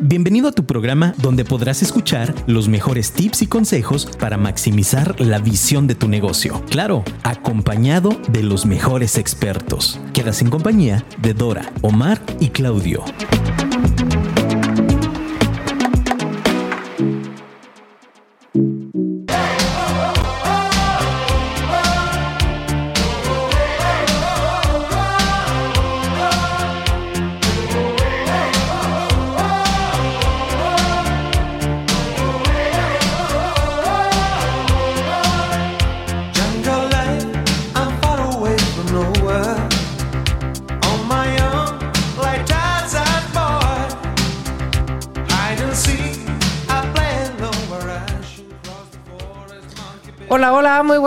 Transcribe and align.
Bienvenido 0.00 0.48
a 0.48 0.52
tu 0.52 0.64
programa 0.66 1.14
donde 1.18 1.44
podrás 1.44 1.82
escuchar 1.82 2.32
los 2.46 2.68
mejores 2.68 3.10
tips 3.10 3.42
y 3.42 3.48
consejos 3.48 4.06
para 4.20 4.36
maximizar 4.36 5.20
la 5.20 5.40
visión 5.40 5.88
de 5.88 5.96
tu 5.96 6.06
negocio. 6.06 6.62
Claro, 6.70 7.02
acompañado 7.24 8.10
de 8.28 8.44
los 8.44 8.66
mejores 8.66 9.18
expertos. 9.18 10.00
Quedas 10.12 10.42
en 10.42 10.50
compañía 10.50 11.04
de 11.20 11.34
Dora, 11.34 11.72
Omar 11.82 12.20
y 12.38 12.50
Claudio. 12.50 13.02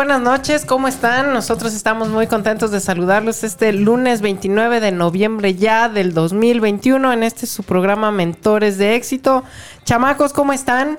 Buenas 0.07 0.21
noches, 0.21 0.63
¿cómo 0.63 0.87
están? 0.87 1.33
Nosotros 1.33 1.73
estamos 1.73 2.07
muy 2.07 2.27
contentos 2.27 2.71
de 2.71 2.79
saludarlos 2.79 3.43
este 3.43 3.73
lunes 3.73 4.21
29 4.21 4.79
de 4.79 4.93
noviembre 4.93 5.55
ya 5.55 5.89
del 5.89 6.13
2021 6.13 7.11
en 7.11 7.23
este 7.23 7.45
su 7.45 7.63
programa 7.63 8.09
Mentores 8.09 8.77
de 8.77 8.95
Éxito. 8.95 9.43
Chamacos, 9.83 10.31
¿cómo 10.31 10.53
están? 10.53 10.97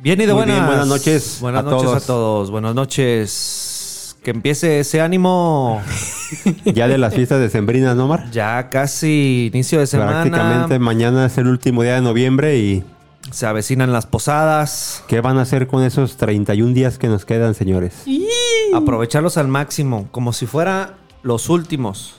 Bien 0.00 0.20
y 0.20 0.26
de 0.26 0.32
buenas. 0.32 0.56
bien, 0.56 0.66
buenas 0.66 0.88
noches 0.88 1.38
Buenas 1.40 1.60
a 1.60 1.70
noches 1.70 1.84
todos. 1.84 2.02
a 2.02 2.06
todos. 2.08 2.50
Buenas 2.50 2.74
noches. 2.74 4.16
Que 4.24 4.32
empiece 4.32 4.80
ese 4.80 5.00
ánimo. 5.00 5.80
Ya 6.64 6.88
de 6.88 6.98
las 6.98 7.14
fiestas 7.14 7.38
decembrinas, 7.38 7.94
¿no, 7.94 8.08
Mar? 8.08 8.28
Ya 8.32 8.70
casi 8.70 9.50
inicio 9.52 9.78
de 9.78 9.86
semana. 9.86 10.22
Prácticamente 10.22 10.80
mañana 10.80 11.26
es 11.26 11.38
el 11.38 11.46
último 11.46 11.84
día 11.84 11.94
de 11.94 12.00
noviembre 12.00 12.58
y 12.58 12.82
Se 13.32 13.46
avecinan 13.46 13.92
las 13.92 14.06
posadas. 14.06 15.02
¿qué 15.08 15.20
van 15.20 15.38
a 15.38 15.42
hacer 15.42 15.66
con 15.66 15.82
esos 15.82 16.16
31 16.16 16.74
días 16.74 16.98
que 16.98 17.08
nos 17.08 17.24
quedan, 17.24 17.54
señores? 17.54 18.04
Aprovecharlos 18.74 19.36
al 19.38 19.48
máximo, 19.48 20.08
como 20.10 20.32
si 20.32 20.46
fuera 20.46 20.96
los 21.22 21.48
últimos. 21.48 22.16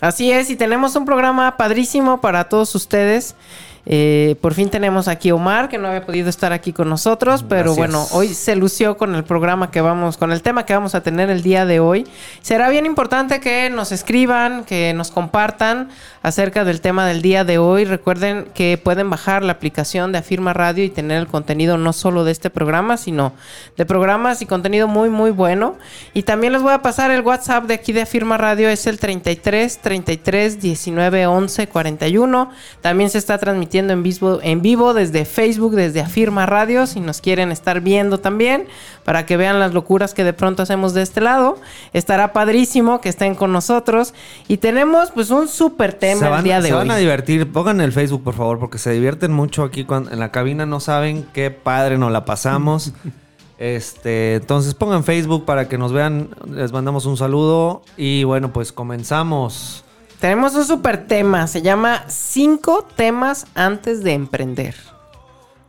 Así 0.00 0.32
es, 0.32 0.50
y 0.50 0.56
tenemos 0.56 0.96
un 0.96 1.04
programa 1.04 1.56
padrísimo 1.56 2.20
para 2.20 2.48
todos 2.48 2.74
ustedes. 2.74 3.36
Eh, 3.84 4.36
por 4.40 4.54
fin 4.54 4.70
tenemos 4.70 5.08
aquí 5.08 5.30
a 5.30 5.34
Omar, 5.34 5.68
que 5.68 5.76
no 5.76 5.88
había 5.88 6.06
podido 6.06 6.28
estar 6.28 6.52
aquí 6.52 6.72
con 6.72 6.88
nosotros, 6.88 7.44
pero 7.48 7.74
Gracias. 7.74 7.76
bueno, 7.76 8.06
hoy 8.12 8.28
se 8.28 8.54
lució 8.54 8.96
con 8.96 9.16
el 9.16 9.24
programa 9.24 9.72
que 9.72 9.80
vamos, 9.80 10.16
con 10.16 10.30
el 10.30 10.40
tema 10.40 10.64
que 10.64 10.72
vamos 10.72 10.94
a 10.94 11.02
tener 11.02 11.30
el 11.30 11.42
día 11.42 11.66
de 11.66 11.80
hoy. 11.80 12.06
Será 12.42 12.68
bien 12.68 12.86
importante 12.86 13.40
que 13.40 13.70
nos 13.70 13.90
escriban, 13.90 14.64
que 14.64 14.92
nos 14.94 15.10
compartan 15.10 15.88
acerca 16.22 16.64
del 16.64 16.80
tema 16.80 17.06
del 17.06 17.22
día 17.22 17.42
de 17.42 17.58
hoy. 17.58 17.84
Recuerden 17.84 18.46
que 18.54 18.78
pueden 18.78 19.10
bajar 19.10 19.42
la 19.42 19.52
aplicación 19.52 20.12
de 20.12 20.18
Afirma 20.18 20.52
Radio 20.52 20.84
y 20.84 20.90
tener 20.90 21.18
el 21.18 21.26
contenido 21.26 21.76
no 21.76 21.92
solo 21.92 22.22
de 22.22 22.30
este 22.30 22.50
programa, 22.50 22.96
sino 22.96 23.32
de 23.76 23.84
programas 23.84 24.42
y 24.42 24.46
contenido 24.46 24.86
muy, 24.86 25.10
muy 25.10 25.32
bueno. 25.32 25.76
Y 26.14 26.22
también 26.22 26.52
les 26.52 26.62
voy 26.62 26.72
a 26.72 26.82
pasar 26.82 27.10
el 27.10 27.22
WhatsApp 27.22 27.64
de 27.64 27.74
aquí 27.74 27.92
de 27.92 28.02
Afirma 28.02 28.38
Radio, 28.38 28.68
es 28.68 28.86
el 28.86 29.00
33 29.00 29.78
33 29.78 30.60
19 30.60 31.26
11 31.26 31.66
41. 31.66 32.50
También 32.80 33.10
se 33.10 33.18
está 33.18 33.38
transmitiendo 33.38 33.71
en 33.78 34.02
vivo, 34.02 34.40
en 34.42 34.62
vivo 34.62 34.94
desde 34.94 35.24
Facebook, 35.24 35.74
desde 35.74 36.00
Afirma 36.00 36.46
Radio, 36.46 36.86
si 36.86 37.00
nos 37.00 37.20
quieren 37.20 37.52
estar 37.52 37.80
viendo 37.80 38.20
también, 38.20 38.66
para 39.04 39.26
que 39.26 39.36
vean 39.36 39.58
las 39.58 39.74
locuras 39.74 40.14
que 40.14 40.24
de 40.24 40.32
pronto 40.32 40.62
hacemos 40.62 40.94
de 40.94 41.02
este 41.02 41.20
lado. 41.20 41.58
Estará 41.92 42.32
padrísimo 42.32 43.00
que 43.00 43.08
estén 43.08 43.34
con 43.34 43.52
nosotros. 43.52 44.14
Y 44.48 44.58
tenemos 44.58 45.10
pues 45.10 45.30
un 45.30 45.48
súper 45.48 45.94
tema 45.94 46.28
se 46.28 46.34
el 46.34 46.44
día 46.44 46.60
de 46.60 46.68
se 46.68 46.74
hoy. 46.74 46.78
van 46.78 46.90
a 46.90 46.96
divertir. 46.96 47.50
Pongan 47.50 47.80
el 47.80 47.92
Facebook, 47.92 48.22
por 48.22 48.34
favor, 48.34 48.58
porque 48.58 48.78
se 48.78 48.90
divierten 48.92 49.32
mucho 49.32 49.64
aquí 49.64 49.84
cuando, 49.84 50.10
en 50.10 50.20
la 50.20 50.30
cabina. 50.30 50.66
No 50.66 50.80
saben 50.80 51.26
qué 51.32 51.50
padre 51.50 51.98
nos 51.98 52.12
la 52.12 52.24
pasamos. 52.24 52.92
Este, 53.58 54.34
entonces 54.34 54.74
pongan 54.74 55.04
Facebook 55.04 55.44
para 55.44 55.68
que 55.68 55.78
nos 55.78 55.92
vean. 55.92 56.30
Les 56.50 56.72
mandamos 56.72 57.06
un 57.06 57.16
saludo. 57.16 57.82
Y 57.96 58.24
bueno, 58.24 58.52
pues 58.52 58.72
comenzamos. 58.72 59.84
Tenemos 60.22 60.54
un 60.54 60.64
súper 60.64 61.08
tema, 61.08 61.48
se 61.48 61.62
llama 61.62 62.04
Cinco 62.06 62.86
temas 62.94 63.44
antes 63.56 64.04
de 64.04 64.12
emprender. 64.12 64.76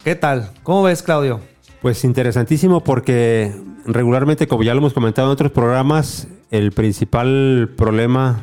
¿Qué 0.04 0.14
tal? 0.14 0.52
¿Cómo 0.62 0.84
ves, 0.84 1.02
Claudio? 1.02 1.40
Pues 1.82 2.04
interesantísimo 2.04 2.84
porque 2.84 3.52
regularmente, 3.88 4.48
como 4.48 4.62
ya 4.62 4.76
lo 4.76 4.82
hemos 4.82 4.94
comentado 4.94 5.28
en 5.30 5.32
otros 5.32 5.52
programas, 5.52 6.28
el 6.52 6.72
principal 6.72 7.72
problema 7.76 8.42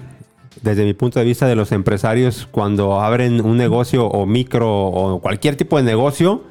desde 0.63 0.85
mi 0.85 0.95
punto 0.95 1.21
de 1.21 1.27
vista 1.27 1.47
de 1.47 1.55
los 1.55 1.71
empresarios 1.71 2.49
cuando 2.51 3.01
abren 3.01 3.41
un 3.41 3.57
negocio 3.57 4.07
o 4.07 4.27
micro 4.27 4.69
o 4.69 5.21
cualquier 5.21 5.55
tipo 5.55 5.77
de 5.77 5.85
negocio, 5.85 6.43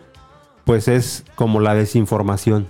pues 0.64 0.88
es 0.88 1.26
como 1.36 1.60
la 1.60 1.74
desinformación. 1.74 2.66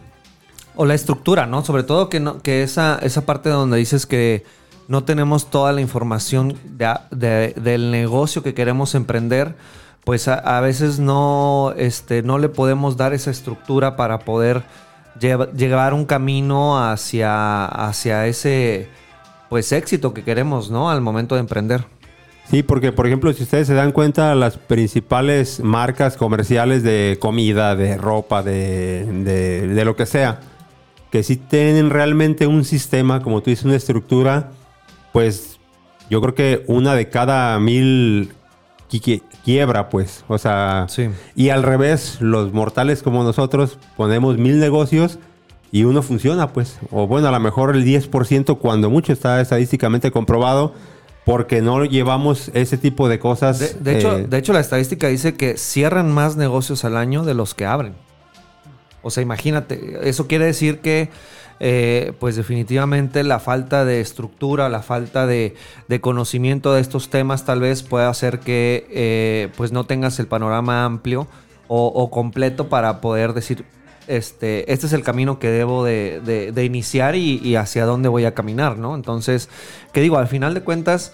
O 0.76 0.88
la 0.88 0.96
estructura, 0.96 1.46
¿no? 1.46 1.64
Sobre 1.64 1.84
todo 1.84 2.10
que, 2.10 2.20
no, 2.20 2.42
que 2.42 2.64
esa, 2.64 2.98
esa 3.04 3.28
parte 3.28 3.50
donde 3.50 3.78
dices 3.78 4.08
que 4.08 4.44
no 4.90 5.04
tenemos 5.06 5.50
toda 5.50 5.72
la 5.72 5.80
información 5.80 6.58
de- 6.66 6.94
de- 7.12 7.54
del 7.56 7.92
negocio 7.92 8.44
que 8.44 8.54
queremos 8.54 8.94
emprender, 8.96 9.56
pues 10.04 10.28
a, 10.28 10.60
veces 10.62 11.00
no, 11.00 11.74
este, 11.78 12.24
no 12.24 12.38
le 12.40 12.50
podemos 12.50 12.98
dar 12.98 13.14
esa 13.14 13.30
estructura 13.32 13.96
para 13.96 14.20
poder 14.20 14.64
lleva- 15.20 15.52
llevar 15.52 15.94
un 15.94 16.06
camino 16.06 16.84
hacia, 16.84 17.66
hacia 17.66 18.26
ese 18.28 18.90
pues 19.50 19.72
éxito 19.72 20.14
que 20.14 20.24
queremos, 20.24 20.70
¿no? 20.72 20.90
Al 20.90 21.02
momento 21.02 21.36
de 21.36 21.42
emprender. 21.42 21.86
Sí, 22.50 22.64
porque 22.64 22.92
por 22.92 23.06
ejemplo, 23.06 23.32
si 23.34 23.44
ustedes 23.44 23.68
se 23.68 23.76
dan 23.76 23.92
cuenta, 23.92 24.34
las 24.34 24.58
principales 24.58 25.60
marcas 25.60 26.18
comerciales 26.18 26.82
de 26.82 27.18
comida, 27.20 27.76
de 27.76 27.96
ropa, 27.98 28.42
de, 28.42 29.06
de- 29.24 29.68
de 29.68 29.86
lo 29.86 29.96
que 29.96 30.08
sea, 30.08 30.40
que 31.12 31.22
sí 31.22 31.36
tienen 31.36 31.92
realmente 31.92 32.48
un 32.48 32.66
sistema, 32.66 33.22
como 33.22 33.42
tú 33.42 33.52
dices, 33.52 33.66
una 33.66 33.76
estructura, 33.76 34.52
pues 35.12 35.60
yo 36.10 36.22
creo 36.22 36.36
que 36.36 36.64
una 36.68 36.96
de 36.96 37.10
cada 37.10 37.60
mil 37.60 38.32
qui- 38.90 39.02
qui- 39.02 39.22
quiebra, 39.44 39.90
pues. 39.90 40.24
O 40.28 40.38
sea, 40.38 40.86
Sí. 40.90 41.10
y 41.36 41.50
al 41.50 41.64
revés, 41.64 42.18
los 42.20 42.54
mortales 42.54 43.04
como 43.04 43.24
nosotros 43.24 43.78
ponemos 43.98 44.38
mil 44.38 44.60
negocios 44.60 45.20
y 45.72 45.84
uno 45.84 46.02
funciona, 46.02 46.52
pues. 46.54 46.80
O 46.92 47.08
bueno, 47.08 47.28
a 47.28 47.32
lo 47.32 47.40
mejor 47.40 47.76
el 47.76 47.84
10% 47.86 48.58
cuando 48.58 48.90
mucho 48.90 49.14
está 49.14 49.40
estadísticamente 49.42 50.12
comprobado 50.12 50.74
porque 51.26 51.62
no 51.62 51.86
llevamos 51.86 52.50
ese 52.56 52.78
tipo 52.80 53.08
de 53.08 53.20
cosas. 53.20 53.60
De, 53.60 53.74
de 53.76 54.00
hecho, 54.00 54.18
eh, 54.18 54.26
de 54.28 54.38
hecho, 54.38 54.52
la 54.54 54.62
estadística 54.62 55.08
dice 55.08 55.36
que 55.36 55.58
cierran 55.58 56.12
más 56.12 56.36
negocios 56.38 56.84
al 56.86 56.98
año 56.98 57.24
de 57.24 57.36
los 57.36 57.54
que 57.54 57.66
abren. 57.68 57.94
O 59.02 59.10
sea, 59.10 59.24
imagínate, 59.24 60.00
eso 60.04 60.28
quiere 60.28 60.46
decir 60.46 60.80
que, 60.80 61.10
eh, 61.60 62.14
pues 62.20 62.36
definitivamente 62.36 63.24
la 63.24 63.40
falta 63.40 63.86
de 63.86 64.02
estructura, 64.02 64.70
la 64.70 64.82
falta 64.82 65.26
de, 65.28 65.56
conocimiento 66.02 66.74
de 66.74 66.82
estos 66.82 67.10
temas 67.10 67.46
tal 67.46 67.60
vez 67.62 67.84
pueda 67.84 68.10
hacer 68.10 68.40
que, 68.40 68.88
eh, 68.92 69.50
pues 69.58 69.72
no 69.72 69.86
tengas 69.86 70.20
el 70.20 70.28
panorama 70.28 70.86
amplio 70.86 71.28
o, 71.68 72.10
completo 72.10 72.68
para 72.68 73.00
poder 73.00 73.34
decir, 73.34 73.64
este, 74.08 74.72
este 74.74 74.88
es 74.88 74.94
el 74.94 75.04
camino 75.04 75.38
que 75.38 75.50
debo 75.50 75.84
de, 75.84 76.64
iniciar 76.66 77.16
y, 77.16 77.40
y 77.44 77.56
hacia 77.56 77.86
dónde 77.86 78.10
voy 78.10 78.26
a 78.26 78.34
caminar, 78.34 78.78
¿no? 78.78 78.96
Entonces, 78.96 79.50
¿qué 79.94 80.02
digo? 80.02 80.18
Al 80.18 80.28
final 80.28 80.56
de 80.56 80.62
cuentas, 80.62 81.14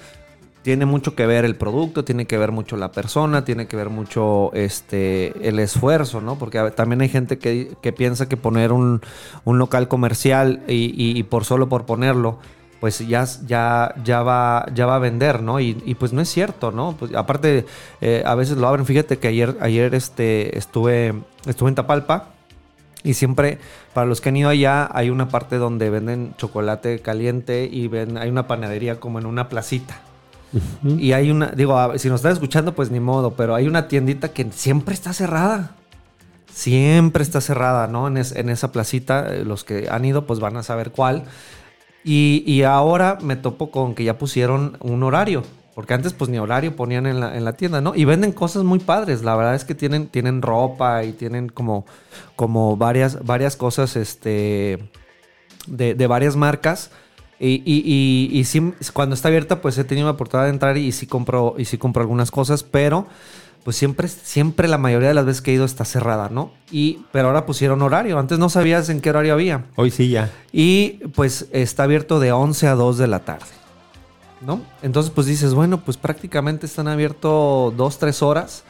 tiene 0.66 0.88
mucho 0.88 1.14
que 1.16 1.28
ver 1.28 1.46
el 1.46 1.56
producto, 1.56 2.04
tiene 2.04 2.26
que 2.26 2.40
ver 2.40 2.52
mucho 2.52 2.76
la 2.76 2.92
persona, 2.92 3.46
tiene 3.46 3.68
que 3.68 3.78
ver 3.78 3.92
mucho 3.92 4.52
este 4.56 5.48
el 5.48 5.60
esfuerzo, 5.60 6.22
¿no? 6.22 6.40
Porque 6.40 6.60
también 6.72 7.02
hay 7.02 7.10
gente 7.10 7.38
que, 7.38 7.78
que 7.84 7.94
piensa 7.94 8.28
que 8.28 8.36
poner 8.36 8.72
un, 8.72 9.00
un 9.44 9.60
local 9.60 9.88
comercial 9.88 10.64
y, 10.68 10.92
y- 10.98 11.22
por 11.24 11.46
solo 11.46 11.70
por 11.70 11.86
ponerlo, 11.86 12.40
pues 12.80 12.98
ya, 13.08 13.26
ya, 13.46 13.94
ya, 14.04 14.24
va, 14.24 14.66
ya 14.74 14.88
va 14.88 14.96
a 14.96 15.00
vender, 15.00 15.44
¿no? 15.44 15.60
Y, 15.60 15.78
y 15.86 15.94
pues 15.94 16.14
no 16.14 16.22
es 16.22 16.30
cierto, 16.30 16.72
¿no? 16.72 16.96
Pues 16.98 17.14
aparte, 17.14 17.66
eh, 18.02 18.24
a 18.26 18.34
veces 18.34 18.58
lo 18.58 18.68
abren. 18.68 18.88
Fíjate 18.88 19.18
que 19.20 19.28
ayer, 19.28 19.56
ayer 19.62 19.94
este, 19.94 20.58
estuve, 20.58 21.14
estuve 21.46 21.70
en 21.70 21.76
Tapalpa. 21.76 22.30
Y 23.04 23.14
siempre, 23.14 23.60
para 23.94 24.08
los 24.08 24.20
que 24.20 24.30
han 24.30 24.38
ido 24.38 24.50
allá, 24.50 24.90
hay 24.92 25.12
una 25.12 25.30
parte 25.30 25.58
donde 25.58 25.92
venden 25.92 26.34
chocolate 26.38 27.00
caliente 27.02 27.70
y 27.72 27.90
hay 27.96 28.30
una 28.32 28.48
panadería 28.48 29.00
como 29.00 29.20
en 29.20 29.28
una 29.28 29.48
placita. 29.48 30.02
Y 30.86 31.12
hay 31.12 31.32
una, 31.32 31.48
digo, 31.48 31.98
si 31.98 32.08
nos 32.10 32.20
están 32.20 32.32
escuchando, 32.34 32.74
pues 32.76 32.92
ni 32.92 33.00
modo, 33.00 33.32
pero 33.36 33.56
hay 33.56 33.68
una 33.68 33.88
tiendita 33.88 34.30
que 34.30 34.50
siempre 34.52 34.94
está 34.94 35.14
cerrada. 35.14 35.76
Siempre 36.54 37.24
está 37.24 37.42
cerrada, 37.42 37.88
¿no? 37.88 38.08
En, 38.08 38.18
es- 38.18 38.32
en 38.34 38.50
esa 38.50 38.72
placita, 38.72 39.34
eh, 39.36 39.44
los 39.44 39.64
que 39.66 39.88
han 39.90 40.06
ido, 40.06 40.26
pues 40.26 40.40
van 40.40 40.56
a 40.58 40.64
saber 40.64 40.92
cuál. 40.92 41.24
Y, 42.04 42.62
ahora 42.64 43.18
me 43.22 43.36
topo 43.36 43.72
con 43.72 43.96
que 43.96 44.04
ya 44.04 44.18
pusieron 44.18 44.78
un 44.82 45.04
horario. 45.04 45.44
Porque 45.74 45.94
antes 45.94 46.14
pues 46.14 46.30
ni 46.30 46.38
horario 46.38 46.76
ponían 46.76 47.06
en 47.06 47.20
la, 47.20 47.36
en 47.36 47.44
la 47.44 47.54
tienda, 47.54 47.82
¿no? 47.82 47.94
Y 47.96 48.06
venden 48.06 48.32
cosas 48.32 48.64
muy 48.64 48.80
padres. 48.80 49.24
La 49.24 49.36
verdad 49.36 49.56
es 49.56 49.66
que 49.66 49.76
tienen, 49.76 50.08
tienen 50.08 50.42
ropa 50.42 51.04
y 51.04 51.12
tienen 51.12 51.50
como, 51.50 51.86
como 52.38 52.78
varias, 52.78 53.26
varias 53.26 53.58
cosas 53.58 53.98
este, 53.98 54.88
de 55.68 56.08
varias 56.08 56.38
marcas. 56.38 56.92
Y, 57.40 57.62
y, 57.66 58.30
y, 58.34 58.40
y 58.40 58.44
sí, 58.46 58.74
cuando 58.94 59.16
está 59.16 59.28
abierta, 59.28 59.62
pues 59.62 59.78
he 59.78 59.84
tenido 59.84 60.08
la 60.08 60.14
oportunidad 60.14 60.46
de 60.46 60.52
entrar 60.52 60.78
y, 60.78 60.92
sí 60.92 61.06
compro, 61.08 61.56
y 61.58 61.66
sí 61.66 61.78
compro 61.78 62.02
algunas 62.02 62.32
cosas, 62.32 62.64
pero 62.64 63.08
pues 63.66 63.76
siempre, 63.78 64.08
siempre 64.08 64.68
la 64.68 64.78
mayoría 64.78 65.08
de 65.08 65.16
las 65.16 65.26
veces 65.26 65.42
que 65.42 65.50
he 65.50 65.56
ido 65.56 65.66
está 65.66 65.86
cerrada, 65.86 66.30
¿no? 66.30 66.52
Y, 66.72 67.00
pero 67.12 67.30
ahora 67.30 67.48
pusieron 67.48 67.82
horario. 67.82 68.20
Antes 68.20 68.38
no 68.38 68.48
sabías 68.48 68.90
en 68.90 69.02
qué 69.02 69.10
horario 69.10 69.34
había. 69.34 69.66
Hoy 69.76 69.90
sí 69.90 70.10
ya. 70.10 70.30
Y 70.52 71.00
pues 71.16 71.48
está 71.52 71.84
abierto 71.84 72.20
de 72.20 72.32
11 72.32 72.68
a 72.68 72.76
2 72.76 73.00
de 73.00 73.08
la 73.08 73.26
tarde. 73.26 73.48
¿No? 74.42 74.62
Entonces 74.84 75.12
pues 75.12 75.26
dices, 75.26 75.56
bueno, 75.56 75.84
pues 75.84 75.98
prácticamente 75.98 76.68
están 76.68 76.88
abiertos 76.88 77.76
2, 77.76 77.98
3 77.98 78.22
horas. 78.22 78.64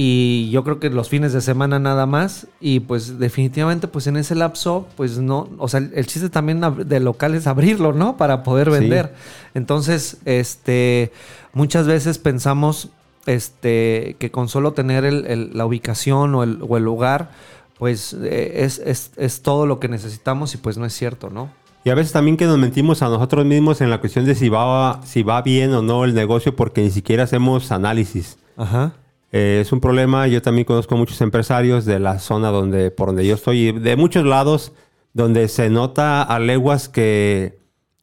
Y 0.00 0.48
yo 0.50 0.62
creo 0.62 0.78
que 0.78 0.90
los 0.90 1.08
fines 1.08 1.32
de 1.32 1.40
semana 1.40 1.80
nada 1.80 2.06
más. 2.06 2.46
Y 2.60 2.78
pues 2.78 3.18
definitivamente 3.18 3.88
pues 3.88 4.06
en 4.06 4.16
ese 4.16 4.36
lapso 4.36 4.86
pues 4.96 5.18
no, 5.18 5.48
o 5.58 5.66
sea, 5.66 5.80
el, 5.80 6.06
chiste 6.06 6.28
también 6.30 6.60
del 6.86 7.02
local 7.04 7.34
es 7.34 7.48
abrirlo, 7.48 7.92
¿no? 7.92 8.16
Para 8.16 8.44
poder 8.44 8.68
Sí. 8.70 8.78
vender. 8.78 9.12
Entonces, 9.54 10.18
este, 10.24 11.10
muchas 11.52 11.88
veces 11.88 12.18
pensamos 12.18 12.90
este, 13.26 14.14
que 14.20 14.30
con 14.30 14.48
solo 14.48 14.72
tener 14.72 15.04
el- 15.04 15.26
el- 15.26 15.50
la 15.52 15.66
ubicación 15.66 16.32
o 16.36 16.44
el, 16.44 16.60
o 16.66 16.76
el 16.76 16.84
lugar, 16.84 17.32
pues 17.76 18.12
eh, 18.22 18.64
es, 18.64 18.78
es- 18.78 19.10
es 19.16 19.42
todo 19.42 19.66
lo 19.66 19.80
que 19.80 19.88
necesitamos 19.88 20.54
y 20.54 20.58
pues 20.58 20.78
no 20.78 20.86
es 20.86 20.94
cierto, 20.94 21.28
¿no? 21.28 21.50
Y 21.82 21.90
a 21.90 21.96
veces 21.96 22.12
también 22.12 22.36
que 22.36 22.46
nos 22.46 22.56
mentimos 22.56 23.02
a 23.02 23.08
nosotros 23.08 23.44
mismos 23.44 23.80
en 23.80 23.90
la 23.90 23.98
cuestión 23.98 24.24
de 24.26 24.36
si 24.36 24.48
va, 24.48 25.00
si 25.04 25.24
va 25.24 25.42
bien 25.42 25.72
o 25.74 25.82
no 25.82 26.04
el 26.04 26.14
negocio 26.14 26.54
porque 26.54 26.82
ni 26.82 26.90
siquiera 26.90 27.24
hacemos 27.24 27.72
análisis. 27.72 28.38
Ajá. 28.56 28.92
Eh, 29.32 29.58
es 29.60 29.72
un 29.72 29.80
problema. 29.80 30.26
Yo 30.26 30.40
también 30.42 30.64
conozco 30.64 30.96
muchos 30.96 31.20
empresarios 31.20 31.84
de 31.84 31.98
la 31.98 32.18
zona 32.18 32.48
donde, 32.50 32.90
por 32.90 33.08
donde 33.08 33.26
yo 33.26 33.34
estoy, 33.34 33.68
y 33.68 33.72
de 33.72 33.96
muchos 33.96 34.24
lados, 34.24 34.72
donde 35.12 35.48
se 35.48 35.68
nota 35.70 36.22
a 36.22 36.38
leguas 36.38 36.88
que, 36.88 37.58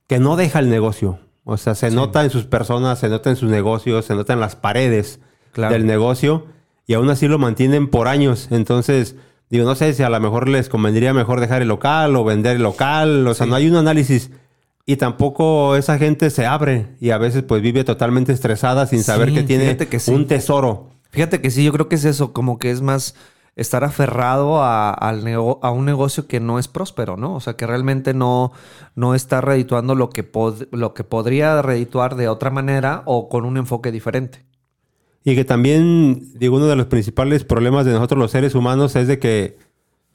que 0.07 0.19
no 0.19 0.35
deja 0.35 0.59
el 0.59 0.69
negocio. 0.69 1.19
O 1.43 1.57
sea, 1.57 1.75
se 1.75 1.91
nota 1.91 2.23
en 2.23 2.29
sus 2.31 2.45
personas, 2.45 2.99
se 2.99 3.09
nota 3.09 3.29
en 3.29 3.35
sus 3.35 3.49
negocios, 3.49 4.05
se 4.05 4.15
nota 4.15 4.33
en 4.33 4.39
las 4.39 4.55
paredes 4.55 5.19
Claro. 5.51 5.73
del 5.73 5.85
negocio 5.85 6.47
y 6.85 6.95
aún 6.95 7.09
así 7.09 7.27
lo 7.29 7.37
mantienen 7.39 7.87
por 7.87 8.07
años. 8.09 8.49
Entonces, 8.51 9.15
digo, 9.49 9.63
no 9.63 9.73
sé 9.75 9.93
si 9.93 10.03
a 10.03 10.09
lo 10.09 10.19
mejor 10.19 10.49
les 10.49 10.67
convendría 10.69 11.13
mejor 11.13 11.39
dejar 11.39 11.61
el 11.61 11.69
local 11.69 12.15
o 12.17 12.23
vender 12.25 12.57
el 12.57 12.63
local. 12.63 13.25
O 13.27 13.33
sea, 13.33 13.45
Sí. 13.45 13.49
no 13.51 13.55
hay 13.55 13.69
un 13.69 13.77
análisis. 13.77 14.31
Y 14.85 14.97
tampoco 14.97 15.75
esa 15.77 15.97
gente 15.97 16.29
se 16.29 16.45
abre 16.45 16.87
y 16.99 17.11
a 17.11 17.17
veces 17.17 17.43
pues 17.43 17.61
vive 17.61 17.83
totalmente 17.85 18.33
estresada 18.33 18.85
sin 18.85 19.01
saber 19.03 19.29
Sí, 19.29 19.35
que 19.35 19.43
tiene 19.43 19.63
fíjate 19.63 19.87
que 19.87 19.99
sí. 19.99 20.11
un 20.11 20.27
tesoro. 20.27 20.89
Fíjate 21.15 21.41
que 21.41 21.49
sí, 21.49 21.63
yo 21.63 21.71
creo 21.71 21.87
que 21.87 21.95
es 21.95 22.03
eso, 22.03 22.33
como 22.33 22.59
que 22.59 22.71
es 22.71 22.81
más 22.81 23.15
estar 23.55 23.85
aferrado 23.85 24.61
a, 24.61 25.71
un 25.73 25.85
negocio 25.85 26.27
que 26.27 26.41
no 26.41 26.59
es 26.59 26.67
próspero, 26.67 27.15
¿no? 27.15 27.35
O 27.35 27.39
sea, 27.39 27.55
que 27.55 27.65
realmente 27.65 28.13
no, 28.13 28.51
no 28.95 29.15
está 29.15 29.39
redituando 29.39 29.95
lo 29.95 30.09
que, 30.09 30.29
lo 30.71 30.93
que 30.93 31.03
podría 31.05 31.61
redituar 31.61 32.15
de 32.15 32.27
otra 32.27 32.49
manera 32.49 33.01
o 33.05 33.29
con 33.29 33.45
un 33.45 33.55
enfoque 33.55 33.93
diferente. 33.93 34.45
Y 35.23 35.35
que 35.35 35.45
también, 35.45 36.33
digo, 36.37 36.57
uno 36.57 36.67
de 36.67 36.75
los 36.75 36.87
principales 36.87 37.45
problemas 37.45 37.85
de 37.85 37.93
nosotros 37.93 38.19
los 38.19 38.31
seres 38.31 38.53
humanos 38.53 38.95
es 38.97 39.07
de 39.07 39.17
que 39.17 39.57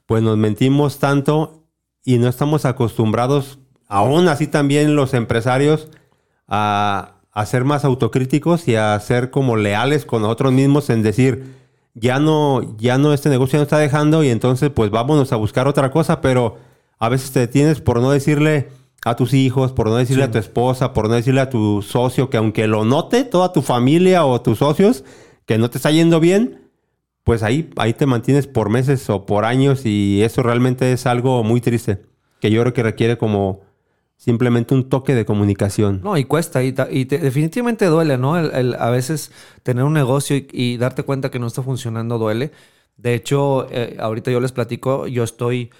pues 0.05 0.21
nos 0.21 0.37
mentimos 0.37 0.99
tanto 0.99 1.65
y 2.05 2.19
no 2.19 2.27
estamos 2.27 2.65
acostumbrados, 2.65 3.59
aún 3.87 4.27
así 4.27 4.45
también 4.45 4.95
los 4.95 5.15
empresarios, 5.15 5.89
a, 6.47 7.20
a 7.31 7.45
ser 7.45 7.63
más 7.63 7.85
autocríticos 7.85 8.67
y 8.67 8.75
a 8.75 8.99
ser 8.99 9.31
como 9.31 9.55
leales 9.55 10.05
con 10.05 10.21
nosotros 10.21 10.51
mismos 10.51 10.89
en 10.89 11.01
decir, 11.01 11.55
ya 11.93 12.19
no, 12.19 12.77
ya 12.77 12.97
no, 12.97 13.13
este 13.13 13.29
negocio 13.29 13.53
ya 13.53 13.59
no 13.59 13.63
está 13.63 13.77
dejando 13.77 14.23
y 14.23 14.29
entonces 14.29 14.69
pues 14.69 14.91
vámonos 14.91 15.31
a 15.31 15.37
buscar 15.37 15.67
otra 15.67 15.91
cosa, 15.91 16.21
pero 16.21 16.57
a 16.99 17.09
veces 17.09 17.31
te 17.31 17.39
detienes 17.39 17.81
por 17.81 18.01
no 18.01 18.11
decirle 18.11 18.69
a 19.03 19.15
tus 19.15 19.33
hijos, 19.33 19.71
por 19.71 19.87
no 19.87 19.95
decirle 19.95 20.25
a 20.25 20.31
tu 20.31 20.37
esposa, 20.37 20.93
por 20.93 21.09
no 21.09 21.15
decirle 21.15 21.41
a 21.41 21.49
tu 21.49 21.81
socio 21.81 22.29
que 22.29 22.37
aunque 22.37 22.67
lo 22.67 22.85
note 22.85 23.23
toda 23.23 23.51
tu 23.51 23.61
familia 23.61 24.25
o 24.25 24.41
tus 24.41 24.59
socios 24.59 25.03
que 25.45 25.57
no 25.57 25.69
te 25.69 25.77
está 25.77 25.89
yendo 25.91 26.19
bien, 26.19 26.69
pues 27.23 27.43
ahí, 27.43 27.69
ahí 27.77 27.93
te 27.93 28.05
mantienes 28.05 28.47
por 28.47 28.69
meses 28.69 29.09
o 29.09 29.25
por 29.25 29.45
años 29.45 29.85
y 29.85 30.21
eso 30.21 30.43
realmente 30.43 30.91
es 30.91 31.05
algo 31.05 31.43
muy 31.43 31.61
triste, 31.61 32.01
que 32.39 32.51
yo 32.51 32.61
creo 32.61 32.73
que 32.73 32.83
requiere 32.83 33.17
como 33.17 33.61
simplemente 34.23 34.75
un 34.75 34.87
toque 34.87 35.15
de 35.15 35.25
comunicación. 35.25 35.99
No, 36.03 36.15
y 36.15 36.25
cuesta, 36.25 36.61
y, 36.63 36.75
y 36.91 37.05
te- 37.05 37.17
definitivamente 37.17 37.87
duele, 37.87 38.19
¿no? 38.19 38.37
El- 38.37 38.75
a 38.75 38.91
veces 38.91 39.31
tener 39.63 39.83
un 39.83 39.93
negocio 39.93 40.37
y, 40.51 40.77
darte 40.77 41.01
cuenta 41.01 41.31
que 41.31 41.39
no 41.39 41.47
está 41.47 41.63
funcionando 41.63 42.19
duele. 42.19 42.51
De 42.97 43.15
hecho, 43.15 43.65
eh, 43.71 43.97
ahorita 43.99 44.29
yo 44.29 44.39
les 44.39 44.51
platico, 44.51 45.07
yo 45.07 45.23
estoy, 45.23 45.71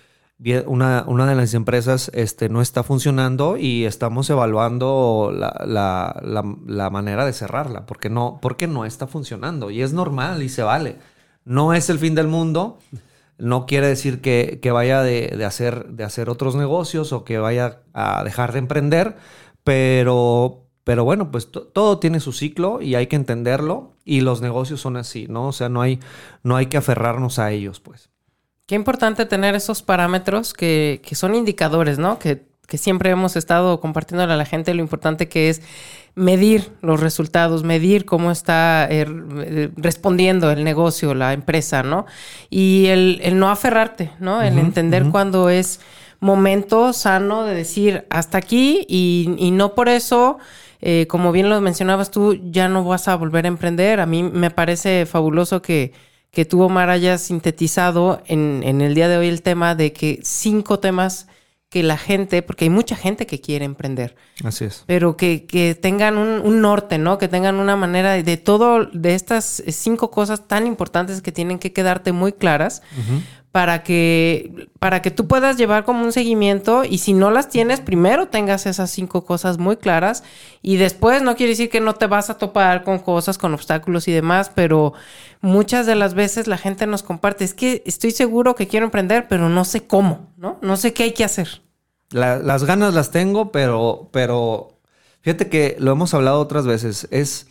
una, 0.65 1.03
una 1.05 1.27
de 1.27 1.35
las 1.35 1.53
empresas 1.53 2.09
este, 2.15 2.49
no 2.49 2.63
está 2.63 2.81
funcionando 2.81 3.57
y 3.57 3.85
estamos 3.85 4.27
evaluando 4.31 5.31
la, 5.31 5.63
la- 5.67 6.19
la- 6.23 6.55
la 6.65 6.89
manera 6.89 7.27
de 7.27 7.33
cerrarla, 7.33 7.85
porque 7.85 8.09
no, 8.09 8.39
porque 8.41 8.65
no 8.65 8.85
está 8.85 9.05
funcionando. 9.05 9.69
Y 9.69 9.83
es 9.83 9.93
normal 9.93 10.41
y 10.41 10.49
se 10.49 10.63
vale. 10.63 10.95
No 11.45 11.75
es 11.75 11.91
el 11.91 11.99
fin 11.99 12.15
del 12.15 12.27
mundo. 12.27 12.79
No 13.41 13.65
quiere 13.65 13.87
decir 13.87 14.21
que, 14.21 14.59
que 14.61 14.71
vaya 14.71 15.01
de, 15.01 15.33
de 15.35 15.45
hacer, 15.45 15.87
de 15.87 16.03
hacer 16.03 16.29
otros 16.29 16.55
negocios 16.55 17.11
o 17.11 17.23
que 17.23 17.39
vaya 17.39 17.81
a 17.93 18.23
dejar 18.23 18.51
de 18.53 18.59
emprender, 18.59 19.15
pero, 19.63 20.65
pero 20.83 21.03
bueno, 21.03 21.31
pues 21.31 21.51
to- 21.51 21.63
todo 21.63 21.99
tiene 21.99 22.19
su 22.19 22.33
ciclo 22.33 22.81
y 22.81 22.95
hay 22.95 23.07
que 23.07 23.15
entenderlo 23.15 23.93
y 24.05 24.21
los 24.21 24.41
negocios 24.41 24.81
son 24.81 24.97
así, 24.97 25.27
¿no? 25.27 25.47
O 25.47 25.51
sea, 25.51 25.69
no 25.69 25.81
hay, 25.81 25.99
no 26.43 26.55
hay 26.55 26.67
que 26.67 26.77
aferrarnos 26.77 27.39
a 27.39 27.51
ellos, 27.51 27.79
pues. 27.79 28.09
Qué 28.65 28.75
importante 28.75 29.25
tener 29.25 29.55
esos 29.55 29.81
parámetros 29.81 30.53
que, 30.53 31.01
que 31.03 31.15
son 31.15 31.35
indicadores, 31.35 31.99
¿no? 31.99 32.19
Que, 32.19 32.45
que 32.67 32.77
siempre 32.77 33.09
hemos 33.09 33.35
estado 33.35 33.79
compartiéndole 33.81 34.33
a 34.33 34.37
la 34.37 34.45
gente 34.45 34.73
lo 34.73 34.81
importante 34.81 35.27
que 35.27 35.49
es 35.49 35.61
medir 36.15 36.71
los 36.81 36.99
resultados, 36.99 37.63
medir 37.63 38.05
cómo 38.05 38.31
está 38.31 38.87
eh, 38.89 39.05
eh, 39.07 39.69
respondiendo 39.77 40.51
el 40.51 40.63
negocio, 40.63 41.13
la 41.13 41.33
empresa, 41.33 41.83
¿no? 41.83 42.05
Y 42.49 42.87
el, 42.87 43.19
el 43.23 43.39
no 43.39 43.49
aferrarte, 43.49 44.11
¿no? 44.19 44.41
El 44.41 44.57
entender 44.57 45.05
cuándo 45.09 45.49
es 45.49 45.79
momento 46.19 46.93
sano 46.93 47.45
de 47.45 47.55
decir 47.55 48.05
hasta 48.09 48.37
aquí 48.37 48.85
y, 48.87 49.35
y 49.37 49.51
no 49.51 49.73
por 49.73 49.89
eso, 49.89 50.37
eh, 50.81 51.07
como 51.07 51.31
bien 51.31 51.49
lo 51.49 51.59
mencionabas 51.61 52.11
tú, 52.11 52.39
ya 52.51 52.67
no 52.67 52.83
vas 52.83 53.07
a 53.07 53.15
volver 53.15 53.45
a 53.45 53.49
emprender. 53.49 53.99
A 53.99 54.05
mí 54.05 54.23
me 54.23 54.51
parece 54.51 55.05
fabuloso 55.05 55.61
que, 55.61 55.93
que 56.31 56.45
tú, 56.45 56.61
Omar, 56.61 56.89
hayas 56.89 57.21
sintetizado 57.21 58.21
en, 58.27 58.61
en 58.63 58.81
el 58.81 58.95
día 58.95 59.07
de 59.07 59.17
hoy 59.17 59.29
el 59.29 59.41
tema 59.41 59.75
de 59.75 59.93
que 59.93 60.19
cinco 60.23 60.79
temas 60.79 61.27
que 61.71 61.83
la 61.83 61.97
gente, 61.97 62.41
porque 62.41 62.65
hay 62.65 62.69
mucha 62.69 62.97
gente 62.97 63.25
que 63.25 63.39
quiere 63.39 63.63
emprender, 63.63 64.17
Así 64.43 64.65
es. 64.65 64.83
pero 64.87 65.15
que, 65.15 65.45
que 65.45 65.73
tengan 65.73 66.17
un, 66.17 66.41
un 66.41 66.59
norte, 66.59 66.97
¿no? 66.97 67.17
Que 67.17 67.29
tengan 67.29 67.55
una 67.55 67.77
manera 67.77 68.11
de, 68.11 68.23
de 68.23 68.35
todo, 68.35 68.87
de 68.87 69.15
estas 69.15 69.63
cinco 69.69 70.11
cosas 70.11 70.47
tan 70.49 70.67
importantes 70.67 71.21
que 71.21 71.31
tienen 71.31 71.59
que 71.59 71.71
quedarte 71.71 72.11
muy 72.11 72.33
claras 72.33 72.81
para 73.51 73.83
que, 73.83 74.69
para 74.79 75.01
que 75.01 75.11
tú 75.11 75.27
puedas 75.27 75.57
llevar 75.57 75.83
como 75.83 76.03
un 76.05 76.13
seguimiento 76.13 76.83
y 76.85 76.99
si 76.99 77.11
no 77.13 77.31
las 77.31 77.49
tienes, 77.49 77.81
primero 77.81 78.29
tengas 78.29 78.65
esas 78.65 78.89
cinco 78.91 79.25
cosas 79.25 79.57
muy 79.57 79.75
claras 79.75 80.23
y 80.61 80.77
después 80.77 81.21
no 81.21 81.35
quiere 81.35 81.51
decir 81.51 81.69
que 81.69 81.81
no 81.81 81.95
te 81.95 82.07
vas 82.07 82.29
a 82.29 82.37
topar 82.37 82.83
con 82.85 82.99
cosas, 82.99 83.37
con 83.37 83.53
obstáculos 83.53 84.07
y 84.07 84.13
demás, 84.13 84.51
pero 84.55 84.93
muchas 85.41 85.85
de 85.85 85.95
las 85.95 86.13
veces 86.13 86.47
la 86.47 86.57
gente 86.57 86.87
nos 86.87 87.03
comparte, 87.03 87.43
es 87.43 87.53
que 87.53 87.83
estoy 87.85 88.11
seguro 88.11 88.55
que 88.55 88.67
quiero 88.67 88.85
emprender, 88.85 89.27
pero 89.27 89.49
no 89.49 89.65
sé 89.65 89.85
cómo, 89.85 90.29
¿no? 90.37 90.57
No 90.61 90.77
sé 90.77 90.93
qué 90.93 91.03
hay 91.03 91.11
que 91.13 91.25
hacer. 91.25 91.61
La- 92.11 92.37
las 92.39 92.63
ganas 92.63 92.93
las 92.93 93.11
tengo, 93.11 93.51
pero, 93.51 94.09
pero 94.13 94.79
fíjate 95.21 95.49
que 95.49 95.75
lo 95.79 95.91
hemos 95.91 96.13
hablado 96.13 96.39
otras 96.39 96.65
veces. 96.65 97.07
Es 97.11 97.47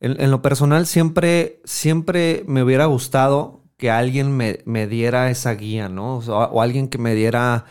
en, 0.00 0.20
en 0.20 0.30
lo 0.30 0.42
personal 0.42 0.86
siempre, 0.86 1.60
siempre 1.64 2.44
me 2.46 2.62
hubiera 2.62 2.86
gustado 2.86 3.57
que 3.78 3.90
alguien 3.90 4.36
me, 4.36 4.60
me 4.66 4.86
diera 4.88 5.30
esa 5.30 5.54
guía, 5.54 5.88
¿no? 5.88 6.18
O, 6.18 6.62
alguien 6.62 6.88
que 6.88 6.98
me 6.98 7.14
diera 7.14 7.64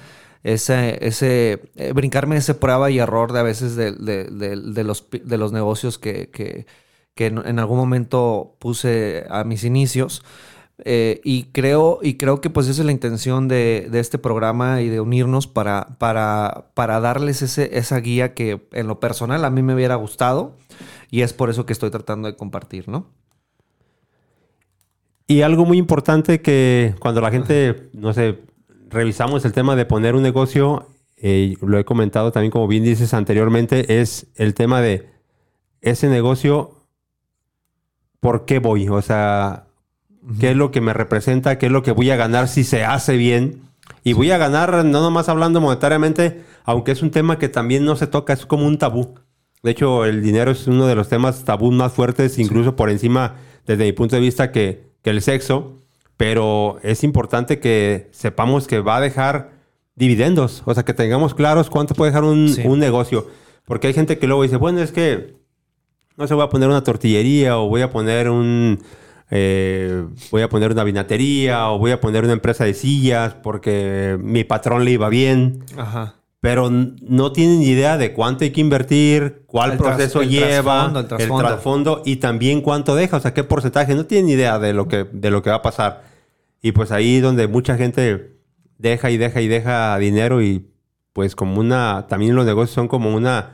ese, 0.44 1.00
ese 1.08 1.72
eh, 1.76 1.94
brincarme 1.94 2.38
ese 2.38 2.56
prueba 2.56 2.90
y 2.92 3.00
error 3.00 3.34
de 3.34 3.40
a 3.40 3.44
veces 3.44 3.76
de, 3.76 3.92
de- 3.94 4.26
de- 4.26 4.84
los, 4.86 5.08
de 5.12 5.38
los 5.38 5.52
negocios 5.54 6.00
que, 6.00 6.30
que, 6.32 6.66
que 7.16 7.28
en, 7.28 7.60
algún 7.60 7.78
momento 7.78 8.56
puse 8.60 9.26
a 9.30 9.44
mis 9.44 9.64
inicios. 9.66 10.24
Eh, 10.86 11.22
y 11.24 11.46
creo, 11.54 12.00
y 12.04 12.16
creo 12.18 12.40
que 12.42 12.52
pues 12.52 12.68
esa 12.68 12.82
es 12.82 12.86
la 12.86 12.92
intención 12.92 13.48
de, 13.48 13.88
de 13.92 14.00
este 14.00 14.20
programa 14.20 14.82
y 14.82 14.90
de 14.90 15.02
unirnos 15.02 15.48
para, 15.48 15.88
para, 16.00 16.68
para 16.76 17.00
darles 17.00 17.42
ese, 17.42 17.78
esa 17.80 18.00
guía 18.00 18.34
que 18.36 18.68
en 18.74 18.88
lo 18.88 19.00
personal 19.00 19.44
a 19.46 19.50
mí 19.50 19.64
me 19.64 19.74
hubiera 19.74 19.96
gustado 19.96 20.56
y 21.12 21.22
es 21.22 21.34
por 21.34 21.50
eso 21.50 21.66
que 21.66 21.74
estoy 21.74 21.90
tratando 21.92 22.28
de 22.28 22.36
compartir, 22.38 22.88
¿no? 22.90 23.08
Y 25.27 25.41
algo 25.41 25.65
muy 25.65 25.77
importante 25.77 26.41
que 26.41 26.96
cuando 27.00 27.19
la 27.19 27.31
gente, 27.31 27.89
no 27.93 28.13
sé, 28.13 28.39
revisamos 28.89 29.43
el 29.43 29.51
tema 29.51 29.75
de 29.75 29.86
poner 29.86 30.15
un 30.15 30.24
negocio, 30.24 30.88
eh, 31.17 31.55
lo 31.62 31.77
he 31.77 31.84
comentado 31.84 32.31
también 32.31 32.51
como 32.51 32.67
bien 32.67 32.84
dices 32.84 33.13
anteriormente, 33.13 34.00
es 34.00 34.27
el 34.36 34.53
tema 34.53 34.79
de 34.81 35.10
ese 35.81 36.07
negocio, 36.07 36.86
¿por 38.22 38.46
qué 38.46 38.60
voy? 38.60 38.88
O 38.88 39.01
sea, 39.01 39.67
¿qué 40.39 40.51
es 40.51 40.55
lo 40.55 40.72
que 40.72 40.79
me 40.79 40.93
representa? 40.93 41.57
¿Qué 41.57 41.65
es 41.65 41.72
lo 41.74 41.84
que 41.84 41.91
voy 41.91 42.10
a 42.10 42.15
ganar 42.15 42.48
si 42.48 42.63
se 42.63 42.86
hace 42.86 43.17
bien? 43.17 43.63
Y 44.03 44.13
voy 44.13 44.31
a 44.31 44.38
ganar, 44.38 44.86
no 44.86 45.01
nomás 45.01 45.27
hablando 45.27 45.60
monetariamente, 45.60 46.43
aunque 46.63 46.93
es 46.93 47.01
un 47.01 47.12
tema 47.12 47.38
que 47.38 47.50
también 47.50 47.84
no 47.84 47.98
se 47.98 48.07
toca, 48.07 48.31
es 48.31 48.46
como 48.46 48.65
un 48.65 48.77
tabú. 48.77 49.15
De 49.63 49.72
hecho, 49.72 50.05
el 50.05 50.22
dinero 50.22 50.51
es 50.51 50.67
uno 50.67 50.88
de 50.88 50.96
los 50.96 51.10
temas 51.10 51.43
tabú 51.43 51.72
más 51.72 51.91
fuertes, 51.91 52.39
incluso 52.39 52.77
por 52.77 52.89
encima, 52.89 53.36
desde 53.65 53.84
mi 53.84 53.91
punto 53.91 54.15
de 54.15 54.22
vista, 54.22 54.51
que, 54.51 54.88
que 55.08 55.12
el 55.12 55.22
sexo. 55.22 55.74
Pero 56.18 56.80
es 56.84 57.04
importante 57.04 57.60
que 57.60 58.10
sepamos 58.12 58.68
que 58.68 58.80
va 58.80 58.98
a 58.98 59.02
dejar 59.02 59.52
dividendos. 59.96 60.64
O 60.66 60.74
sea, 60.74 60.84
que 60.84 60.94
tengamos 60.94 61.34
claros 61.36 61.70
cuánto 61.70 61.94
puede 61.94 62.12
dejar 62.12 62.24
un, 62.24 62.50
Sí. 62.50 62.64
un 62.66 62.80
negocio. 62.80 63.28
Porque 63.66 63.88
hay 63.88 63.94
gente 63.94 64.18
que 64.18 64.28
luego 64.28 64.44
dice, 64.44 64.56
bueno, 64.58 64.82
es 64.82 64.92
que 64.92 65.36
no 66.18 66.28
sé, 66.28 66.34
voy 66.34 66.44
a 66.44 66.50
poner 66.50 66.68
una 66.70 66.84
tortillería 66.84 67.60
o 67.60 67.68
voy 67.70 67.82
a 67.82 67.92
poner 67.92 68.30
un... 68.30 68.80
eh, 69.30 70.04
voy 70.32 70.42
a 70.42 70.50
poner 70.50 70.72
una 70.72 70.84
vinatería 70.84 71.70
o 71.70 71.78
voy 71.78 71.92
a 71.92 72.02
poner 72.02 72.24
una 72.24 72.34
empresa 72.34 72.64
de 72.66 72.74
sillas 72.74 73.36
porque 73.36 74.18
mi 74.20 74.44
patrón 74.44 74.84
le 74.86 74.92
iba 74.92 75.10
bien 75.10 75.64
Ajá. 75.78 76.16
Pero 76.39 76.70
no 76.70 77.32
tienen 77.32 77.62
idea 77.63 77.98
de 77.98 78.13
cuánto 78.13 78.44
hay 78.44 78.51
que 78.51 78.62
invertir, 78.62 79.44
cuál 79.48 79.72
El 79.74 79.77
proceso 79.77 80.22
el 80.22 80.29
lleva, 80.29 80.91
trasfondo, 80.91 81.00
el 81.00 81.06
el 81.06 81.10
trasfondo. 81.10 81.48
trasfondo 81.48 82.01
y 82.06 82.15
también 82.17 82.62
cuánto 82.62 82.96
deja, 82.96 83.17
o 83.17 83.20
sea, 83.20 83.34
qué 83.34 83.44
porcentaje, 83.44 83.96
no 83.96 84.06
tienen 84.06 84.29
idea 84.29 84.60
de 84.60 84.74
lo 84.74 84.88
que 84.88 85.06
de 85.12 85.32
lo 85.32 85.41
que 85.41 85.50
va 85.50 85.58
a 85.58 85.62
pasar. 85.62 86.03
Y 86.62 86.72
pues 86.74 86.91
ahí 86.91 87.20
donde 87.20 87.48
mucha 87.48 87.75
gente 87.77 88.36
deja 88.77 89.10
y 89.10 89.17
deja 89.17 89.41
y 89.41 89.48
deja 89.48 89.98
dinero 89.98 90.41
y 90.41 90.67
pues 91.13 91.36
como 91.36 91.60
una 91.60 92.06
también 92.08 92.36
los 92.36 92.46
negocios 92.46 92.75
son 92.75 92.88
como 92.88 93.13
una 93.15 93.53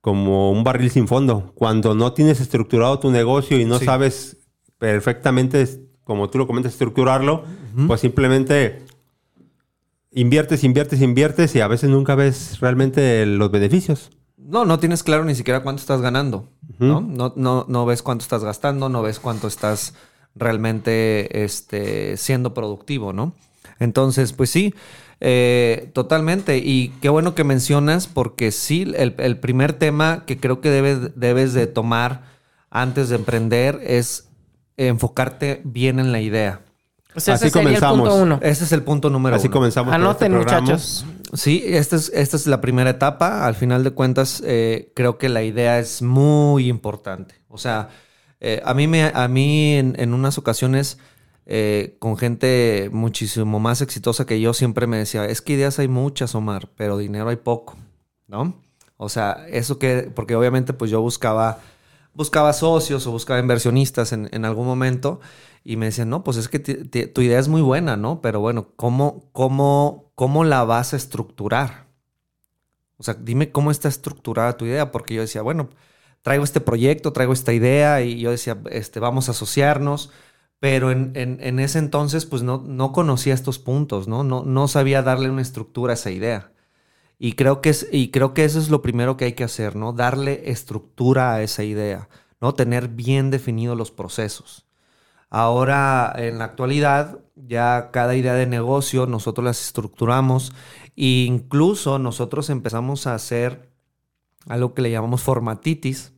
como 0.00 0.50
un 0.52 0.64
barril 0.64 0.90
sin 0.90 1.08
fondo. 1.08 1.52
Cuando 1.54 1.94
no 1.94 2.12
tienes 2.14 2.40
estructurado 2.40 2.98
tu 2.98 3.10
negocio 3.10 3.58
y 3.58 3.64
no 3.66 3.78
Sí. 3.78 3.84
sabes 3.84 4.38
perfectamente 4.78 5.66
como 6.04 6.30
tú 6.30 6.38
lo 6.38 6.46
comentas 6.46 6.72
estructurarlo, 6.72 7.42
pues 7.88 8.00
simplemente 8.00 8.82
inviertes, 10.16 10.64
inviertes, 10.64 11.02
inviertes 11.02 11.54
y 11.54 11.60
a 11.60 11.68
veces 11.68 11.90
nunca 11.90 12.14
ves 12.14 12.58
realmente 12.60 13.24
los 13.26 13.50
beneficios. 13.50 14.10
No, 14.38 14.64
no 14.64 14.78
tienes 14.78 15.02
claro 15.02 15.24
ni 15.24 15.34
siquiera 15.34 15.62
cuánto 15.62 15.80
estás 15.80 16.00
ganando, 16.00 16.48
¿no? 16.78 17.02
No, 17.02 17.34
no, 17.36 17.66
no 17.68 17.86
ves 17.86 18.02
cuánto 18.02 18.22
estás 18.22 18.42
gastando, 18.42 18.88
no 18.88 19.02
ves 19.02 19.20
cuánto 19.20 19.46
estás 19.46 19.94
realmente 20.34 21.44
este, 21.44 22.16
siendo 22.16 22.54
productivo, 22.54 23.12
¿no? 23.12 23.34
Entonces, 23.78 24.32
pues 24.32 24.48
sí, 24.48 24.74
eh, 25.20 25.90
totalmente. 25.92 26.58
Y 26.58 26.94
qué 27.02 27.10
bueno 27.10 27.34
que 27.34 27.44
mencionas, 27.44 28.06
porque 28.06 28.52
sí, 28.52 28.90
el, 28.96 29.14
el 29.18 29.38
primer 29.38 29.74
tema 29.74 30.24
que 30.26 30.38
creo 30.38 30.62
que 30.62 30.70
debes, 30.70 31.18
debes 31.18 31.52
de 31.52 31.66
tomar 31.66 32.24
antes 32.70 33.10
de 33.10 33.16
emprender 33.16 33.80
es 33.82 34.28
enfocarte 34.78 35.60
bien 35.64 35.98
en 35.98 36.12
la 36.12 36.20
idea. 36.20 36.62
O 37.16 37.20
sea, 37.20 37.34
Así 37.34 37.46
ese 37.46 37.52
sería 37.54 37.70
el 37.70 37.80
comenzamos. 37.80 38.08
punto 38.08 38.22
uno. 38.22 38.38
Ese 38.42 38.64
es 38.64 38.72
el 38.72 38.82
punto 38.82 39.10
número 39.10 39.36
Así 39.36 39.46
uno. 39.46 39.54
comenzamos. 39.54 39.92
con 39.92 40.00
Anoten, 40.00 40.34
este 40.34 40.44
muchachos. 40.44 41.06
Sí, 41.32 41.62
esta 41.66 41.96
es, 41.96 42.10
esta 42.14 42.36
es 42.36 42.46
la 42.46 42.60
primera 42.60 42.90
etapa. 42.90 43.46
Al 43.46 43.54
final 43.54 43.82
de 43.84 43.90
cuentas, 43.90 44.42
eh, 44.44 44.92
creo 44.94 45.18
que 45.18 45.28
la 45.28 45.42
idea 45.42 45.78
es 45.78 46.02
muy 46.02 46.68
importante. 46.68 47.34
O 47.48 47.58
sea, 47.58 47.88
eh, 48.40 48.60
a 48.64 48.74
mí, 48.74 48.86
me, 48.86 49.10
a 49.14 49.26
mí 49.28 49.74
en, 49.74 49.94
en 49.98 50.12
unas 50.14 50.36
ocasiones, 50.38 50.98
eh, 51.46 51.96
con 51.98 52.16
gente 52.18 52.90
muchísimo 52.92 53.58
más 53.60 53.80
exitosa 53.80 54.26
que 54.26 54.40
yo, 54.40 54.52
siempre 54.52 54.86
me 54.86 54.98
decía, 54.98 55.24
es 55.24 55.40
que 55.40 55.54
ideas 55.54 55.78
hay 55.78 55.88
muchas, 55.88 56.34
Omar, 56.34 56.68
pero 56.76 56.98
dinero 56.98 57.28
hay 57.30 57.36
poco, 57.36 57.76
¿no? 58.28 58.60
O 58.98 59.08
sea, 59.08 59.46
eso 59.50 59.78
que, 59.78 60.10
porque 60.14 60.34
obviamente 60.34 60.72
pues 60.74 60.90
yo 60.90 61.00
buscaba, 61.00 61.58
buscaba 62.14 62.52
socios 62.52 63.06
o 63.06 63.10
buscaba 63.10 63.40
inversionistas 63.40 64.12
en, 64.12 64.28
en 64.32 64.44
algún 64.44 64.66
momento 64.66 65.20
y 65.66 65.76
me 65.76 65.86
decían, 65.86 66.10
no, 66.10 66.24
pues 66.24 66.36
es 66.38 66.48
que 66.48 66.58
tu 66.60 67.20
idea 67.22 67.38
es 67.40 67.48
muy 67.48 67.62
buena, 67.62 67.96
¿no? 67.96 68.20
Pero 68.22 68.40
bueno, 68.40 68.72
¿cómo, 68.76 69.30
cómo, 69.32 70.12
¿cómo 70.14 70.44
la 70.44 70.64
vas 70.64 70.94
a 70.94 70.96
estructurar? 70.96 71.88
O 72.98 73.02
sea, 73.02 73.14
dime 73.14 73.52
cómo 73.52 73.70
está 73.70 73.88
estructurada 73.88 74.56
tu 74.56 74.64
idea, 74.64 74.90
porque 74.92 75.14
yo 75.14 75.20
decía, 75.20 75.42
bueno, 75.42 75.68
traigo 76.22 76.44
este 76.44 76.60
proyecto, 76.60 77.12
traigo 77.12 77.32
esta 77.32 77.52
idea 77.52 78.00
y 78.02 78.18
yo 78.20 78.30
decía, 78.30 78.58
este, 78.70 79.00
vamos 79.00 79.28
a 79.28 79.32
asociarnos, 79.32 80.10
pero 80.60 80.90
en, 80.90 81.12
en- 81.14 81.38
en 81.42 81.58
ese 81.60 81.78
entonces 81.78 82.24
pues 82.26 82.42
no, 82.42 82.62
no 82.66 82.92
conocía 82.92 83.34
estos 83.34 83.58
puntos, 83.58 84.08
¿no? 84.08 84.24
¿no? 84.24 84.44
No 84.44 84.68
sabía 84.68 85.02
darle 85.02 85.28
una 85.30 85.42
estructura 85.42 85.92
a 85.92 85.94
esa 85.94 86.10
idea. 86.10 86.52
Y 87.18 87.34
creo, 87.34 87.62
que 87.62 87.70
es, 87.70 87.88
y 87.92 88.10
creo 88.12 88.34
que 88.34 88.44
eso 88.44 88.60
es 88.60 88.70
lo 88.70 88.82
primero 88.82 89.16
que 89.18 89.26
hay 89.26 89.34
que 89.34 89.44
hacer, 89.44 89.76
¿no? 89.76 89.94
Darle 89.94 90.50
estructura 90.52 91.34
a 91.34 91.42
esa 91.42 91.64
idea, 91.64 92.10
¿no? 92.42 92.54
Tener 92.54 92.88
bien 92.90 93.30
definidos 93.32 93.78
los 93.78 93.92
procesos. 93.92 94.65
Ahora, 95.30 96.12
en 96.16 96.38
la 96.38 96.44
actualidad, 96.44 97.18
ya 97.34 97.90
cada 97.92 98.16
idea 98.16 98.34
de 98.34 98.46
negocio 98.46 99.06
nosotros 99.06 99.44
las 99.44 99.60
estructuramos 99.60 100.52
e 100.96 101.24
incluso 101.26 101.98
nosotros 101.98 102.48
empezamos 102.48 103.06
a 103.06 103.14
hacer 103.14 103.70
algo 104.48 104.74
que 104.74 104.82
le 104.82 104.90
llamamos 104.90 105.22
formatitis, 105.22 106.12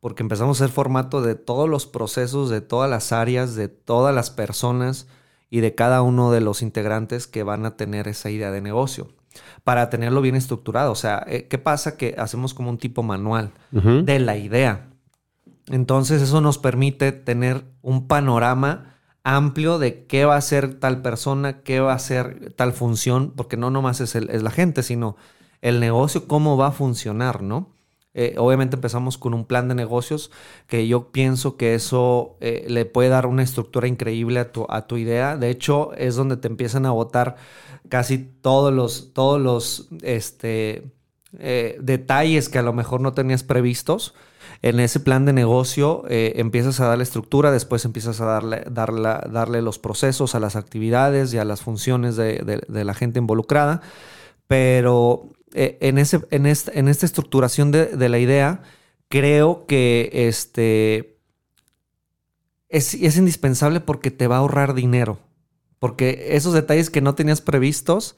porque 0.00 0.22
empezamos 0.22 0.60
a 0.60 0.64
hacer 0.64 0.74
formato 0.74 1.22
de 1.22 1.34
todos 1.34 1.68
los 1.68 1.86
procesos, 1.86 2.50
de 2.50 2.60
todas 2.60 2.90
las 2.90 3.12
áreas, 3.12 3.54
de 3.54 3.68
todas 3.68 4.14
las 4.14 4.30
personas 4.30 5.06
y 5.48 5.60
de 5.60 5.74
cada 5.74 6.02
uno 6.02 6.30
de 6.32 6.40
los 6.40 6.62
integrantes 6.62 7.26
que 7.26 7.42
van 7.42 7.66
a 7.66 7.76
tener 7.76 8.08
esa 8.08 8.30
idea 8.30 8.50
de 8.50 8.60
negocio, 8.60 9.08
para 9.64 9.90
tenerlo 9.90 10.20
bien 10.20 10.34
estructurado. 10.34 10.92
O 10.92 10.96
sea, 10.96 11.24
eh, 11.26 11.46
¿qué 11.48 11.58
pasa? 11.58 11.96
Que 11.96 12.14
hacemos 12.18 12.52
como 12.54 12.70
un 12.70 12.78
tipo 12.78 13.02
manual 13.02 13.52
de 13.70 14.18
la 14.18 14.36
idea. 14.36 14.91
Entonces 15.72 16.22
eso 16.22 16.40
nos 16.40 16.58
permite 16.58 17.12
tener 17.12 17.64
un 17.82 18.06
panorama 18.06 18.96
amplio 19.24 19.78
de 19.80 20.06
qué 20.06 20.24
va 20.26 20.36
a 20.36 20.40
ser 20.42 20.78
tal 20.80 21.02
persona, 21.02 21.62
qué 21.62 21.80
va 21.80 21.94
a 21.94 21.98
ser 21.98 22.52
tal 22.56 22.72
función, 22.72 23.32
porque 23.36 23.56
no 23.56 23.70
nomás 23.70 24.00
es, 24.00 24.14
el- 24.14 24.30
es 24.30 24.42
la 24.44 24.50
gente, 24.52 24.84
sino 24.84 25.16
el 25.62 25.80
negocio, 25.80 26.28
cómo 26.28 26.56
va 26.56 26.68
a 26.68 26.72
funcionar, 26.72 27.42
¿no? 27.42 27.70
Eh, 28.14 28.34
obviamente 28.36 28.76
empezamos 28.76 29.18
con 29.18 29.32
un 29.34 29.46
plan 29.46 29.68
de 29.68 29.74
negocios 29.74 30.30
que 30.66 30.86
yo 30.86 31.10
pienso 31.12 31.56
que 31.56 31.74
eso 31.74 32.36
eh, 32.40 32.66
le 32.68 32.84
puede 32.84 33.08
dar 33.08 33.26
una 33.26 33.42
estructura 33.42 33.88
increíble 33.88 34.38
a 34.40 34.52
tu, 34.52 34.66
a 34.68 34.86
tu 34.86 34.98
idea. 34.98 35.36
De 35.38 35.48
hecho, 35.50 35.94
es 35.94 36.16
donde 36.16 36.36
te 36.36 36.48
empiezan 36.48 36.84
a 36.86 36.90
votar 36.92 37.36
casi 37.88 38.18
todos 38.18 38.72
los, 38.72 39.12
todos 39.14 39.40
los 39.40 39.88
este, 40.02 40.92
eh, 41.38 41.78
detalles 41.80 42.48
que 42.50 42.58
a 42.58 42.62
lo 42.62 42.72
mejor 42.74 43.00
no 43.00 43.14
tenías 43.14 43.42
previstos. 43.44 44.14
En 44.62 44.78
ese 44.78 45.00
plan 45.00 45.24
de 45.24 45.32
negocio 45.32 46.04
eh, 46.08 46.34
empiezas 46.36 46.78
a 46.78 46.86
darle 46.86 47.02
estructura, 47.02 47.50
después 47.50 47.84
empiezas 47.84 48.20
a 48.20 48.26
darle, 48.26 48.62
darle, 48.70 49.02
darle 49.30 49.60
los 49.60 49.80
procesos 49.80 50.36
a 50.36 50.40
las 50.40 50.54
actividades 50.54 51.34
y 51.34 51.38
a 51.38 51.44
las 51.44 51.62
funciones 51.62 52.14
de, 52.14 52.62
de- 52.68 52.84
la 52.84 52.94
gente 52.94 53.18
involucrada. 53.18 53.82
Pero 54.46 55.28
eh, 55.52 55.78
en, 55.80 55.98
ese, 55.98 56.20
en, 56.30 56.46
esta, 56.46 56.70
en 56.74 56.86
esta 56.86 57.06
estructuración 57.06 57.72
de, 57.72 57.86
de 57.86 58.08
la 58.08 58.20
idea, 58.20 58.62
creo 59.08 59.66
que 59.66 60.10
este, 60.12 61.18
es, 62.68 62.94
indispensable 63.16 63.80
porque 63.80 64.12
te 64.12 64.28
va 64.28 64.36
a 64.36 64.38
ahorrar 64.40 64.74
dinero. 64.74 65.18
Porque 65.80 66.36
esos 66.36 66.54
detalles 66.54 66.88
que 66.88 67.00
no 67.00 67.16
tenías 67.16 67.40
previstos, 67.40 68.14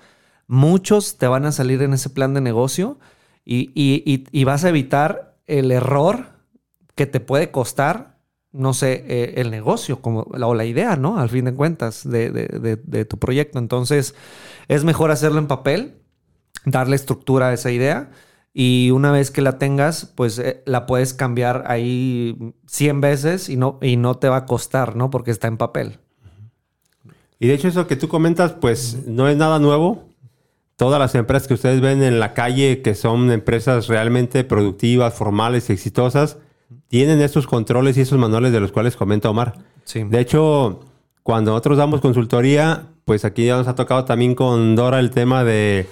muchos 0.46 1.16
te 1.16 1.26
van 1.26 1.46
a 1.46 1.52
salir 1.52 1.80
en 1.80 1.94
ese 1.94 2.10
plan 2.10 2.34
de 2.34 2.42
negocio 2.42 2.98
y- 3.46 3.70
y- 3.74 4.26
y 4.30 4.44
vas 4.44 4.64
a 4.64 4.68
evitar 4.68 5.38
el 5.46 5.70
error 5.72 6.33
que 6.94 7.06
te 7.06 7.20
puede 7.20 7.50
costar, 7.50 8.18
no 8.52 8.72
sé, 8.74 9.04
eh, 9.08 9.34
el 9.38 9.50
negocio 9.50 10.00
como, 10.00 10.26
la- 10.36 10.46
o 10.46 10.54
la 10.54 10.64
idea, 10.64 10.96
¿no? 10.96 11.18
Al 11.18 11.28
fin 11.28 11.44
de 11.46 11.54
cuentas, 11.54 12.08
de, 12.08 12.30
de- 12.30 12.46
de- 12.60 12.76
de 12.76 13.04
tu 13.04 13.18
proyecto. 13.18 13.58
Entonces, 13.58 14.14
es 14.68 14.84
mejor 14.84 15.10
hacerlo 15.10 15.38
en 15.38 15.46
papel, 15.48 15.94
darle 16.64 16.96
estructura 16.96 17.48
a 17.48 17.52
esa 17.52 17.70
idea 17.72 18.10
y 18.52 18.90
una 18.92 19.10
vez 19.10 19.30
que 19.32 19.42
la 19.42 19.58
tengas, 19.58 20.06
pues 20.14 20.38
eh, 20.38 20.62
la 20.66 20.86
puedes 20.86 21.14
cambiar 21.14 21.64
ahí 21.66 22.54
100 22.66 23.00
veces 23.00 23.48
y 23.48 23.56
no, 23.56 23.78
y 23.82 23.96
no 23.96 24.14
te 24.16 24.28
va 24.28 24.36
a 24.38 24.46
costar, 24.46 24.94
¿no? 24.94 25.10
Porque 25.10 25.32
está 25.32 25.48
en 25.48 25.56
papel. 25.56 25.98
Y 27.40 27.48
de 27.48 27.54
hecho 27.54 27.68
eso 27.68 27.86
que 27.86 27.96
tú 27.96 28.08
comentas, 28.08 28.52
pues 28.52 29.06
no 29.06 29.28
es 29.28 29.36
nada 29.36 29.58
nuevo. 29.58 30.08
Todas 30.76 30.98
las 30.98 31.14
empresas 31.14 31.46
que 31.46 31.54
ustedes 31.54 31.80
ven 31.80 32.02
en 32.02 32.18
la 32.20 32.32
calle, 32.34 32.80
que 32.82 32.94
son 32.94 33.30
empresas 33.30 33.86
realmente 33.88 34.44
productivas, 34.44 35.14
formales, 35.14 35.70
exitosas, 35.70 36.38
tienen 36.94 37.20
estos 37.20 37.48
controles 37.48 37.96
y 37.96 38.02
esos 38.02 38.20
manuales 38.20 38.52
de 38.52 38.60
los 38.60 38.70
cuales 38.70 38.94
comenta 38.94 39.28
Omar. 39.28 39.54
Sí. 39.82 40.04
De 40.04 40.20
hecho, 40.20 40.78
cuando 41.24 41.50
nosotros 41.50 41.76
damos 41.76 42.00
consultoría, 42.00 42.82
pues 43.04 43.24
aquí 43.24 43.46
ya 43.46 43.56
nos 43.56 43.66
ha 43.66 43.74
tocado 43.74 44.04
también 44.04 44.36
con 44.36 44.76
Dora 44.76 45.00
el 45.00 45.10
tema 45.10 45.42
de 45.42 45.88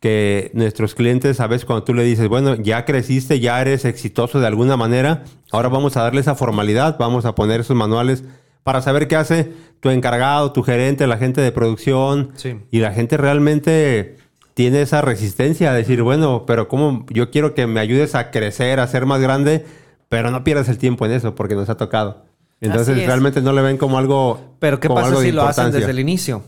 que 0.00 0.50
nuestros 0.54 0.94
clientes, 0.94 1.40
a 1.40 1.46
veces 1.46 1.66
cuando 1.66 1.84
tú 1.84 1.92
le 1.92 2.04
dices, 2.04 2.26
bueno, 2.28 2.54
ya 2.54 2.86
creciste, 2.86 3.38
ya 3.38 3.60
eres 3.60 3.84
exitoso 3.84 4.40
de 4.40 4.46
alguna 4.46 4.78
manera, 4.78 5.24
ahora 5.52 5.68
vamos 5.68 5.98
a 5.98 6.02
darle 6.04 6.22
esa 6.22 6.34
formalidad, 6.34 6.96
vamos 6.98 7.26
a 7.26 7.34
poner 7.34 7.60
esos 7.60 7.76
manuales 7.76 8.24
para 8.64 8.80
saber 8.80 9.08
qué 9.08 9.16
hace 9.16 9.52
tu 9.80 9.90
encargado, 9.90 10.52
tu 10.52 10.62
gerente, 10.62 11.06
la 11.06 11.18
gente 11.18 11.42
de 11.42 11.52
producción 11.52 12.30
Sí. 12.34 12.56
y 12.70 12.78
la 12.78 12.94
gente 12.94 13.18
realmente 13.18 14.16
tiene 14.54 14.80
esa 14.80 15.02
resistencia 15.02 15.70
a 15.70 15.74
decir, 15.74 16.02
bueno, 16.02 16.44
pero 16.46 16.66
¿cómo 16.66 17.04
yo 17.10 17.30
quiero 17.30 17.52
que 17.52 17.66
me 17.66 17.78
ayudes 17.80 18.14
a 18.14 18.30
crecer, 18.30 18.80
a 18.80 18.86
ser 18.86 19.04
más 19.04 19.20
grande, 19.20 19.66
pero 20.08 20.30
no 20.30 20.44
pierdas 20.44 20.68
el 20.68 20.78
tiempo 20.78 21.06
en 21.06 21.12
eso 21.12 21.34
porque 21.34 21.54
nos 21.54 21.68
ha 21.68 21.76
tocado? 21.76 22.24
Entonces 22.60 23.04
realmente 23.06 23.40
no 23.42 23.52
le 23.52 23.62
ven 23.62 23.76
como 23.76 23.98
algo. 23.98 24.54
Pero 24.58 24.80
¿qué 24.80 24.88
pasa 24.88 25.16
si 25.16 25.32
lo 25.32 25.42
hacen 25.42 25.70
desde 25.70 25.90
el 25.90 25.98
inicio? 25.98 26.42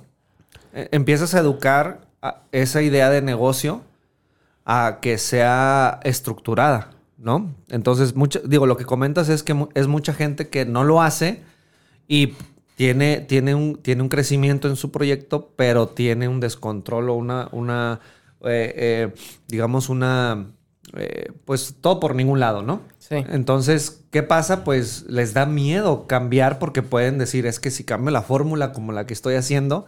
Eh, 0.73 0.89
Empiezas 0.93 1.35
a 1.35 1.41
educar 1.41 2.01
a 2.23 2.43
esa 2.53 2.83
idea 2.83 3.11
de 3.11 3.23
negocio 3.23 3.83
a 4.65 4.99
que 5.01 5.19
sea 5.19 6.01
estructurada, 6.05 6.91
¿no? 7.17 7.55
Entonces, 7.69 8.15
mucho, 8.17 8.41
digo, 8.41 8.67
lo 8.67 8.77
que 8.77 8.85
comentas 8.85 9.29
es 9.29 9.43
que 9.43 9.57
es 9.75 9.87
mucha 9.87 10.13
gente 10.13 10.49
que 10.49 10.65
no 10.65 10.85
lo 10.85 11.01
hace 11.01 11.43
y 12.07 12.35
tiene, 12.77 13.21
tiene, 13.21 13.55
un, 13.55 13.77
tiene 13.77 14.03
un 14.03 14.09
crecimiento 14.09 14.69
en 14.69 14.77
su 14.77 14.91
proyecto, 14.91 15.51
pero 15.57 15.89
tiene 15.89 16.29
un 16.29 16.41
descontrol 16.41 17.11
o 17.11 17.15
una, 17.15 17.49
una 17.53 18.01
eh, 18.43 18.73
eh, 18.77 19.15
digamos, 19.49 19.89
una, 19.89 20.53
eh, 20.97 21.33
pues 21.45 21.77
todo 21.81 22.01
por 22.01 22.15
ningún 22.15 22.41
lado, 22.41 22.63
¿no? 22.63 22.83
Sí. 22.99 23.17
Entonces, 23.31 24.05
¿qué 24.11 24.23
pasa? 24.23 24.65
Pues 24.65 25.05
les 25.09 25.35
da 25.35 25.47
miedo 25.47 26.07
cambiar 26.07 26.59
porque 26.59 26.83
pueden 26.83 27.19
decir, 27.19 27.47
es 27.47 27.61
que 27.61 27.71
si 27.71 27.85
cambio 27.85 28.11
la 28.11 28.23
fórmula 28.23 28.73
como 28.73 28.93
la 28.93 29.07
que 29.07 29.15
estoy 29.15 29.35
haciendo, 29.35 29.87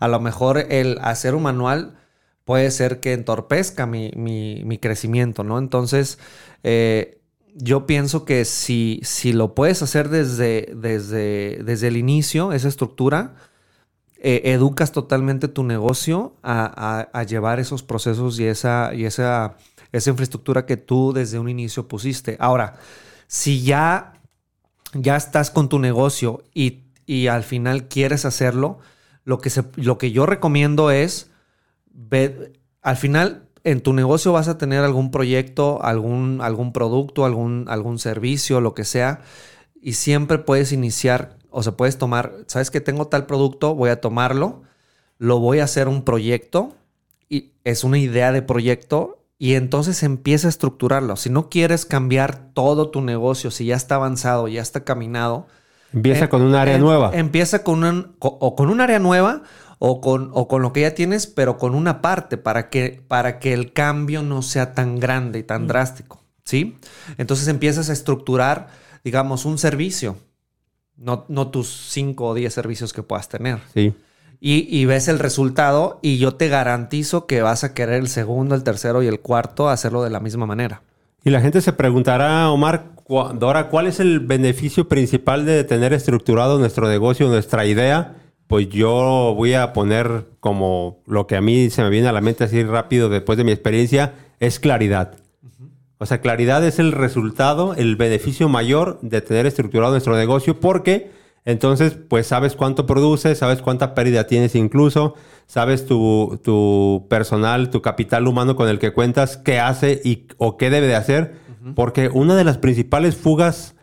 a 0.00 0.08
lo 0.08 0.20
mejor 0.20 0.58
el 0.70 0.98
hacer 1.02 1.34
un 1.34 1.42
manual 1.44 1.96
puede 2.44 2.70
ser 2.70 3.00
que 3.00 3.12
entorpezca 3.12 3.86
mi, 3.86 4.10
mi- 4.16 4.62
mi 4.64 4.78
crecimiento, 4.78 5.44
¿no? 5.44 5.58
Entonces, 5.58 6.18
eh, 6.64 7.20
yo 7.54 7.86
pienso 7.86 8.24
que 8.24 8.44
si, 8.44 9.00
si 9.04 9.32
lo 9.32 9.54
puedes 9.54 9.82
hacer 9.82 10.08
desde, 10.08 10.72
desde, 10.74 11.60
desde 11.64 11.88
el 11.88 11.96
inicio, 11.96 12.52
esa 12.52 12.68
estructura, 12.68 13.34
eh, 14.24 14.42
educas 14.52 14.92
totalmente 14.92 15.48
tu 15.48 15.64
negocio 15.64 16.34
a, 16.42 16.64
a- 16.64 17.18
a 17.20 17.22
llevar 17.24 17.58
esos 17.60 17.82
procesos 17.82 18.38
y 18.38 18.44
esa, 18.46 18.92
y 18.94 19.04
esa, 19.04 19.56
esa 19.92 20.10
infraestructura 20.10 20.66
que 20.66 20.76
tú 20.76 21.12
desde 21.12 21.38
un 21.38 21.48
inicio 21.48 21.86
pusiste. 21.86 22.36
Ahora, 22.40 22.74
si 23.26 23.62
ya, 23.62 24.20
ya 24.94 25.16
estás 25.16 25.50
con 25.50 25.68
tu 25.68 25.78
negocio 25.78 26.42
y, 26.54 26.80
y 27.06 27.28
al 27.28 27.42
final 27.42 27.88
quieres 27.88 28.24
hacerlo, 28.24 28.78
lo 29.24 29.38
que, 29.38 29.50
lo 29.76 29.98
que 29.98 30.10
yo 30.10 30.26
recomiendo 30.26 30.90
es, 30.90 31.30
ve- 31.92 32.52
al 32.82 32.96
final 32.96 33.48
en 33.64 33.80
tu 33.80 33.92
negocio 33.92 34.32
vas 34.32 34.48
a 34.48 34.58
tener 34.58 34.82
algún 34.82 35.10
proyecto, 35.10 35.82
algún, 35.84 36.40
algún 36.40 36.72
producto, 36.72 37.24
algún, 37.24 37.66
algún 37.68 37.98
servicio, 37.98 38.60
lo 38.60 38.74
que 38.74 38.84
sea, 38.84 39.20
y 39.80 39.92
siempre 39.92 40.38
puedes 40.38 40.72
iniciar, 40.72 41.38
o 41.50 41.62
sea, 41.62 41.76
puedes 41.76 41.98
tomar, 41.98 42.32
sabes 42.46 42.70
que 42.70 42.80
tengo 42.80 43.06
tal 43.06 43.26
producto, 43.26 43.74
voy 43.74 43.90
a 43.90 44.00
tomarlo, 44.00 44.62
lo 45.18 45.38
voy 45.38 45.60
a 45.60 45.64
hacer 45.64 45.86
un 45.86 46.02
proyecto, 46.02 46.74
y 47.28 47.52
es 47.62 47.84
una 47.84 47.98
idea 47.98 48.32
de 48.32 48.42
proyecto, 48.42 49.21
y 49.44 49.54
entonces 49.56 50.04
empieza 50.04 50.46
a 50.46 50.50
estructurarlo. 50.50 51.16
Si 51.16 51.28
no 51.28 51.48
quieres 51.48 51.84
cambiar 51.84 52.50
todo 52.54 52.90
tu 52.90 53.00
negocio, 53.00 53.50
si 53.50 53.64
ya 53.66 53.74
está 53.74 53.96
avanzado, 53.96 54.46
ya 54.46 54.62
está 54.62 54.84
caminado, 54.84 55.48
Empieza 55.92 56.24
Em- 56.26 56.30
con 56.30 56.42
un 56.42 56.54
área 56.54 56.76
em- 56.76 56.80
nueva. 56.80 57.10
Empieza 57.12 57.64
con 57.64 57.82
un, 57.82 58.14
o 58.20 58.54
con 58.54 58.70
un 58.70 58.80
área 58.80 59.00
nueva 59.00 59.42
o 59.80 60.00
con, 60.00 60.30
o 60.32 60.46
con 60.46 60.62
lo 60.62 60.72
que 60.72 60.82
ya 60.82 60.94
tienes, 60.94 61.26
pero 61.26 61.58
con 61.58 61.74
una 61.74 62.00
parte 62.00 62.38
para 62.38 62.70
que, 62.70 63.02
para 63.08 63.40
que 63.40 63.52
el 63.52 63.72
cambio 63.72 64.22
no 64.22 64.42
sea 64.42 64.74
tan 64.74 65.00
grande 65.00 65.40
y 65.40 65.42
Mm. 65.42 65.46
tan 65.46 65.66
drástico. 65.66 66.22
¿Sí? 66.44 66.78
Entonces 67.18 67.48
empiezas 67.48 67.90
a 67.90 67.92
estructurar, 67.92 68.68
digamos, 69.02 69.44
un 69.44 69.58
servicio. 69.58 70.16
No, 70.96 71.24
no 71.28 71.48
tus 71.50 71.68
5 71.90 72.28
o 72.28 72.34
10 72.34 72.54
servicios 72.54 72.92
que 72.92 73.02
puedas 73.02 73.28
tener. 73.28 73.58
Sí. 73.74 73.92
Y, 74.44 74.86
ves 74.86 75.06
el 75.06 75.20
resultado 75.20 76.00
y 76.02 76.18
yo 76.18 76.34
te 76.34 76.48
garantizo 76.48 77.28
que 77.28 77.42
vas 77.42 77.62
a 77.62 77.74
querer 77.74 78.00
el 78.00 78.08
segundo, 78.08 78.56
el 78.56 78.64
tercero 78.64 79.00
y 79.00 79.06
el 79.06 79.20
cuarto 79.20 79.68
hacerlo 79.68 80.02
de 80.02 80.10
la 80.10 80.18
misma 80.18 80.46
manera. 80.46 80.82
Y 81.22 81.30
la 81.30 81.40
gente 81.40 81.60
se 81.60 81.72
preguntará, 81.72 82.50
Omar, 82.50 82.90
Dora, 83.08 83.68
¿cuál 83.68 83.86
es 83.86 84.00
el 84.00 84.18
beneficio 84.18 84.88
principal 84.88 85.46
de 85.46 85.62
tener 85.62 85.92
estructurado 85.92 86.58
nuestro 86.58 86.88
negocio, 86.88 87.28
nuestra 87.28 87.66
idea? 87.66 88.16
Pues 88.48 88.68
yo 88.68 89.32
voy 89.36 89.54
a 89.54 89.72
poner 89.72 90.26
como 90.40 90.98
lo 91.06 91.28
que 91.28 91.36
a 91.36 91.40
mí 91.40 91.70
se 91.70 91.84
me 91.84 91.90
viene 91.90 92.08
a 92.08 92.12
la 92.12 92.20
mente 92.20 92.42
así 92.42 92.64
rápido 92.64 93.08
después 93.08 93.38
de 93.38 93.44
mi 93.44 93.52
experiencia, 93.52 94.14
es 94.40 94.58
claridad. 94.58 95.14
O 95.98 96.06
sea, 96.06 96.20
claridad 96.20 96.66
es 96.66 96.80
el 96.80 96.90
resultado, 96.90 97.74
el 97.74 97.94
beneficio 97.94 98.48
mayor 98.48 98.98
de 99.02 99.20
tener 99.20 99.46
estructurado 99.46 99.92
nuestro 99.92 100.16
negocio 100.16 100.58
porque 100.58 101.12
entonces 101.44 101.96
pues 102.08 102.26
sabes 102.26 102.54
cuánto 102.54 102.86
produces, 102.86 103.38
sabes 103.38 103.62
cuánta 103.62 103.94
pérdida 103.94 104.26
tienes 104.26 104.54
incluso, 104.54 105.14
sabes 105.46 105.86
tu, 105.86 106.40
tu 106.42 107.06
personal, 107.10 107.70
tu 107.70 107.82
capital 107.82 108.26
humano 108.28 108.56
con 108.56 108.68
el 108.68 108.78
que 108.78 108.92
cuentas, 108.92 109.36
qué 109.36 109.58
hace 109.58 110.00
y, 110.04 110.28
o 110.38 110.56
qué 110.56 110.70
debe 110.70 110.86
de 110.86 110.96
hacer. 110.96 111.42
Porque 111.76 112.08
una 112.08 112.34
de 112.34 112.42
las 112.42 112.58
principales 112.58 113.16
fugas, 113.16 113.76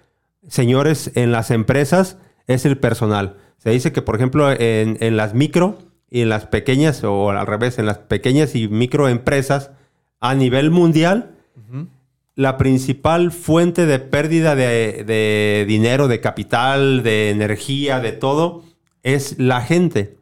señores, 0.49 1.11
en 1.15 1.31
las 1.31 1.49
empresas 1.49 2.17
es 2.45 2.65
el 2.65 2.77
personal. 2.77 3.37
Se 3.57 3.69
dice 3.69 3.93
que, 3.93 4.01
por 4.01 4.15
ejemplo, 4.17 4.51
en, 4.51 4.97
en 4.99 5.15
las 5.15 5.33
micro 5.33 5.77
y 6.09 6.21
en 6.21 6.27
las 6.27 6.45
pequeñas, 6.45 7.03
o 7.05 7.29
al 7.29 7.47
revés, 7.47 7.79
en 7.79 7.85
las 7.85 7.99
pequeñas 7.99 8.55
y 8.55 8.67
microempresas 8.67 9.71
a 10.19 10.35
nivel 10.35 10.71
mundial, 10.71 11.35
la 12.39 12.55
principal 12.57 13.33
fuente 13.33 13.85
de 13.85 13.99
pérdida 13.99 14.55
de, 14.55 15.03
de 15.05 15.65
dinero, 15.67 16.07
de 16.07 16.21
capital, 16.21 17.03
de 17.03 17.31
energía, 17.31 17.99
de 17.99 18.13
todo, 18.13 18.63
es 19.03 19.37
la 19.39 19.59
gente. 19.59 20.15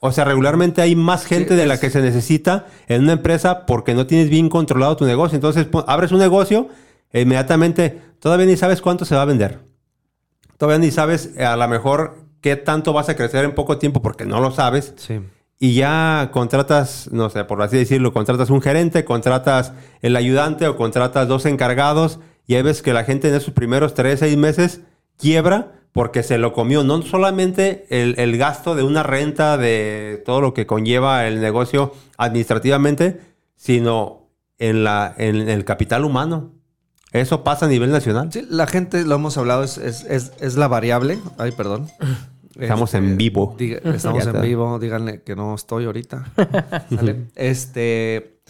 O 0.00 0.12
sea, 0.12 0.26
regularmente 0.26 0.82
hay 0.82 0.94
más 0.94 1.24
gente 1.24 1.54
Sí, 1.54 1.56
de 1.56 1.64
la 1.64 1.80
que 1.80 1.88
se 1.88 2.02
necesita 2.02 2.66
en 2.88 3.04
una 3.04 3.14
empresa 3.14 3.64
porque 3.64 3.94
no 3.94 4.06
tienes 4.06 4.28
bien 4.28 4.50
controlado 4.50 4.98
tu 4.98 5.06
negocio. 5.06 5.34
Entonces, 5.36 5.66
abres 5.86 6.12
un 6.12 6.18
negocio, 6.18 6.68
e 7.10 7.22
inmediatamente 7.22 7.98
todavía 8.18 8.44
ni 8.44 8.58
sabes 8.58 8.82
cuánto 8.82 9.06
se 9.06 9.14
va 9.14 9.22
a 9.22 9.24
vender. 9.24 9.60
Todavía 10.58 10.78
ni 10.78 10.90
sabes 10.90 11.30
eh, 11.38 11.46
a 11.46 11.56
lo 11.56 11.66
mejor 11.68 12.18
qué 12.42 12.56
tanto 12.56 12.92
vas 12.92 13.08
a 13.08 13.16
crecer 13.16 13.46
en 13.46 13.54
poco 13.54 13.78
tiempo 13.78 14.02
porque 14.02 14.26
no 14.26 14.40
lo 14.40 14.50
sabes 14.50 14.92
Sí. 14.98 15.20
Y 15.62 15.74
ya 15.74 16.30
contratas, 16.32 17.10
no 17.12 17.28
sé, 17.30 17.44
por 17.44 17.60
así 17.62 17.76
decirlo, 17.76 18.12
contratas 18.12 18.50
un 18.50 18.62
gerente, 18.62 19.04
contratas 19.04 19.72
el 20.02 20.16
ayudante 20.16 20.66
o 20.66 20.76
contratas 20.76 21.28
dos 21.28 21.44
encargados 21.46 22.18
y 22.46 22.54
ahí 22.56 22.62
ves 22.62 22.80
que 22.82 22.94
la 22.94 23.04
gente 23.04 23.28
en 23.28 23.34
esos 23.34 23.52
primeros 23.54 23.92
tres, 23.94 24.20
seis 24.20 24.36
meses 24.36 24.80
quiebra 25.18 25.72
porque 25.92 26.22
se 26.22 26.38
lo 26.38 26.52
comió. 26.54 26.82
No 26.82 27.02
solamente 27.02 27.84
el, 27.90 28.18
el 28.18 28.38
gasto 28.38 28.74
de 28.74 28.82
una 28.84 29.02
renta, 29.02 29.58
de 29.58 30.22
todo 30.24 30.40
lo 30.40 30.54
que 30.54 30.66
conlleva 30.66 31.26
el 31.28 31.40
negocio 31.40 31.92
administrativamente, 32.16 33.20
sino 33.56 34.30
en, 34.58 34.82
la, 34.82 35.14
en 35.18 35.48
el 35.48 35.64
capital 35.66 36.04
humano. 36.04 36.52
Eso 37.12 37.42
pasa 37.44 37.66
a 37.66 37.68
nivel 37.68 37.90
nacional. 37.90 38.32
Sí, 38.32 38.46
la 38.48 38.66
gente, 38.66 39.04
lo 39.04 39.16
hemos 39.16 39.36
hablado, 39.36 39.62
es, 39.64 39.78
es, 39.78 40.04
es- 40.04 40.32
es 40.40 40.54
la 40.56 40.68
variable. 40.68 41.18
Ay, 41.38 41.50
perdón. 41.52 41.88
Estamos 42.58 42.94
en 42.94 43.16
vivo. 43.16 43.54
diga- 43.58 43.80
estamos 43.94 44.24
en 44.26 44.32
vivo. 44.42 44.78
Díganle 44.78 45.22
que 45.22 45.36
no 45.36 45.54
estoy 45.54 45.84
ahorita. 45.84 46.32
¿Sale? 46.94 47.26
Este. 47.36 48.40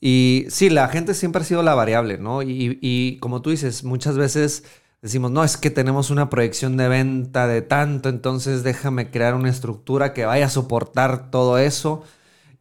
Y 0.00 0.46
sí, 0.48 0.70
la 0.70 0.88
gente 0.88 1.14
siempre 1.14 1.42
ha 1.42 1.44
sido 1.44 1.62
la 1.62 1.74
variable, 1.74 2.16
¿no? 2.18 2.42
Y, 2.42 2.78
y 2.80 3.18
como 3.18 3.42
tú 3.42 3.50
dices, 3.50 3.84
muchas 3.84 4.16
veces 4.16 4.64
decimos, 5.02 5.30
no, 5.30 5.44
es 5.44 5.56
que 5.56 5.70
tenemos 5.70 6.10
una 6.10 6.30
proyección 6.30 6.76
de 6.78 6.88
venta 6.88 7.46
de 7.46 7.60
tanto, 7.62 8.08
entonces 8.08 8.62
déjame 8.62 9.10
crear 9.10 9.34
una 9.34 9.50
estructura 9.50 10.14
que 10.14 10.24
vaya 10.24 10.46
a 10.46 10.50
soportar 10.50 11.30
todo 11.30 11.58
eso. 11.58 12.02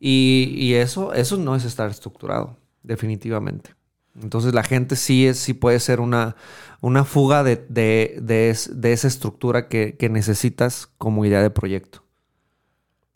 Y, 0.02 0.54
y 0.58 0.74
eso, 0.76 1.14
eso 1.14 1.38
no 1.38 1.56
es 1.56 1.66
estar 1.66 1.90
estructurado, 1.90 2.58
definitivamente. 2.84 3.72
Entonces 4.22 4.54
la 4.54 4.64
gente 4.64 4.96
sí, 4.96 5.28
es, 5.28 5.40
sí 5.40 5.54
puede 5.54 5.80
ser 5.80 6.00
una, 6.00 6.36
una 6.82 7.06
fuga 7.06 7.44
de, 7.44 7.66
de- 7.70 8.18
de 8.22 8.50
es- 8.50 8.82
de 8.82 8.94
esa 8.94 9.08
estructura 9.08 9.68
que, 9.68 9.96
necesitas 10.10 10.90
como 10.98 11.26
idea 11.26 11.42
de 11.42 11.50
proyecto. 11.52 12.04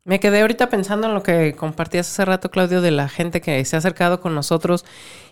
Me 0.06 0.20
quedé 0.20 0.42
ahorita 0.42 0.70
pensando 0.70 1.08
en 1.08 1.14
lo 1.14 1.24
que 1.24 1.54
compartías 1.56 2.10
hace 2.10 2.26
rato, 2.26 2.52
Claudio, 2.52 2.82
de 2.82 2.92
la 2.92 3.08
gente 3.08 3.40
que 3.40 3.64
se 3.64 3.78
ha 3.78 3.80
acercado 3.80 4.20
con 4.20 4.36
nosotros 4.36 4.84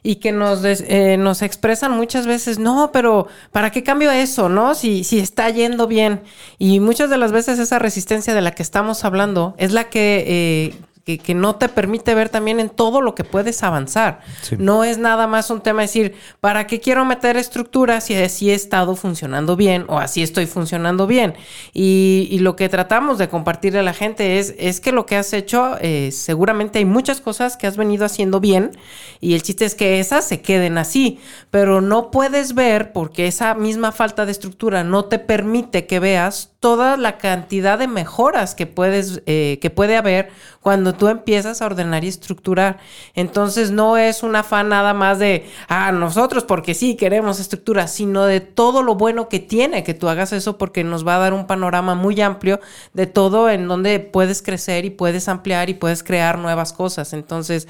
y 0.02 0.16
que 0.18 0.32
nos, 0.32 0.64
eh, 0.64 1.18
nos 1.18 1.42
expresan 1.42 1.92
muchas 1.92 2.26
veces, 2.26 2.58
no, 2.58 2.90
pero 2.94 3.28
¿para 3.52 3.72
qué 3.72 3.84
cambio 3.84 4.12
eso, 4.12 4.48
no? 4.48 4.74
Si, 4.74 5.04
si 5.04 5.20
está 5.20 5.50
yendo 5.50 5.88
bien. 5.88 6.22
Y 6.58 6.80
muchas 6.80 7.10
de 7.10 7.18
las 7.18 7.34
veces 7.34 7.60
esa 7.60 7.80
resistencia 7.80 8.34
de 8.34 8.42
la 8.42 8.52
que 8.52 8.64
estamos 8.64 9.04
hablando 9.04 9.56
es 9.58 9.74
la 9.74 9.90
que, 9.90 10.24
eh, 10.26 10.76
que, 11.18 11.24
que 11.24 11.34
no 11.34 11.56
te 11.56 11.70
permite 11.70 12.16
ver 12.16 12.30
también 12.30 12.60
en 12.60 12.70
todo 12.70 13.02
lo 13.02 13.16
que 13.16 13.24
puedes 13.24 13.64
avanzar. 13.64 14.22
Sí. 14.42 14.56
No 14.58 14.84
es 14.84 14.98
nada 14.98 15.28
más 15.28 15.50
un 15.50 15.62
tema 15.62 15.82
de 15.82 15.88
decir, 15.88 16.16
¿para 16.40 16.68
qué 16.68 16.80
quiero 16.80 17.06
meter 17.06 17.38
estructura 17.38 18.02
si 18.02 18.16
así 18.16 18.50
he 18.50 18.54
estado 18.54 18.96
funcionando 18.96 19.56
bien 19.56 19.86
o 19.88 19.98
así 20.00 20.24
estoy 20.24 20.46
funcionando 20.46 21.08
bien? 21.08 21.34
Y, 21.74 22.28
y 22.32 22.40
lo 22.40 22.56
que 22.56 22.70
tratamos 22.70 23.18
de 23.18 23.30
compartirle 23.30 23.80
a 23.80 23.84
la 23.84 23.94
gente 23.94 24.40
es, 24.40 24.56
es 24.58 24.80
que 24.80 24.92
lo 24.92 25.06
que 25.06 25.16
has 25.16 25.34
hecho, 25.34 25.78
eh, 25.82 26.12
seguramente 26.12 26.80
hay 26.80 26.86
muchas 26.86 27.22
cosas 27.22 27.58
que 27.58 27.68
has 27.68 27.78
venido 27.78 28.06
haciendo 28.06 28.40
bien 28.40 28.72
y 29.20 29.34
el 29.34 29.44
chiste 29.44 29.66
es 29.66 29.76
que 29.76 30.00
esas 30.00 30.26
se 30.26 30.42
queden 30.42 30.78
así, 30.78 31.20
pero 31.50 31.82
no 31.82 32.12
puedes 32.12 32.54
ver 32.56 32.94
porque 32.94 33.28
esa 33.28 33.54
misma 33.54 33.92
falta 33.92 34.26
de 34.26 34.32
estructura 34.32 34.84
no 34.84 35.06
te 35.06 35.20
permite 35.20 35.86
que 35.86 36.00
veas 36.00 36.52
toda 36.60 36.96
la 36.96 37.18
cantidad 37.18 37.80
de 37.80 37.88
mejoras 37.88 38.56
que 38.56 38.68
puedes, 38.68 39.24
eh, 39.26 39.58
que 39.62 39.70
puede 39.70 39.98
haber 39.98 40.30
cuando 40.62 40.94
tú 40.94 41.08
empiezas 41.08 41.62
a 41.62 41.66
ordenar 41.66 42.04
y 42.04 42.08
estructurar. 42.08 42.80
Entonces 43.16 43.72
no 43.72 43.98
es 43.98 44.24
un 44.24 44.36
afán 44.36 44.70
nada 44.70 44.94
más 44.94 45.20
de, 45.20 45.50
ah, 45.68 45.92
nosotros 45.92 46.44
porque 46.44 46.74
sí 46.74 46.96
queremos 46.96 47.40
estructura, 47.40 47.88
sino 47.88 48.26
de 48.26 48.42
todo 48.42 48.84
lo 48.84 48.96
bueno 48.96 49.28
que 49.28 49.40
tiene 49.40 49.84
que 49.84 49.94
tú 49.94 50.08
hagas 50.08 50.34
eso 50.34 50.58
porque 50.58 50.84
nos 50.84 51.06
va 51.06 51.16
a 51.16 51.20
dar 51.20 51.34
un 51.34 51.48
panorama 51.48 51.96
muy 51.96 52.20
amplio 52.22 52.60
de 52.94 53.08
todo 53.08 53.50
en 53.50 53.68
donde 53.68 54.00
puedes 54.00 54.42
crecer 54.42 54.86
y 54.86 54.92
puedes 54.92 55.28
ampliar 55.28 55.70
y 55.70 55.74
puedes 55.74 56.04
crear 56.04 56.38
nuevas 56.38 56.74
cosas. 56.74 57.14
Entonces, 57.14 57.68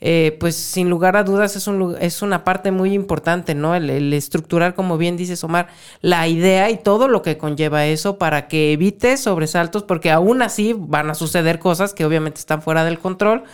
eh, 0.00 0.36
pues 0.38 0.56
sin 0.56 0.90
lugar 0.90 1.16
a 1.16 1.24
dudas 1.24 1.56
es, 1.56 1.66
un, 1.66 1.96
es 1.98 2.20
una 2.20 2.44
parte 2.44 2.70
muy 2.70 2.92
importante, 2.92 3.54
¿no? 3.54 3.74
El, 3.74 3.88
el 3.88 4.12
estructurar, 4.12 4.74
como 4.74 4.98
bien 4.98 5.16
dices 5.16 5.42
Omar, 5.44 5.68
la 6.02 6.28
idea 6.28 6.68
y 6.70 6.76
todo 6.76 7.08
lo 7.08 7.22
que 7.22 7.38
conlleva 7.38 7.86
eso 7.86 8.18
para 8.18 8.48
que 8.48 8.72
evites 8.72 9.20
sobresaltos, 9.20 9.82
porque 9.82 10.10
aún 10.10 10.42
así 10.42 10.74
van 10.76 11.08
a 11.08 11.14
suceder 11.14 11.58
cosas 11.58 11.94
que 11.94 12.04
obviamente 12.04 12.33
están 12.40 12.62
fuera 12.62 12.84
del 12.84 12.98
control, 12.98 13.44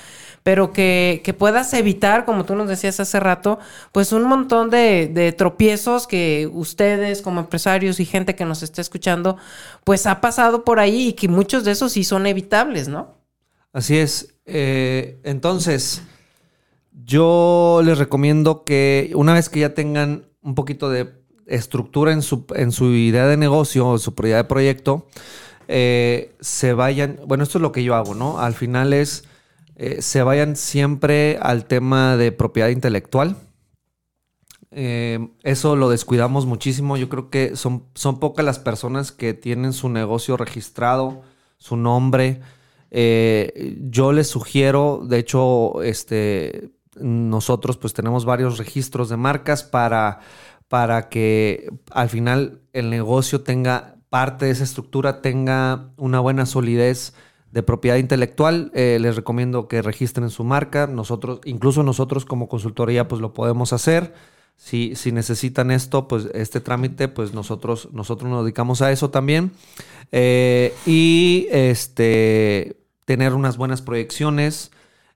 pero 0.42 0.72
que, 0.72 1.20
que 1.24 1.34
puedas 1.34 1.72
evitar, 1.74 2.24
como 2.24 2.44
tú 2.44 2.54
nos 2.54 2.68
decías 2.68 2.98
hace 3.00 3.20
rato, 3.20 3.58
pues 3.92 4.12
un 4.12 4.24
montón 4.24 4.70
de, 4.70 5.08
de 5.12 5.32
tropiezos 5.32 6.06
que 6.06 6.48
ustedes 6.52 7.22
como 7.22 7.40
empresarios 7.40 8.00
y 8.00 8.04
gente 8.06 8.34
que 8.34 8.44
nos 8.44 8.62
esté 8.62 8.80
escuchando, 8.80 9.36
pues 9.84 10.06
ha 10.06 10.20
pasado 10.20 10.64
por 10.64 10.80
ahí 10.80 11.08
y 11.08 11.12
que 11.12 11.28
muchos 11.28 11.64
de 11.64 11.72
esos 11.72 11.92
sí 11.92 12.04
son 12.04 12.26
evitables, 12.26 12.88
¿no? 12.88 13.20
Así 13.72 13.98
es. 13.98 14.34
Eh, 14.46 15.20
entonces, 15.24 16.02
yo 17.04 17.82
les 17.84 17.98
recomiendo 17.98 18.64
que 18.64 19.12
una 19.14 19.34
vez 19.34 19.48
que 19.48 19.60
ya 19.60 19.74
tengan 19.74 20.26
un 20.42 20.54
poquito 20.54 20.90
de 20.90 21.20
estructura 21.46 22.12
en 22.12 22.22
su, 22.22 22.46
en 22.54 22.72
su 22.72 22.92
idea 22.92 23.26
de 23.26 23.36
negocio 23.36 23.88
o 23.88 23.98
su 23.98 24.14
idea 24.22 24.38
de 24.38 24.44
proyecto, 24.44 25.06
eh, 25.72 26.34
se 26.40 26.72
vayan, 26.72 27.20
bueno, 27.28 27.44
esto 27.44 27.58
es 27.58 27.62
lo 27.62 27.70
que 27.70 27.84
yo 27.84 27.94
hago, 27.94 28.16
¿no? 28.16 28.40
Al 28.40 28.54
final 28.54 28.92
es, 28.92 29.22
eh, 29.76 30.02
se 30.02 30.24
vayan 30.24 30.56
siempre 30.56 31.38
al 31.40 31.66
tema 31.66 32.16
de 32.16 32.32
propiedad 32.32 32.70
intelectual. 32.70 33.36
Eh, 34.72 35.28
eso 35.44 35.76
lo 35.76 35.88
descuidamos 35.88 36.44
muchísimo. 36.44 36.96
Yo 36.96 37.08
creo 37.08 37.30
que 37.30 37.54
son, 37.54 37.84
son 37.94 38.18
pocas 38.18 38.44
las 38.44 38.58
personas 38.58 39.12
que 39.12 39.32
tienen 39.32 39.72
su 39.72 39.88
negocio 39.88 40.36
registrado, 40.36 41.22
su 41.56 41.76
nombre. 41.76 42.40
Yo 42.90 44.10
les 44.10 44.26
sugiero, 44.26 45.02
de 45.06 45.18
hecho, 45.18 45.84
este, 45.84 46.72
nosotros 46.96 47.76
pues 47.76 47.94
tenemos 47.94 48.24
varios 48.24 48.58
registros 48.58 49.08
de 49.08 49.16
marcas 49.16 49.62
para, 49.62 50.18
para 50.66 51.08
que 51.08 51.70
al 51.92 52.08
final 52.08 52.62
el 52.72 52.90
negocio 52.90 53.42
tenga 53.42 53.99
parte 54.10 54.46
de 54.46 54.50
esa 54.50 54.64
estructura, 54.64 55.22
tenga 55.22 55.92
una 55.96 56.20
buena 56.20 56.44
solidez 56.44 57.14
de 57.52 57.62
propiedad 57.62 57.96
intelectual. 57.96 58.70
Eh, 58.74 58.98
les 59.00 59.16
recomiendo 59.16 59.68
que 59.68 59.82
registren 59.82 60.30
su 60.30 60.44
marca. 60.44 60.86
Nosotros, 60.86 61.40
incluso 61.44 61.82
nosotros 61.82 62.24
como 62.24 62.48
consultoría, 62.48 63.08
pues 63.08 63.20
lo 63.20 63.32
podemos 63.32 63.72
hacer. 63.72 64.12
Si, 64.56 64.94
si 64.94 65.10
necesitan 65.10 65.70
esto, 65.70 66.06
pues 66.06 66.28
este 66.34 66.60
trámite, 66.60 67.08
pues 67.08 67.32
nosotros, 67.32 67.88
nosotros 67.92 68.30
nos 68.30 68.44
dedicamos 68.44 68.82
a 68.82 68.92
eso 68.92 69.10
también. 69.10 69.52
Eh, 70.12 70.74
y 70.84 71.46
este, 71.50 72.76
tener 73.06 73.32
unas 73.32 73.56
buenas 73.56 73.80
proyecciones, 73.80 74.70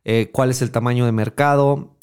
eh, 0.04 0.30
cuál 0.32 0.50
es 0.50 0.62
el 0.62 0.70
tamaño 0.70 1.04
de 1.04 1.12
mercado, 1.12 1.96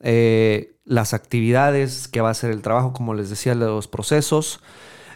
las 0.84 1.14
actividades 1.14 2.08
que 2.08 2.22
va 2.22 2.30
a 2.30 2.34
ser 2.34 2.52
el 2.52 2.62
trabajo, 2.62 2.94
como 2.94 3.14
les 3.14 3.30
decía, 3.30 3.56
los 3.56 3.88
procesos. 3.88 4.60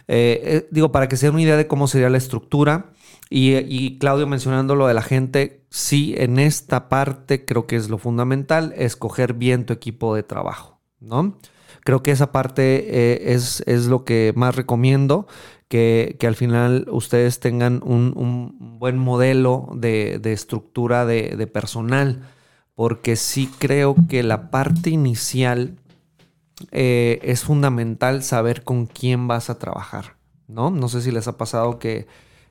Eh, 0.08 0.40
eh, 0.44 0.68
digo, 0.70 0.92
para 0.92 1.08
que 1.08 1.16
se 1.16 1.26
den 1.26 1.34
una 1.34 1.42
idea 1.42 1.56
de 1.56 1.66
cómo 1.66 1.88
sería 1.88 2.10
la 2.10 2.18
estructura. 2.18 2.92
Y, 3.28 3.98
Claudio 3.98 4.26
mencionando 4.28 4.76
lo 4.76 4.86
de 4.86 4.94
la 4.94 5.02
gente, 5.02 5.64
sí, 5.68 6.14
en 6.16 6.38
esta 6.38 6.88
parte 6.88 7.44
creo 7.44 7.66
que 7.66 7.74
es 7.74 7.88
lo 7.88 7.98
fundamental, 7.98 8.72
escoger 8.76 9.34
bien 9.34 9.66
tu 9.66 9.72
equipo 9.72 10.14
de 10.14 10.22
trabajo, 10.22 10.80
¿no? 11.00 11.36
Creo 11.82 12.04
que 12.04 12.12
esa 12.12 12.30
parte 12.30 12.84
eh, 12.88 13.34
es, 13.34 13.64
es 13.66 13.86
lo 13.86 14.04
que 14.04 14.32
más 14.36 14.54
recomiendo, 14.54 15.26
que, 15.66 16.16
que 16.20 16.28
al 16.28 16.36
final 16.36 16.86
ustedes 16.88 17.40
tengan 17.40 17.80
un, 17.84 18.12
un 18.16 18.78
buen 18.78 18.96
modelo 18.96 19.70
de, 19.74 20.20
de 20.20 20.32
estructura 20.32 21.04
de, 21.04 21.34
de 21.36 21.46
personal, 21.48 22.22
porque 22.76 23.16
sí 23.16 23.50
creo 23.58 23.96
que 24.08 24.22
la 24.22 24.50
parte 24.50 24.90
inicial 24.90 25.78
eh, 26.70 27.20
es 27.22 27.44
fundamental 27.44 28.22
saber 28.22 28.64
con 28.64 28.86
quién 28.86 29.28
vas 29.28 29.50
a 29.50 29.58
trabajar, 29.58 30.16
¿no? 30.48 30.70
No 30.70 30.88
sé 30.88 31.02
si 31.02 31.10
les 31.10 31.28
ha 31.28 31.36
pasado 31.36 31.78
que, 31.78 32.06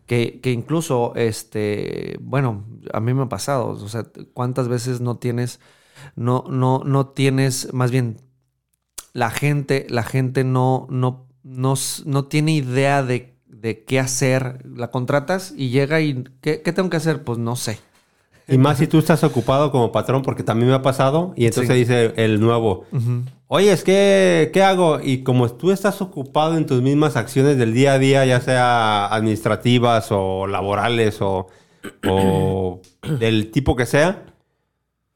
que, 0.06 0.40
que 0.42 0.52
incluso, 0.52 1.14
este, 1.16 2.18
bueno, 2.22 2.66
a 2.94 3.00
mí 3.00 3.14
me 3.14 3.24
ha 3.24 3.30
pasado, 3.30 3.70
o 3.70 3.90
sea, 3.90 4.06
cuántas 4.34 4.68
veces 4.68 5.02
no 5.02 5.18
tienes, 5.18 5.60
no, 6.16 6.46
no, 6.50 6.82
no 6.86 7.08
tienes, 7.08 7.74
más 7.74 7.92
bien, 7.92 8.18
la 9.14 9.32
gente, 9.32 9.88
la 9.90 10.04
gente 10.04 10.44
no, 10.44 10.88
no, 10.90 11.28
no, 11.44 11.76
no 12.06 12.26
tiene 12.26 12.52
idea 12.52 13.02
de, 13.02 13.38
de 13.48 13.84
qué 13.86 14.00
hacer. 14.00 14.66
La 14.66 14.92
contratas 14.92 15.54
y 15.56 15.70
llega 15.70 16.02
y, 16.02 16.26
¿qué, 16.42 16.62
qué 16.62 16.74
tengo 16.74 16.90
que 16.90 16.98
hacer? 16.98 17.24
Pues 17.24 17.40
no 17.40 17.56
sé. 17.56 17.80
Y 18.48 18.58
más 18.60 18.78
si 18.78 18.86
tú 18.88 19.00
estás 19.00 19.24
ocupado 19.24 19.72
como 19.72 19.92
patrón, 19.92 20.22
porque 20.22 20.44
también 20.44 20.70
me 20.70 20.76
ha 20.76 20.82
pasado, 20.84 21.34
y 21.36 21.46
entonces 21.48 21.74
Sí. 21.74 21.80
dice 21.80 22.14
el 22.18 22.40
nuevo, 22.40 22.86
oye, 23.48 23.72
es 23.72 23.84
que, 23.84 24.52
¿qué 24.54 24.62
hago? 24.62 25.00
Y 25.04 25.24
como 25.24 25.50
tú 25.52 25.72
estás 25.72 26.00
ocupado 26.02 26.56
en 26.58 26.66
tus 26.68 26.82
mismas 26.82 27.16
acciones 27.16 27.58
del 27.58 27.74
día 27.74 27.94
a 27.94 28.00
día, 28.00 28.26
ya 28.26 28.40
sea 28.42 29.08
administrativas 29.08 30.08
o 30.12 30.46
laborales 30.46 31.22
o, 31.22 31.48
o 32.08 32.82
del 33.20 33.50
tipo 33.52 33.76
que 33.76 33.86
sea, 33.88 34.26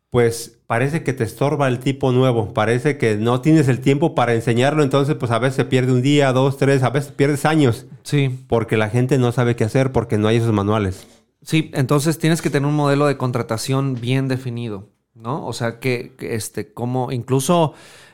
pues 0.10 0.58
parece 0.66 1.04
que 1.04 1.14
te 1.14 1.24
estorba 1.24 1.68
el 1.68 1.78
tipo 1.80 2.12
nuevo, 2.12 2.52
parece 2.54 2.98
que 2.98 3.16
no 3.16 3.42
tienes 3.42 3.68
el 3.68 3.80
tiempo 3.80 4.16
para 4.16 4.34
enseñarlo, 4.34 4.82
entonces 4.82 5.16
pues 5.16 5.32
a 5.32 5.38
veces 5.38 5.56
se 5.56 5.66
pierde 5.66 5.92
un 5.92 6.02
día, 6.02 6.34
dos, 6.34 6.58
tres, 6.58 6.82
a 6.82 6.90
veces 6.90 7.12
pierdes 7.12 7.46
años, 7.46 7.86
Sí. 8.02 8.44
porque 8.48 8.76
la 8.76 8.90
gente 8.90 9.20
no 9.20 9.32
sabe 9.32 9.56
qué 9.56 9.66
hacer, 9.66 9.92
porque 9.92 10.18
no 10.18 10.28
hay 10.28 10.38
esos 10.38 10.52
manuales. 10.52 11.06
Sí, 11.42 11.72
entonces 11.74 12.20
tienes 12.20 12.42
que 12.42 12.50
tener 12.50 12.68
un 12.68 12.76
modelo 12.76 13.08
de 13.08 13.18
contratación 13.18 13.96
bien 14.00 14.28
definido, 14.28 14.90
¿no? 15.14 15.46
O 15.46 15.54
sea, 15.54 15.80
que, 15.80 16.16
este, 16.20 16.74
cómo, 16.74 17.12
incluso 17.12 17.74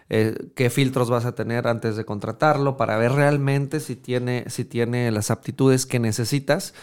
eh, 0.10 0.36
qué 0.56 0.70
filtros 0.70 1.10
vas 1.10 1.26
a 1.26 1.34
tener 1.34 1.68
antes 1.68 1.96
de 1.96 2.06
contratarlo 2.06 2.78
para 2.78 2.98
ver 2.98 3.14
realmente 3.14 3.80
si 3.80 3.96
tiene, 3.96 4.46
si 4.50 4.64
tiene 4.66 5.12
las 5.12 5.32
aptitudes 5.32 5.86
que 5.88 6.00
necesitas 6.00 6.76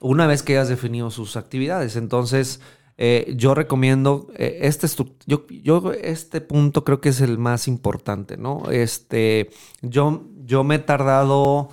una 0.00 0.28
vez 0.28 0.44
que 0.44 0.52
hayas 0.52 0.68
definido 0.68 1.10
sus 1.10 1.36
actividades. 1.36 1.96
Entonces, 1.96 2.60
eh, 2.96 3.32
yo 3.36 3.54
recomiendo 3.54 4.28
eh, 4.36 4.58
este, 4.62 4.86
yo, 5.26 5.46
yo 5.48 5.92
este 5.92 6.40
punto 6.40 6.84
creo 6.84 7.00
que 7.00 7.10
es 7.10 7.20
el 7.20 7.38
más 7.38 7.68
importante, 7.68 8.36
¿no? 8.36 8.70
Este, 8.70 9.50
yo, 9.82 10.24
yo 10.44 10.64
me 10.64 10.76
he 10.76 10.78
tardado 10.80 11.70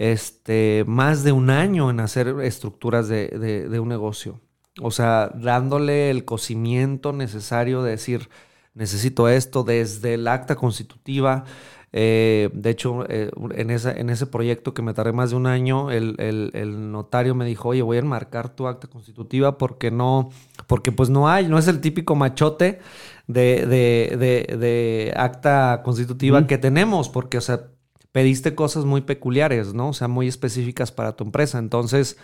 este, 0.00 0.84
más 0.86 1.24
de 1.24 1.32
un 1.32 1.50
año 1.50 1.90
en 1.90 2.00
hacer 2.00 2.28
estructuras 2.42 3.06
de, 3.08 3.28
de- 3.28 3.68
de 3.68 3.80
un 3.80 3.88
negocio. 3.90 4.40
O 4.80 4.90
sea, 4.90 5.30
dándole 5.34 6.10
el 6.10 6.24
cocimiento 6.24 7.12
necesario 7.12 7.82
de 7.82 7.90
decir, 7.92 8.30
necesito 8.74 9.28
esto 9.28 9.62
desde 9.62 10.14
el 10.14 10.26
acta 10.26 10.56
constitutiva. 10.56 11.44
Eh, 11.92 12.48
de 12.54 12.70
hecho, 12.70 13.04
eh, 13.10 13.30
en, 13.56 13.68
esa- 13.70 13.92
en 13.92 14.08
ese 14.08 14.26
proyecto 14.26 14.72
que 14.72 14.80
me 14.80 14.94
tardé 14.94 15.12
más 15.12 15.30
de 15.30 15.36
un 15.36 15.46
año, 15.46 15.90
el, 15.90 16.14
el- 16.18 16.50
el 16.54 16.90
notario 16.92 17.34
me 17.34 17.44
dijo, 17.44 17.68
oye, 17.70 17.82
voy 17.82 17.98
a 17.98 18.00
enmarcar 18.00 18.48
tu 18.56 18.68
acta 18.68 18.86
constitutiva 18.88 19.58
porque 19.58 19.90
no, 19.90 20.30
porque 20.66 20.92
pues 20.92 21.10
no 21.10 21.28
hay, 21.28 21.46
no 21.48 21.58
es 21.58 21.68
el 21.68 21.80
típico 21.82 22.14
machote 22.14 22.78
de, 23.26 23.66
de- 23.66 24.16
de- 24.16 24.56
de 24.56 25.12
acta 25.16 25.82
constitutiva 25.84 26.46
que 26.46 26.56
tenemos, 26.58 27.10
porque, 27.10 27.36
o 27.38 27.40
sea, 27.42 27.66
pediste 28.12 28.54
cosas 28.54 28.84
muy 28.84 29.02
peculiares, 29.02 29.74
¿no? 29.74 29.90
O 29.90 29.92
sea, 29.92 30.08
muy 30.08 30.28
específicas 30.28 30.92
para 30.92 31.16
tu 31.16 31.24
empresa. 31.24 31.58
Entonces, 31.58 32.18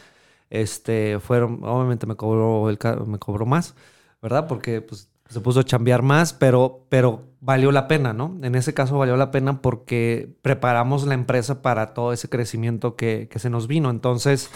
este, 0.51 1.20
fueron, 1.20 1.61
obviamente 1.62 2.07
me 2.07 2.16
cobró, 2.16 2.70
el, 2.70 2.79
me 3.07 3.18
cobró 3.18 3.46
más, 3.46 3.75
¿verdad? 4.22 4.46
Porque 4.49 4.81
pues, 4.81 5.09
se 5.29 5.40
puso 5.40 5.61
a 5.61 5.64
chambear 5.64 6.03
más, 6.03 6.33
pero, 6.33 6.87
pero 6.88 7.25
valió 7.40 7.72
la 7.72 7.88
pena, 7.88 8.12
¿no? 8.12 8.37
En 8.42 8.55
ese 8.55 8.75
caso 8.75 8.99
valió 8.99 9.16
la 9.16 9.31
pena 9.31 9.61
porque 9.61 10.37
preparamos 10.42 11.07
la 11.07 11.14
empresa 11.14 11.62
para 11.62 11.94
todo 11.94 12.12
ese 12.12 12.29
crecimiento 12.29 12.96
que, 12.96 13.29
que 13.31 13.38
se 13.38 13.51
nos 13.51 13.66
vino. 13.66 13.90
Entonces, 13.90 14.51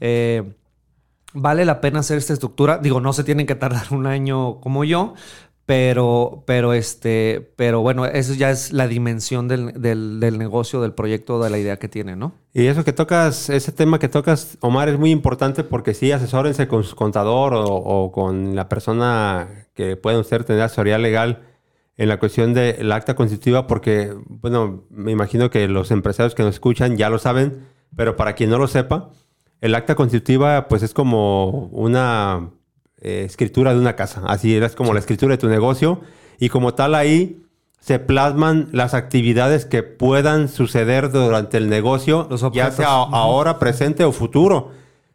eh, 0.00 0.54
vale 1.36 1.64
la 1.64 1.80
pena 1.80 2.00
hacer 2.00 2.18
esta 2.18 2.32
estructura. 2.32 2.78
Digo, 2.78 3.00
no 3.00 3.12
se 3.12 3.24
tienen 3.24 3.46
que 3.46 3.54
tardar 3.54 3.86
un 3.90 4.06
año 4.06 4.60
como 4.60 4.84
yo, 4.84 5.14
pero, 5.66 6.44
pero 6.46 6.72
este, 6.72 7.52
pero 7.56 7.80
bueno, 7.80 8.06
eso 8.06 8.34
ya 8.34 8.50
es 8.50 8.72
la 8.72 8.86
dimensión 8.86 9.48
del, 9.48 9.72
del, 9.82 10.38
negocio, 10.38 10.80
del 10.80 10.92
proyecto, 10.92 11.42
de 11.42 11.50
la 11.50 11.58
idea 11.58 11.76
que 11.78 11.88
tiene, 11.88 12.14
¿no? 12.14 12.32
Y 12.54 12.66
eso 12.66 12.84
que 12.84 12.92
tocas, 12.92 13.50
ese 13.50 13.72
tema 13.72 13.98
que 13.98 14.08
tocas, 14.08 14.56
Omar, 14.60 14.88
es 14.88 14.98
muy 14.98 15.10
importante 15.10 15.64
porque 15.64 15.92
sí, 15.92 16.12
asesórense 16.12 16.68
con 16.68 16.84
su 16.84 16.94
contador 16.94 17.54
o, 17.54 17.64
o 17.64 18.12
con 18.12 18.54
la 18.54 18.68
persona 18.68 19.48
que 19.74 19.96
pueden 19.96 20.20
usted 20.20 20.44
tener 20.44 20.62
asesoría 20.62 20.98
legal 20.98 21.42
en 21.96 22.08
la 22.08 22.18
cuestión 22.18 22.54
del 22.54 22.92
acta 22.92 23.16
constitutiva, 23.16 23.66
porque, 23.66 24.14
bueno, 24.26 24.84
me 24.90 25.10
imagino 25.12 25.50
que 25.50 25.66
los 25.66 25.90
empresarios 25.90 26.34
que 26.34 26.44
nos 26.44 26.54
escuchan 26.54 26.96
ya 26.96 27.10
lo 27.10 27.18
saben, 27.18 27.66
pero 27.96 28.16
para 28.16 28.34
quien 28.34 28.50
no 28.50 28.58
lo 28.58 28.68
sepa, 28.68 29.10
el 29.60 29.74
acta 29.74 29.94
constitutiva, 29.94 30.68
pues 30.68 30.82
es 30.82 30.92
como 30.92 31.68
una 31.72 32.50
eh, 33.06 33.24
escritura 33.24 33.72
de 33.72 33.78
una 33.78 33.94
casa. 33.94 34.22
Así 34.26 34.56
es 34.56 34.74
como 34.74 34.92
la 34.92 34.98
escritura 34.98 35.32
de 35.32 35.38
tu 35.38 35.48
negocio. 35.48 36.00
Y 36.40 36.48
como 36.48 36.74
tal 36.74 36.96
ahí 36.96 37.40
se 37.78 38.00
plasman 38.00 38.68
las 38.72 38.94
actividades 38.94 39.64
que 39.64 39.84
puedan 39.84 40.48
suceder 40.48 41.12
durante 41.12 41.56
el 41.56 41.68
negocio, 41.68 42.26
Los 42.28 42.44
ya 42.52 42.72
sea 42.72 42.88
ahora, 42.88 43.60
presente 43.60 44.02
o 44.02 44.10
futuro. 44.10 44.72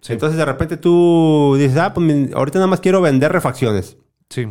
Entonces 0.08 0.38
de 0.38 0.46
repente 0.46 0.78
tú 0.78 1.56
dices, 1.58 1.78
ah, 1.78 1.94
pues 1.94 2.34
ahorita 2.34 2.60
nada 2.60 2.68
más 2.68 2.80
quiero 2.80 3.02
vender 3.02 3.34
refacciones. 3.34 3.98
Sí. 4.30 4.48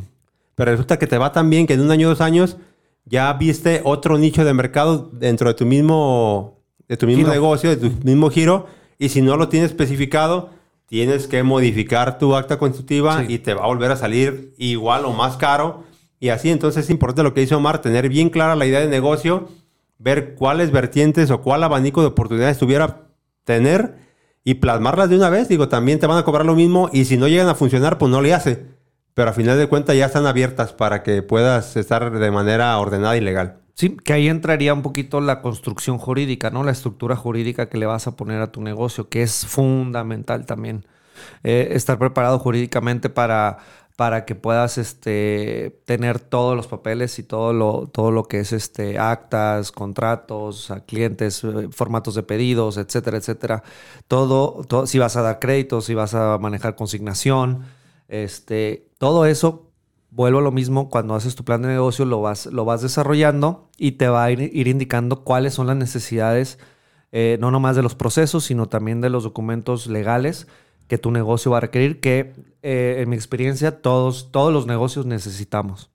Pero 0.55 0.73
resulta 0.73 0.99
que 0.99 1.07
te 1.07 1.17
va 1.17 1.33
tan 1.33 1.49
bien 1.49 1.67
que 1.67 1.73
en 1.73 1.81
un 1.81 1.91
año 1.91 2.09
o 2.09 2.11
dos 2.11 2.21
años 2.21 2.59
ya 3.07 3.33
viste 3.33 3.81
otro 3.85 4.19
nicho 4.19 4.45
de 4.45 4.53
mercado 4.53 5.09
dentro 5.15 5.49
de 5.49 5.55
tu 5.55 5.65
mismo, 5.65 6.59
de 6.89 6.99
tu 6.99 7.07
mismo 7.07 7.23
Giro. 7.23 7.33
negocio, 7.33 7.71
de 7.71 7.77
tu 7.79 7.91
mismo 8.05 8.29
giro. 8.29 8.67
Y 8.99 9.09
si 9.09 9.23
no 9.23 9.39
lo 9.39 9.49
tienes 9.49 9.71
especificado, 9.71 10.51
tienes 10.91 11.29
que 11.29 11.43
modificar 11.45 12.19
tu 12.19 12.35
acta 12.35 12.59
constitutiva 12.59 13.21
Sí. 13.21 13.35
y 13.35 13.39
te 13.39 13.55
va 13.55 13.63
a 13.63 13.69
volver 13.69 13.93
a 13.93 13.97
salir 13.97 14.53
igual 14.59 15.05
o 15.05 15.13
más 15.13 15.37
caro. 15.37 15.85
Y 16.19 16.31
así 16.31 16.51
entonces 16.51 16.85
es 16.85 16.91
importante 16.91 17.23
lo 17.23 17.33
que 17.33 17.41
dice 17.43 17.55
Omar, 17.55 17.81
tener 17.81 18.09
bien 18.09 18.29
clara 18.29 18.57
la 18.57 18.67
idea 18.67 18.81
de 18.81 18.89
negocio, 18.89 19.49
ver 19.99 20.35
cuáles 20.35 20.73
vertientes 20.73 21.31
o 21.31 21.41
cuál 21.43 21.63
abanico 21.63 22.01
de 22.01 22.09
oportunidades 22.09 22.59
tuviera 22.59 23.07
tener 23.45 23.95
y 24.43 24.55
plasmarlas 24.55 25.09
de 25.09 25.17
una 25.17 25.31
vez. 25.31 25.49
Digo, 25.49 25.69
también 25.69 26.01
te 26.01 26.09
van 26.09 26.19
a 26.19 26.25
cobrar 26.25 26.45
lo 26.45 26.57
mismo 26.57 26.91
y 26.93 27.05
si 27.05 27.17
no 27.17 27.29
llegan 27.29 27.49
a 27.49 27.55
funcionar, 27.55 27.97
pues 27.97 28.11
no 28.11 28.21
le 28.21 28.35
hace. 28.35 28.67
Pero 29.15 29.31
a 29.31 29.33
final 29.33 29.59
de 29.59 29.69
cuentas 29.69 29.97
ya 29.97 30.07
están 30.07 30.27
abiertas 30.27 30.73
para 30.73 31.03
que 31.05 31.23
puedas 31.23 31.77
estar 31.77 32.11
de 32.11 32.31
manera 32.33 32.77
ordenada 32.79 33.17
y 33.17 33.21
legal. 33.21 33.61
Sí, 33.81 33.97
que 33.97 34.13
ahí 34.13 34.29
entraría 34.29 34.75
un 34.75 34.83
poquito 34.83 35.23
la 35.23 35.41
construcción 35.41 35.97
jurídica, 35.97 36.51
¿no? 36.51 36.65
La 36.65 36.71
estructura 36.71 37.17
jurídica 37.17 37.71
que 37.71 37.79
le 37.79 37.87
vas 37.87 38.07
a 38.07 38.15
poner 38.15 38.43
a 38.43 38.53
tu 38.53 38.61
negocio, 38.61 39.09
que 39.09 39.23
es 39.23 39.47
fundamental 39.47 40.45
también. 40.45 40.85
Eh, 41.45 41.69
estar 41.73 41.99
preparado 41.99 42.39
jurídicamente 42.39 43.09
para, 43.09 43.57
para 43.97 44.27
que 44.27 44.35
puedas 44.35 44.77
este, 44.77 45.81
tener 45.87 46.21
todos 46.21 46.55
los 46.57 46.67
papeles 46.67 47.19
y 47.19 47.23
todo 47.23 47.55
lo, 47.55 47.87
todo 47.87 48.11
lo 48.11 48.25
que 48.25 48.41
es 48.41 48.53
este, 48.53 48.99
actas, 48.99 49.73
contratos, 49.73 50.71
clientes, 50.87 51.43
eh, 51.43 51.69
formatos 51.73 52.15
de 52.15 52.23
pedidos, 52.23 52.77
etcétera, 52.77 53.17
etcétera. 53.17 53.63
Todo, 54.09 54.63
todo, 54.69 54.87
si 54.87 54.99
vas 54.99 55.17
a 55.17 55.23
dar 55.23 55.39
créditos, 55.39 55.87
si 55.87 55.95
vas 55.95 56.13
a 56.13 56.37
manejar 56.37 56.77
consignación, 56.77 57.65
este, 58.09 58.91
todo 58.99 59.25
eso 59.25 59.70
vuelvo 60.11 60.39
a 60.41 60.43
lo 60.43 60.53
mismo, 60.53 60.89
cuando 60.89 61.15
haces 61.15 61.35
tu 61.35 61.45
plan 61.45 61.63
de 61.63 61.69
negocio 61.69 62.05
lo 62.05 62.21
vas, 62.21 62.47
lo 62.47 62.65
vas 62.65 62.83
desarrollando 62.83 63.69
y 63.77 63.93
te 63.93 64.09
va 64.09 64.25
a 64.25 64.31
ir, 64.31 64.51
ir 64.53 64.69
indicando 64.69 65.25
cuáles 65.25 65.55
son 65.55 65.67
las 65.67 65.77
necesidades, 65.77 66.59
eh, 67.13 67.39
no 67.41 67.51
nomás 67.51 67.77
de 67.77 67.83
los 67.83 67.95
procesos, 67.95 68.45
sino 68.45 68.67
también 68.67 69.01
de 69.01 69.11
los 69.11 69.25
documentos 69.25 69.87
legales 69.87 70.47
que 70.89 70.99
tu 70.99 71.11
negocio 71.11 71.53
va 71.53 71.59
a 71.59 71.61
requerir, 71.61 72.01
que 72.01 72.35
eh, 72.63 72.97
en 72.99 73.09
mi 73.09 73.17
experiencia 73.17 73.81
todos, 73.81 74.33
todos 74.33 74.53
los 74.53 74.67
negocios 74.67 75.07
necesitamos. 75.07 75.91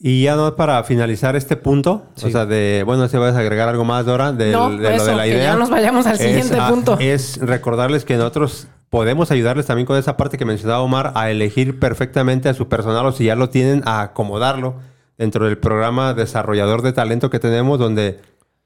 Y 0.00 0.22
ya 0.22 0.36
no 0.36 0.54
para 0.54 0.82
finalizar 0.84 1.34
este 1.34 1.56
punto, 1.56 2.04
o 2.16 2.20
Sí. 2.20 2.30
sea, 2.30 2.46
de, 2.46 2.84
bueno, 2.86 3.08
si 3.08 3.16
vas 3.16 3.34
a 3.34 3.40
agregar 3.40 3.68
algo 3.68 3.84
más, 3.84 4.06
Dora, 4.06 4.30
del- 4.32 4.52
No, 4.52 4.70
de 4.70 4.76
lo 4.76 4.88
eso, 4.90 5.06
de 5.06 5.16
la 5.16 5.22
que 5.24 5.30
idea. 5.30 5.42
ya 5.52 5.56
nos 5.56 5.70
vayamos 5.70 6.06
al 6.06 6.18
siguiente 6.18 6.56
ah, 6.60 6.68
punto. 6.68 6.96
Es 7.00 7.38
recordarles 7.40 8.04
que 8.04 8.16
nosotros 8.16 8.68
podemos 8.90 9.32
ayudarles 9.32 9.66
también 9.66 9.86
con 9.86 9.96
esa 9.96 10.16
parte 10.16 10.38
que 10.38 10.44
mencionaba 10.44 10.80
Omar, 10.82 11.12
a 11.16 11.30
elegir 11.30 11.80
perfectamente 11.80 12.48
a 12.48 12.54
su 12.54 12.68
personal 12.68 13.06
o 13.06 13.12
si 13.12 13.24
ya 13.24 13.34
lo 13.34 13.50
tienen, 13.50 13.82
a 13.86 14.02
acomodarlo 14.02 14.76
dentro 15.18 15.46
del 15.46 15.58
programa 15.58 16.14
desarrollador 16.14 16.82
de 16.82 16.92
talento 16.92 17.28
que 17.28 17.40
tenemos, 17.40 17.80
donde 17.80 18.20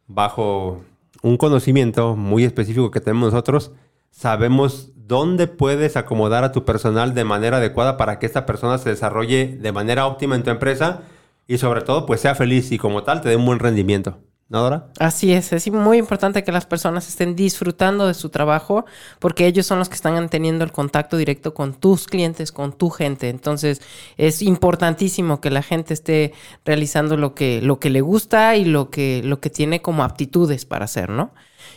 bajo 0.06 0.82
un 1.22 1.38
conocimiento 1.38 2.14
muy 2.14 2.44
específico 2.44 2.90
que 2.90 3.00
tenemos 3.00 3.32
nosotros, 3.32 3.72
sabemos 4.10 4.90
dónde 4.96 5.46
puedes 5.46 5.96
acomodar 5.96 6.44
a 6.44 6.52
tu 6.52 6.64
personal 6.66 7.14
de 7.14 7.24
manera 7.24 7.56
adecuada 7.56 7.96
para 7.96 8.18
que 8.18 8.26
esta 8.26 8.44
persona 8.44 8.76
se 8.78 8.90
desarrolle 8.90 9.58
de 9.60 9.72
manera 9.72 10.06
óptima 10.06 10.36
en 10.36 10.42
tu 10.42 10.50
empresa 10.50 11.00
y 11.46 11.58
sobre 11.58 11.82
todo 11.82 12.06
pues 12.06 12.20
sea 12.20 12.34
feliz 12.34 12.72
y 12.72 12.78
como 12.78 13.02
tal 13.02 13.20
te 13.20 13.28
dé 13.28 13.36
un 13.36 13.46
buen 13.46 13.58
rendimiento. 13.58 14.18
¿No, 14.52 14.60
Dora? 14.60 14.88
Así 14.98 15.32
es, 15.32 15.50
es 15.54 15.70
muy 15.72 15.96
importante 15.96 16.44
que 16.44 16.52
las 16.52 16.66
personas 16.66 17.08
estén 17.08 17.34
disfrutando 17.34 18.06
de 18.06 18.12
su 18.12 18.28
trabajo 18.28 18.84
porque 19.18 19.46
ellos 19.46 19.64
son 19.64 19.78
los 19.78 19.88
que 19.88 19.94
están 19.94 20.28
teniendo 20.28 20.62
el 20.62 20.72
contacto 20.72 21.16
directo 21.16 21.54
con 21.54 21.72
tus 21.72 22.06
clientes, 22.06 22.52
con 22.52 22.74
tu 22.74 22.90
gente. 22.90 23.30
Entonces 23.30 23.80
es 24.18 24.42
importantísimo 24.42 25.40
que 25.40 25.48
la 25.48 25.62
gente 25.62 25.94
esté 25.94 26.34
realizando 26.66 27.16
lo 27.16 27.34
que, 27.34 27.62
lo 27.62 27.80
que 27.80 27.88
le 27.88 28.02
gusta 28.02 28.54
y 28.56 28.66
lo 28.66 28.90
que, 28.90 29.22
lo 29.24 29.40
que 29.40 29.48
tiene 29.48 29.80
como 29.80 30.04
aptitudes 30.04 30.66
para 30.66 30.84
hacer, 30.84 31.08
¿no? 31.08 31.32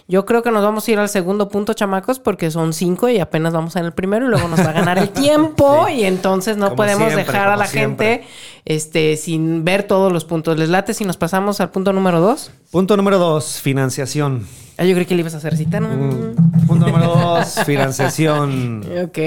Yo 0.07 0.23
creo 0.25 0.43
que 0.43 0.51
nos 0.51 0.63
vamos 0.63 0.87
a 0.87 0.91
ir 0.91 0.99
al 0.99 1.09
segundo 1.09 1.49
punto, 1.49 1.73
chamacos, 1.73 2.19
porque 2.19 2.51
son 2.51 2.73
cinco 2.73 3.09
y 3.09 3.19
apenas 3.19 3.53
vamos 3.53 3.75
en 3.75 3.85
el 3.85 3.91
primero 3.91 4.27
y 4.27 4.29
luego 4.29 4.47
nos 4.47 4.59
va 4.59 4.69
a 4.69 4.73
ganar 4.73 4.99
el 4.99 5.09
tiempo 5.11 5.87
y 5.89 6.03
entonces 6.03 6.57
no 6.57 6.65
Como 6.67 6.75
podemos 6.75 7.07
siempre, 7.11 7.25
dejar 7.25 7.47
a 7.47 7.57
la 7.57 7.65
siempre. 7.65 8.07
gente 8.17 8.27
este, 8.65 9.17
sin 9.17 9.63
ver 9.65 9.83
todos 9.83 10.13
los 10.13 10.23
puntos. 10.23 10.59
¿Les 10.59 10.69
late 10.69 10.93
si 10.93 11.05
nos 11.05 11.17
pasamos 11.17 11.59
al 11.59 11.71
punto 11.71 11.91
número 11.91 12.21
dos? 12.21 12.51
Punto 12.69 12.95
número 12.97 13.17
dos, 13.17 13.59
financiación. 13.61 14.45
Ah, 14.77 14.83
yo 14.83 14.93
creí 14.93 15.05
que 15.07 15.15
le 15.15 15.21
ibas 15.21 15.33
a 15.33 15.37
hacer 15.37 15.57
cita. 15.57 15.79
¿no? 15.79 15.87
Mm, 15.87 16.67
Punto 16.67 16.85
número 16.85 17.07
dos, 17.07 17.55
financiación. 17.65 18.83
Ok. 19.05 19.17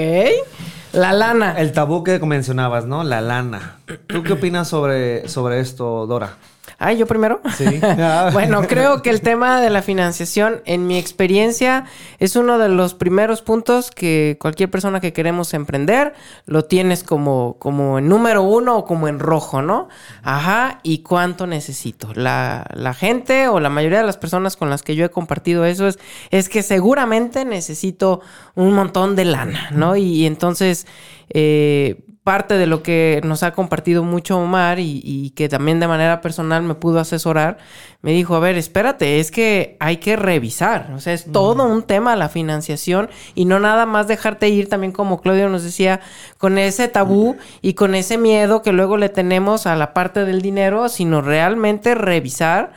La 0.93 1.11
lana. 1.11 1.59
El 1.59 1.71
tabú 1.73 2.03
que 2.03 2.19
mencionabas, 2.19 2.85
¿no? 2.85 3.03
La 3.03 3.19
lana. 3.19 3.79
¿Tú 4.07 4.23
qué 4.23 4.33
opinas 4.33 4.67
sobre, 4.69 5.27
sobre 5.27 5.59
esto, 5.59 6.07
Dora? 6.07 6.37
Ay, 6.79 6.97
yo 6.97 7.05
primero. 7.05 7.41
Sí. 7.57 7.81
bueno, 8.33 8.61
creo 8.67 9.01
que 9.01 9.09
el 9.09 9.19
tema 9.19 9.59
de 9.59 9.69
la 9.69 9.81
financiación, 9.81 10.61
en 10.65 10.87
mi 10.87 10.97
experiencia, 10.97 11.85
es 12.19 12.37
uno 12.37 12.57
de 12.57 12.69
los 12.69 12.93
primeros 12.93 13.41
puntos 13.41 13.91
que 13.91 14.37
cualquier 14.39 14.71
persona 14.71 15.01
que 15.01 15.11
queremos 15.11 15.53
emprender 15.53 16.13
lo 16.45 16.63
tienes 16.65 17.03
como, 17.03 17.57
como 17.59 17.99
en 17.99 18.07
número 18.07 18.43
uno 18.43 18.77
o 18.77 18.85
como 18.85 19.09
en 19.09 19.19
rojo, 19.19 19.61
¿no? 19.61 19.89
Ajá, 20.23 20.79
¿y 20.83 20.99
cuánto 20.99 21.47
necesito? 21.47 22.13
La, 22.13 22.65
la 22.73 22.93
gente 22.93 23.49
o 23.49 23.59
la 23.59 23.69
mayoría 23.69 23.99
de 23.99 24.05
las 24.05 24.17
personas 24.17 24.55
con 24.55 24.69
las 24.69 24.81
que 24.81 24.95
yo 24.95 25.03
he 25.03 25.09
compartido 25.09 25.65
eso 25.65 25.85
es, 25.85 25.99
es 26.31 26.47
que 26.47 26.63
seguramente 26.63 27.43
necesito 27.43 28.21
un 28.55 28.71
montón 28.73 29.17
de 29.17 29.25
lana, 29.25 29.69
¿no? 29.71 29.97
Y, 29.97 30.03
y 30.03 30.25
entonces, 30.25 30.87
eh, 31.29 32.01
parte 32.29 32.59
de 32.59 32.67
lo 32.67 32.83
que 32.83 33.21
nos 33.23 33.41
ha 33.41 33.53
compartido 33.53 34.03
mucho 34.03 34.37
Omar 34.37 34.77
y, 34.77 35.01
y 35.03 35.31
que 35.31 35.49
también 35.49 35.79
de 35.79 35.87
manera 35.87 36.21
personal 36.21 36.61
me 36.61 36.75
pudo 36.75 36.99
asesorar, 36.99 37.57
me 38.03 38.11
dijo, 38.11 38.35
a 38.35 38.39
ver, 38.39 38.55
espérate, 38.55 39.19
es 39.19 39.31
que 39.31 39.77
hay 39.79 39.97
que 39.97 40.15
revisar, 40.15 40.91
o 40.95 40.99
sea, 40.99 41.13
es 41.13 41.25
todo 41.31 41.65
un 41.65 41.81
tema 41.81 42.15
la 42.15 42.29
financiación 42.29 43.09
y 43.33 43.45
no 43.45 43.59
nada 43.59 43.87
más 43.87 44.07
dejarte 44.07 44.47
ir 44.47 44.69
también 44.69 44.91
como 44.91 45.21
Claudio 45.21 45.49
nos 45.49 45.63
decía, 45.63 46.01
con 46.37 46.59
ese 46.59 46.87
tabú 46.87 47.35
y 47.63 47.73
con 47.73 47.95
ese 47.95 48.19
miedo 48.19 48.61
que 48.61 48.73
luego 48.73 48.97
le 48.97 49.09
tenemos 49.09 49.65
a 49.65 49.75
la 49.75 49.95
parte 49.95 50.23
del 50.23 50.43
dinero, 50.43 50.87
sino 50.87 51.23
realmente 51.23 51.95
revisar 51.95 52.73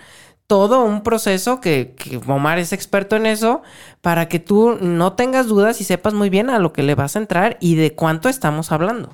todo 0.47 0.83
un 0.83 1.03
proceso 1.03 1.61
que, 1.61 1.95
que 1.95 2.19
Omar 2.27 2.59
es 2.59 2.73
experto 2.73 3.17
en 3.17 3.27
eso 3.27 3.61
para 4.01 4.29
que 4.29 4.39
tú 4.39 4.79
no 4.81 5.13
tengas 5.13 5.47
dudas 5.47 5.83
y 5.83 5.85
sepas 5.85 6.15
muy 6.15 6.31
bien 6.31 6.49
a 6.49 6.59
lo 6.59 6.73
que 6.73 6.83
le 6.83 6.95
vas 6.95 7.17
a 7.17 7.19
entrar 7.19 7.59
y 7.61 7.75
de 7.75 7.95
cuánto 7.95 8.31
estamos 8.31 8.73
hablando. 8.73 9.11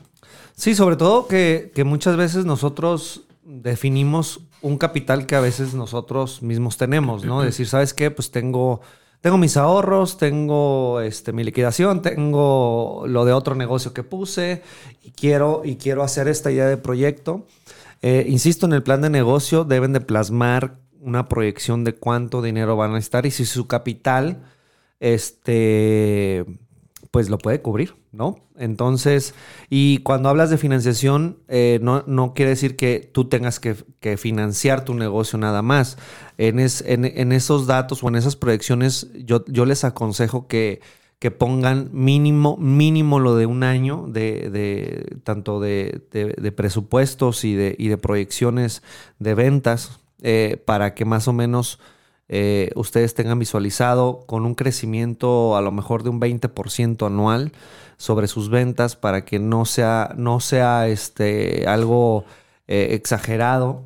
Sí, 0.58 0.74
sobre 0.74 0.96
todo 0.96 1.28
que, 1.28 1.70
que 1.72 1.84
muchas 1.84 2.16
veces 2.16 2.44
nosotros 2.44 3.22
definimos 3.44 4.40
un 4.60 4.76
capital 4.76 5.24
que 5.24 5.36
a 5.36 5.40
veces 5.40 5.72
nosotros 5.72 6.42
mismos 6.42 6.76
tenemos, 6.76 7.24
¿no? 7.24 7.42
Decir, 7.42 7.68
¿sabes 7.68 7.94
qué? 7.94 8.10
Pues 8.10 8.32
tengo, 8.32 8.80
tengo 9.20 9.38
mis 9.38 9.56
ahorros, 9.56 10.18
tengo 10.18 11.00
este, 11.00 11.32
mi 11.32 11.44
liquidación, 11.44 12.02
tengo 12.02 13.04
lo 13.06 13.24
de 13.24 13.34
otro 13.34 13.54
negocio 13.54 13.94
que 13.94 14.02
puse 14.02 14.62
y 15.00 15.12
quiero, 15.12 15.62
y 15.64 15.76
quiero 15.76 16.02
hacer 16.02 16.26
esta 16.26 16.50
idea 16.50 16.66
de 16.66 16.76
proyecto. 16.76 17.46
Eh, 18.02 18.26
insisto, 18.28 18.66
en 18.66 18.72
el 18.72 18.82
plan 18.82 19.00
de 19.00 19.10
negocio 19.10 19.62
deben 19.62 19.92
de 19.92 20.00
plasmar 20.00 20.80
una 21.00 21.28
proyección 21.28 21.84
de 21.84 21.94
cuánto 21.94 22.42
dinero 22.42 22.74
van 22.74 22.96
a 22.96 22.98
estar 22.98 23.26
y 23.26 23.30
si 23.30 23.46
su 23.46 23.68
capital, 23.68 24.42
este, 24.98 26.44
pues 27.10 27.30
lo 27.30 27.38
puede 27.38 27.62
cubrir, 27.62 27.94
¿no? 28.12 28.36
Entonces, 28.56 29.34
y 29.70 29.98
cuando 29.98 30.28
hablas 30.28 30.50
de 30.50 30.58
financiación, 30.58 31.38
eh, 31.48 31.78
no, 31.82 32.04
no 32.06 32.34
quiere 32.34 32.50
decir 32.50 32.76
que 32.76 33.08
tú 33.12 33.28
tengas 33.28 33.60
que, 33.60 33.76
financiar 34.18 34.84
tu 34.84 34.94
negocio 34.94 35.38
nada 35.38 35.62
más. 35.62 35.96
En, 36.36 36.58
es- 36.58 36.82
en 36.86 37.32
esos 37.32 37.66
datos 37.66 38.02
o 38.02 38.08
en 38.08 38.16
esas 38.16 38.36
proyecciones, 38.36 39.08
yo, 39.24 39.44
yo 39.46 39.64
les 39.64 39.84
aconsejo 39.84 40.46
que, 40.48 40.80
que 41.18 41.30
pongan 41.30 41.88
mínimo, 41.92 42.56
mínimo 42.58 43.18
lo 43.18 43.34
de 43.36 43.46
un 43.46 43.62
año 43.64 44.04
de, 44.08 44.50
de- 44.50 45.16
tanto 45.24 45.60
de, 45.60 46.06
de- 46.12 46.34
de 46.40 46.52
presupuestos 46.52 47.44
y 47.44 47.54
de, 47.54 47.74
y 47.78 47.88
de 47.88 47.98
proyecciones 47.98 48.82
de 49.18 49.34
ventas 49.34 50.00
eh, 50.22 50.62
para 50.64 50.94
que 50.94 51.04
más 51.04 51.26
o 51.28 51.32
menos 51.32 51.78
eh, 52.28 52.70
ustedes 52.74 53.14
tengan 53.14 53.38
visualizado 53.38 54.24
con 54.26 54.44
un 54.44 54.54
crecimiento 54.54 55.56
a 55.56 55.62
lo 55.62 55.72
mejor 55.72 56.02
de 56.02 56.10
un 56.10 56.20
20% 56.20 57.06
anual 57.06 57.52
sobre 57.96 58.28
sus 58.28 58.50
ventas 58.50 58.96
para 58.96 59.24
que 59.24 59.38
no 59.38 59.64
sea, 59.64 60.14
no 60.16 60.40
sea 60.40 60.88
este, 60.88 61.66
algo 61.66 62.24
eh, 62.66 62.88
exagerado. 62.92 63.84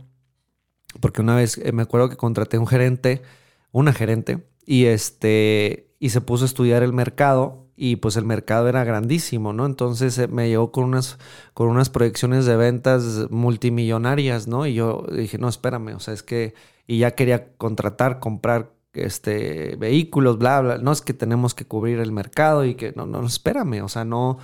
Porque 1.01 1.23
una 1.23 1.37
vez 1.37 1.59
eh, 1.59 1.73
me 1.73 1.83
acuerdo 1.83 2.11
que 2.11 2.17
contraté 2.17 2.59
un 2.59 2.67
gerente, 2.67 3.23
una 3.71 3.93
gerente, 3.93 4.47
y 4.67 4.87
este, 4.87 5.95
y 5.99 6.11
se 6.11 6.21
puso 6.21 6.45
a 6.45 6.47
estudiar 6.47 6.83
el 6.83 6.93
mercado. 6.93 7.61
y 7.75 7.97
pues 7.97 8.17
el 8.17 8.27
mercado 8.27 8.69
era 8.69 8.85
grandísimo, 8.85 9.53
¿no? 9.53 9.67
Entonces 9.67 10.29
me 10.29 10.49
llegó 10.49 10.71
con 10.73 10.85
unas, 10.85 11.19
con 11.55 11.69
unas 11.69 11.91
proyecciones 11.91 12.45
de 12.47 12.57
ventas 12.57 13.31
multimillonarias, 13.31 14.47
¿no? 14.47 14.67
Y 14.67 14.75
yo 14.75 15.07
dije, 15.11 15.39
no, 15.39 15.49
espérame, 15.49 15.95
o 15.97 16.01
sea, 16.01 16.15
es 16.15 16.23
que, 16.23 16.55
y 16.87 16.99
ya 16.99 17.13
quería 17.13 17.55
contratar, 17.57 18.19
comprar 18.21 18.73
este 18.95 19.77
vehículos, 19.77 20.39
bla, 20.39 20.61
bla, 20.61 20.79
no 20.79 20.93
es 20.93 21.01
que 21.01 21.15
tenemos 21.15 21.55
que 21.55 21.65
cubrir 21.65 21.99
el 21.99 22.13
mercado 22.13 22.65
y 22.65 22.75
que 22.75 22.93
no, 22.95 23.07
no, 23.07 23.25
espérame, 23.25 23.83
o 23.83 23.89
sea, 23.89 24.05
no, 24.05 24.39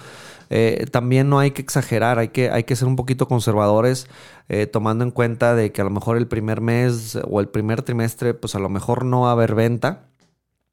eh, 0.48 0.86
también 0.90 1.28
no 1.28 1.38
hay 1.38 1.50
que 1.50 1.60
exagerar, 1.60 2.18
hay 2.18 2.28
que, 2.28 2.50
hay 2.50 2.64
que 2.64 2.74
ser 2.74 2.88
un 2.88 2.96
poquito 2.96 3.28
conservadores, 3.28 4.08
eh, 4.48 4.66
tomando 4.66 5.04
en 5.04 5.10
cuenta 5.10 5.54
de 5.54 5.70
que 5.72 5.82
a 5.82 5.84
lo 5.84 5.90
mejor 5.90 6.16
el 6.16 6.28
primer 6.28 6.62
mes 6.62 7.18
o 7.28 7.40
el 7.40 7.48
primer 7.48 7.82
trimestre, 7.82 8.32
pues 8.34 8.54
a 8.54 8.58
lo 8.58 8.70
mejor 8.70 9.04
no 9.04 9.22
va 9.22 9.30
a 9.30 9.32
haber 9.32 9.54
venta, 9.54 10.08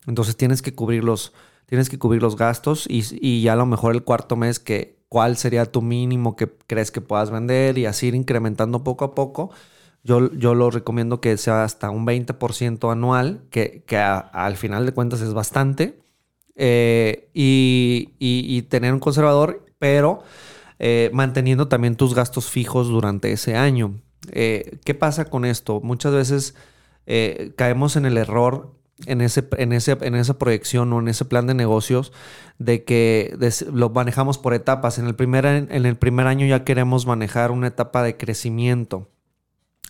entonces 0.08 0.38
tienes 0.38 0.62
que 0.62 0.74
cubrir 0.74 1.04
los, 1.04 1.34
tienes 1.66 1.90
que 1.90 2.00
cubrir 2.00 2.22
los 2.22 2.38
gastos 2.38 2.86
y, 2.90 3.04
y 3.20 3.42
ya 3.42 3.54
a 3.54 3.58
lo 3.58 3.66
mejor 3.66 3.94
el 3.94 4.04
cuarto 4.04 4.38
mes 4.38 4.60
que 4.60 4.96
cuál 5.10 5.38
sería 5.38 5.66
tu 5.66 5.82
mínimo 5.82 6.36
que 6.36 6.50
crees 6.68 6.92
que 6.92 7.02
puedas 7.02 7.30
vender 7.32 7.78
y 7.78 7.86
así 7.86 8.08
ir 8.08 8.16
incrementando 8.16 8.84
poco 8.84 9.06
a 9.06 9.16
poco. 9.16 9.52
Yo, 10.06 10.32
yo 10.34 10.54
lo 10.54 10.70
recomiendo 10.72 11.20
que 11.20 11.36
sea 11.38 11.64
hasta 11.64 11.90
un 11.90 12.06
20% 12.06 12.92
anual, 12.92 13.42
que, 13.50 13.84
que 13.88 13.98
al 13.98 14.56
final 14.56 14.86
de 14.86 14.94
cuentas 14.94 15.20
es 15.22 15.34
bastante. 15.34 16.00
Eh, 16.56 17.30
y, 17.34 18.14
y- 18.20 18.62
tener 18.64 18.94
un 18.94 19.00
conservador, 19.02 19.66
pero 19.80 20.24
eh, 20.80 21.10
manteniendo 21.14 21.68
también 21.68 21.96
tus 21.98 22.14
gastos 22.16 22.50
fijos 22.50 22.88
durante 22.88 23.32
ese 23.32 23.56
año. 23.58 24.02
Eh, 24.32 24.78
¿Qué 24.86 24.94
pasa 24.96 25.26
con 25.26 25.44
esto? 25.46 25.82
Muchas 25.82 26.14
veces 26.14 26.56
caemos 27.56 27.96
en 27.98 28.06
el 28.06 28.18
error 28.18 28.74
en, 29.06 29.22
ese, 29.22 29.48
en, 29.58 29.74
ese, 29.74 29.98
en 30.02 30.16
esa 30.16 30.38
proyección 30.40 30.92
o 30.94 31.00
en 31.00 31.08
ese 31.08 31.26
plan 31.26 31.48
de 31.48 31.54
negocios 31.54 32.14
de 32.58 32.84
que 32.84 33.36
lo 33.72 33.90
manejamos 33.90 34.38
por 34.38 34.54
etapas. 34.54 34.98
En 35.00 35.06
el, 35.08 35.16
primer, 35.16 35.46
en 35.46 35.86
el 35.86 35.98
primer 35.98 36.28
año 36.28 36.46
ya 36.48 36.64
queremos 36.64 37.06
manejar 37.06 37.52
una 37.52 37.68
etapa 37.68 38.04
de 38.04 38.18
crecimiento. 38.18 39.10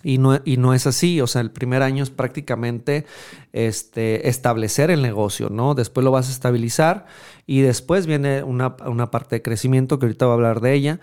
Y 0.07 0.19
no, 0.19 0.39
y 0.45 0.57
no 0.57 0.75
es 0.75 0.85
así, 0.85 1.19
o 1.19 1.25
sea, 1.25 1.41
el 1.41 1.49
primer 1.49 1.81
año 1.81 2.03
es 2.03 2.11
prácticamente 2.11 3.07
este, 3.53 4.29
establecer 4.29 4.91
el 4.91 5.01
negocio, 5.01 5.49
¿no? 5.49 5.73
Después 5.73 6.03
lo 6.03 6.11
vas 6.11 6.29
a 6.29 6.31
estabilizar 6.31 7.07
y 7.47 7.61
después 7.61 8.05
viene 8.05 8.43
una, 8.43 8.75
una 8.85 9.09
parte 9.09 9.37
de 9.37 9.41
crecimiento 9.41 9.97
que 9.97 10.05
ahorita 10.05 10.27
voy 10.27 10.33
a 10.33 10.35
hablar 10.35 10.61
de 10.61 10.73
ella, 10.75 10.99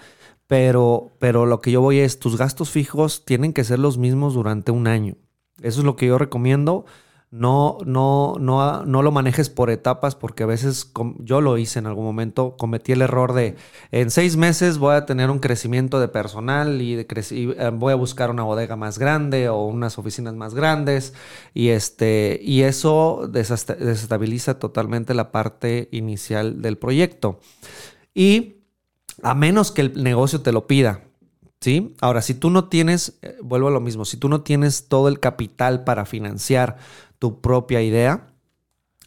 pero, 0.46 1.10
pero 1.18 1.46
lo 1.46 1.60
que 1.60 1.72
yo 1.72 1.80
voy 1.80 1.98
es, 1.98 2.20
tus 2.20 2.38
gastos 2.38 2.70
fijos 2.70 3.24
tienen 3.24 3.52
que 3.52 3.64
ser 3.64 3.80
los 3.80 3.98
mismos 3.98 4.34
durante 4.34 4.70
un 4.70 4.86
año. 4.86 5.16
Eso 5.62 5.80
es 5.80 5.84
lo 5.84 5.96
que 5.96 6.06
yo 6.06 6.16
recomiendo. 6.16 6.84
No, 7.32 7.78
no, 7.86 8.36
no, 8.38 8.84
no 8.84 9.00
lo 9.00 9.10
manejes 9.10 9.48
por 9.48 9.70
etapas 9.70 10.14
porque 10.14 10.42
a 10.42 10.46
veces 10.46 10.92
yo 11.20 11.40
lo 11.40 11.56
hice 11.56 11.78
en 11.78 11.86
algún 11.86 12.04
momento, 12.04 12.58
cometí 12.58 12.92
el 12.92 13.00
error 13.00 13.32
de 13.32 13.56
en 13.90 14.10
seis 14.10 14.36
meses 14.36 14.76
voy 14.76 14.96
a 14.96 15.06
tener 15.06 15.30
un 15.30 15.38
crecimiento 15.38 15.98
de 15.98 16.08
personal 16.08 16.82
y, 16.82 16.94
de 16.94 17.06
y, 17.30 17.50
eh, 17.58 17.70
voy 17.72 17.94
a 17.94 17.96
buscar 17.96 18.30
una 18.30 18.42
bodega 18.42 18.76
más 18.76 18.98
grande 18.98 19.48
o 19.48 19.64
unas 19.64 19.96
oficinas 19.96 20.34
más 20.34 20.52
grandes 20.52 21.14
y, 21.54 21.70
este, 21.70 22.38
y 22.42 22.64
eso 22.64 23.26
desestabiliza 23.32 24.58
totalmente 24.58 25.14
la 25.14 25.32
parte 25.32 25.88
inicial 25.90 26.60
del 26.60 26.76
proyecto. 26.76 27.40
Y 28.12 28.56
a 29.22 29.34
menos 29.34 29.72
que 29.72 29.80
el 29.80 30.02
negocio 30.02 30.42
te 30.42 30.52
lo 30.52 30.66
pida, 30.66 31.00
¿sí? 31.62 31.94
Ahora, 32.02 32.20
si 32.20 32.34
tú 32.34 32.50
no 32.50 32.68
tienes, 32.68 33.18
eh, 33.22 33.38
vuelvo 33.40 33.68
a 33.68 33.70
lo 33.70 33.80
mismo, 33.80 34.04
si 34.04 34.18
tú 34.18 34.28
no 34.28 34.42
tienes 34.42 34.88
todo 34.88 35.08
el 35.08 35.18
capital 35.18 35.84
para 35.84 36.04
financiar 36.04 36.76
tu 37.22 37.40
propia 37.40 37.80
idea 37.82 38.26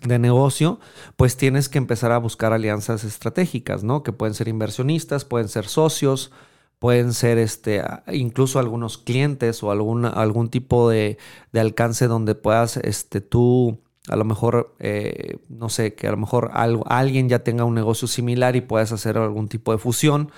de 0.02 0.20
negocio, 0.20 0.80
pues 1.18 1.36
tienes 1.36 1.68
que 1.68 1.78
empezar 1.78 2.14
a 2.14 2.18
buscar 2.18 2.54
alianzas 2.54 3.04
estratégicas, 3.04 3.84
¿no? 3.84 4.04
Que 4.04 4.14
pueden 4.14 4.34
ser 4.34 4.48
inversionistas, 4.48 5.26
pueden 5.26 5.50
ser 5.50 5.68
socios, 5.68 6.32
pueden 6.80 7.12
ser 7.12 7.38
este, 7.38 7.84
incluso 8.08 8.60
algunos 8.60 8.98
clientes 8.98 9.62
o 9.64 9.72
algún, 9.72 10.06
algún 10.06 10.48
tipo 10.48 10.90
de, 10.90 11.18
de 11.52 11.60
alcance 11.60 12.08
donde 12.08 12.36
puedas 12.36 12.78
este, 12.78 13.20
tú 13.20 13.82
a 14.08 14.16
lo 14.16 14.26
mejor, 14.26 14.76
eh, 14.80 15.38
no 15.50 15.70
sé, 15.70 15.96
que 15.96 16.08
a 16.08 16.12
lo 16.12 16.18
mejor 16.18 16.52
algo- 16.54 16.86
alguien 16.88 17.28
ya 17.30 17.40
tenga 17.40 17.64
un 17.66 17.74
negocio 17.76 18.08
similar 18.08 18.56
y 18.56 18.62
puedas 18.62 18.92
hacer 18.92 19.18
algún 19.18 19.48
tipo 19.48 19.72
de 19.72 19.78
fusión 19.78 20.32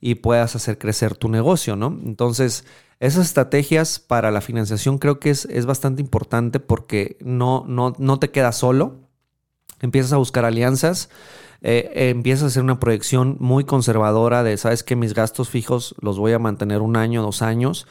y 0.00 0.16
puedas 0.16 0.56
hacer 0.56 0.78
crecer 0.78 1.14
tu 1.16 1.28
negocio, 1.28 1.76
¿no? 1.76 1.96
Entonces, 2.04 2.64
esas 2.98 3.26
estrategias 3.26 3.98
para 4.00 4.30
la 4.30 4.40
financiación 4.40 4.98
creo 4.98 5.20
que 5.20 5.30
es, 5.30 5.44
es 5.46 5.66
bastante 5.66 6.02
importante 6.02 6.60
porque 6.60 7.16
no, 7.20 7.64
no, 7.68 7.94
no 7.98 8.18
te 8.18 8.30
quedas 8.30 8.56
solo, 8.56 9.08
empiezas 9.80 10.12
a 10.12 10.16
buscar 10.16 10.44
alianzas, 10.44 11.08
eh, 11.62 12.10
empiezas 12.10 12.44
a 12.44 12.46
hacer 12.46 12.62
una 12.62 12.80
proyección 12.80 13.36
muy 13.38 13.64
conservadora 13.64 14.42
de, 14.42 14.56
sabes 14.56 14.82
que 14.82 14.96
mis 14.96 15.14
gastos 15.14 15.48
fijos 15.48 15.94
los 16.00 16.18
voy 16.18 16.32
a 16.32 16.38
mantener 16.40 16.80
un 16.80 16.96
año, 16.96 17.22
dos 17.22 17.42
años, 17.42 17.86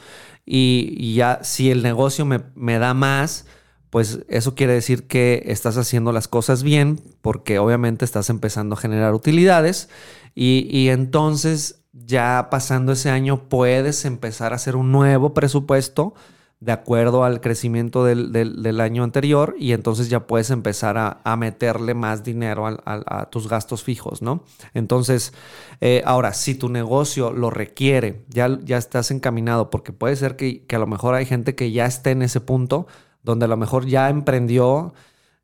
y, 0.46 0.94
y 0.98 1.16
ya 1.16 1.40
si 1.44 1.72
el 1.72 1.84
negocio 1.84 2.26
me, 2.26 2.42
me 2.56 2.80
da 2.80 2.94
más, 2.94 3.46
pues 3.92 4.22
eso 4.30 4.56
quiere 4.56 4.74
decir 4.74 5.08
que 5.08 5.44
estás 5.48 5.78
haciendo 5.78 6.12
las 6.12 6.28
cosas 6.28 6.64
bien, 6.64 7.00
porque 7.22 7.60
obviamente 7.60 8.06
estás 8.06 8.32
empezando 8.32 8.76
a 8.76 8.80
generar 8.80 9.14
utilidades, 9.14 9.90
y, 10.34 10.68
y 10.72 10.90
entonces 10.90 11.82
ya 11.94 12.48
pasando 12.50 12.94
ese 12.94 13.12
año 13.12 13.50
puedes 13.50 14.06
empezar 14.06 14.54
a 14.54 14.56
hacer 14.56 14.76
un 14.76 14.92
nuevo 14.92 15.34
presupuesto 15.36 16.16
de 16.62 16.72
acuerdo 16.72 17.24
al 17.24 17.42
crecimiento 17.42 18.06
del, 18.06 18.32
del- 18.32 18.82
año 18.82 19.04
anterior 19.04 19.56
y 19.58 19.72
entonces 19.74 20.10
ya 20.10 20.28
puedes 20.28 20.52
empezar 20.52 20.96
a, 20.98 21.20
a 21.24 21.36
meterle 21.36 21.96
más 21.96 22.24
dinero 22.24 22.68
al- 22.68 22.80
a, 22.86 23.30
tus 23.32 23.50
gastos 23.50 23.84
fijos, 23.84 24.22
¿no? 24.22 24.44
Entonces, 24.76 25.34
eh, 25.82 26.04
ahora, 26.06 26.34
si 26.34 26.54
tu 26.56 26.70
negocio 26.70 27.32
lo 27.32 27.50
requiere, 27.50 28.24
ya, 28.30 28.60
ya 28.64 28.78
estás 28.78 29.10
encaminado, 29.12 29.72
porque 29.72 29.92
puede 29.92 30.16
ser 30.16 30.36
que, 30.36 30.64
que 30.66 30.76
a 30.76 30.80
lo 30.80 30.88
mejor 30.88 31.16
hay 31.16 31.26
gente 31.26 31.56
que 31.56 31.72
ya 31.72 31.86
esté 31.88 32.12
en 32.12 32.22
ese 32.22 32.42
punto 32.42 32.86
donde 33.24 33.46
a 33.46 33.48
lo 33.48 33.58
mejor 33.58 33.86
ya 33.86 34.10
emprendió, 34.10 34.94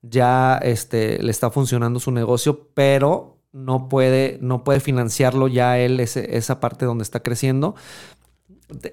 ya 0.01 0.57
este, 0.57 1.21
le 1.21 1.31
está 1.31 1.51
funcionando 1.51 1.99
su 1.99 2.11
negocio, 2.11 2.69
pero 2.73 3.39
no 3.51 3.89
puede, 3.89 4.37
no 4.41 4.63
puede 4.63 4.79
financiarlo 4.79 5.47
ya 5.47 5.79
él, 5.79 5.99
ese- 5.99 6.37
esa 6.37 6.59
parte 6.59 6.85
donde 6.85 7.03
está 7.03 7.21
creciendo 7.21 7.75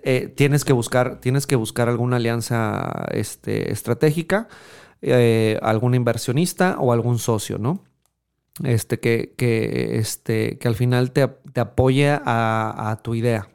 eh, 0.02 0.32
tienes 0.36 0.64
que 0.64 0.72
buscar, 0.72 1.20
tienes 1.20 1.46
que 1.46 1.56
buscar 1.56 1.88
alguna 1.88 2.16
alianza 2.16 3.06
este, 3.12 3.72
estratégica, 3.72 4.48
eh, 5.02 5.58
algún 5.62 5.94
inversionista 5.94 6.76
o 6.78 6.92
algún 6.92 7.18
socio, 7.18 7.58
¿no? 7.58 7.84
Este, 8.64 9.00
que, 9.00 9.34
que, 9.38 9.98
este, 9.98 10.58
que 10.58 10.68
al 10.68 10.76
final 10.76 11.12
te, 11.12 11.28
te 11.28 11.60
apoye 11.60 12.10
a, 12.10 12.90
a 12.92 13.02
tu 13.02 13.14
idea. 13.14 13.48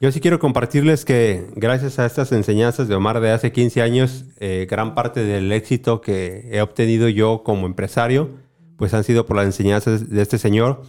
Yo 0.00 0.12
sí 0.12 0.20
quiero 0.20 0.38
compartirles 0.38 1.04
que 1.04 1.48
gracias 1.56 1.98
a 1.98 2.06
estas 2.06 2.30
enseñanzas 2.30 2.86
de 2.86 2.94
Omar 2.94 3.18
de 3.20 3.32
hace 3.32 3.50
15 3.50 3.82
años, 3.82 4.26
eh, 4.38 4.64
gran 4.70 4.94
parte 4.94 5.24
del 5.24 5.50
éxito 5.50 6.00
que 6.00 6.48
he 6.52 6.60
obtenido 6.60 7.08
yo 7.08 7.42
como 7.42 7.66
empresario, 7.66 8.30
pues 8.76 8.94
han 8.94 9.02
sido 9.02 9.26
por 9.26 9.34
las 9.34 9.46
enseñanzas 9.46 10.08
de 10.08 10.22
este 10.22 10.38
señor. 10.38 10.82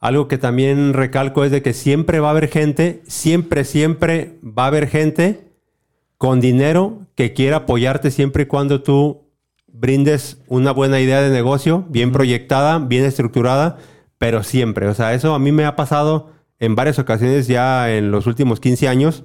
Algo 0.00 0.28
que 0.28 0.36
también 0.36 0.92
recalco 0.92 1.44
es 1.44 1.50
de 1.50 1.62
que 1.62 1.72
siempre 1.72 2.20
va 2.20 2.28
a 2.28 2.32
haber 2.32 2.48
gente, 2.48 3.00
siempre, 3.06 3.64
siempre 3.64 4.34
va 4.42 4.64
a 4.64 4.66
haber 4.66 4.88
gente 4.88 5.40
con 6.18 6.38
dinero 6.38 6.98
que 7.14 7.32
quiera 7.32 7.56
apoyarte 7.56 8.10
siempre 8.10 8.42
y 8.42 8.46
cuando 8.46 8.82
tú 8.82 9.30
brindes 9.66 10.42
una 10.46 10.72
buena 10.72 11.00
idea 11.00 11.22
de 11.22 11.30
negocio, 11.30 11.86
bien 11.88 12.12
proyectada, 12.12 12.80
bien 12.80 13.06
estructurada, 13.06 13.78
pero 14.18 14.42
siempre. 14.42 14.88
O 14.88 14.94
sea, 14.94 15.14
eso 15.14 15.34
a 15.34 15.38
mí 15.38 15.52
me 15.52 15.64
ha 15.64 15.74
pasado 15.74 16.35
en 16.58 16.74
varias 16.74 16.98
ocasiones 16.98 17.46
ya 17.46 17.94
en 17.94 18.10
los 18.10 18.26
últimos 18.26 18.60
15 18.60 18.88
años, 18.88 19.24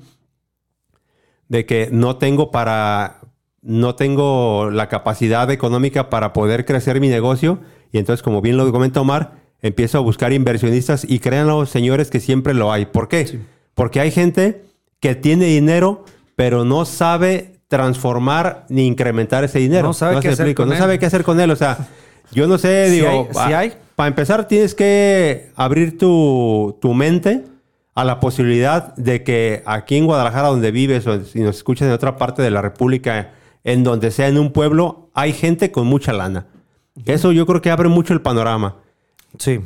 de 1.48 1.66
que 1.66 1.90
no 1.92 2.16
tengo 2.16 2.52
para, 2.52 3.20
no 3.62 3.96
tengo 3.96 4.70
la 4.72 4.88
capacidad 4.90 5.50
económica 5.52 6.10
para 6.10 6.34
poder 6.34 6.66
crecer 6.66 7.00
mi 7.00 7.10
negocio. 7.10 7.60
Y 7.92 7.98
entonces, 7.98 8.24
como 8.24 8.42
bien 8.42 8.58
lo 8.58 8.72
comenta 8.72 9.02
Omar, 9.02 9.34
empiezo 9.62 9.98
a 9.98 10.02
buscar 10.02 10.34
inversionistas 10.34 11.06
y 11.08 11.20
créanlo, 11.20 11.66
señores, 11.66 12.10
que 12.10 12.20
siempre 12.20 12.54
lo 12.54 12.72
hay. 12.72 12.86
¿Por 12.86 13.08
qué? 13.08 13.40
Porque 13.74 14.00
hay 14.00 14.12
gente 14.12 14.64
que 15.00 15.16
tiene 15.16 15.46
dinero, 15.46 16.06
pero 16.36 16.64
no 16.64 16.86
sabe 16.86 17.60
transformar 17.68 18.66
ni 18.70 18.86
incrementar 18.86 19.44
ese 19.44 19.60
dinero. 19.60 19.88
No 19.88 19.94
sabe 19.94 20.20
qué 20.20 20.30
hacer 20.30 20.46
explico, 20.46 20.64
con 20.64 20.70
no 20.70 20.76
él. 20.76 20.80
sabe 20.80 21.00
qué 21.00 21.06
hacer 21.06 21.24
con 21.24 21.40
él. 21.40 21.52
O 21.52 21.56
sea, 21.56 21.88
yo 22.32 22.48
no 22.48 22.58
sé, 22.58 22.90
digo, 22.90 23.08
hay, 23.08 23.48
sí 23.48 23.54
hay. 23.54 23.74
Para 23.96 24.08
empezar 24.08 24.48
tienes 24.48 24.76
que 24.76 25.52
abrir 25.56 25.98
tu, 25.98 26.78
tu 26.82 26.94
mente 26.94 27.44
a 27.94 28.04
la 28.06 28.20
posibilidad 28.20 28.96
de 28.96 29.24
que 29.24 29.64
aquí 29.66 29.98
en 29.98 30.06
Guadalajara, 30.06 30.48
donde 30.48 30.72
vives, 30.72 31.06
o 31.08 31.24
si 31.24 31.40
nos 31.42 31.58
escuchas 31.58 31.88
en 31.88 31.94
otra 31.94 32.18
parte 32.18 32.42
de 32.42 32.52
la 32.52 32.62
República, 32.62 33.34
en 33.64 33.84
donde 33.84 34.12
sea 34.12 34.28
en 34.28 34.38
un 34.38 34.52
pueblo, 34.52 35.10
hay 35.14 35.34
gente 35.34 35.72
con 35.72 35.88
mucha 35.88 36.14
lana. 36.14 36.48
Eso 37.06 37.32
yo 37.32 37.46
creo 37.46 37.62
que 37.62 37.70
abre 37.70 37.90
mucho 37.90 38.14
el 38.14 38.22
panorama. 38.22 38.78
Sí. 39.38 39.60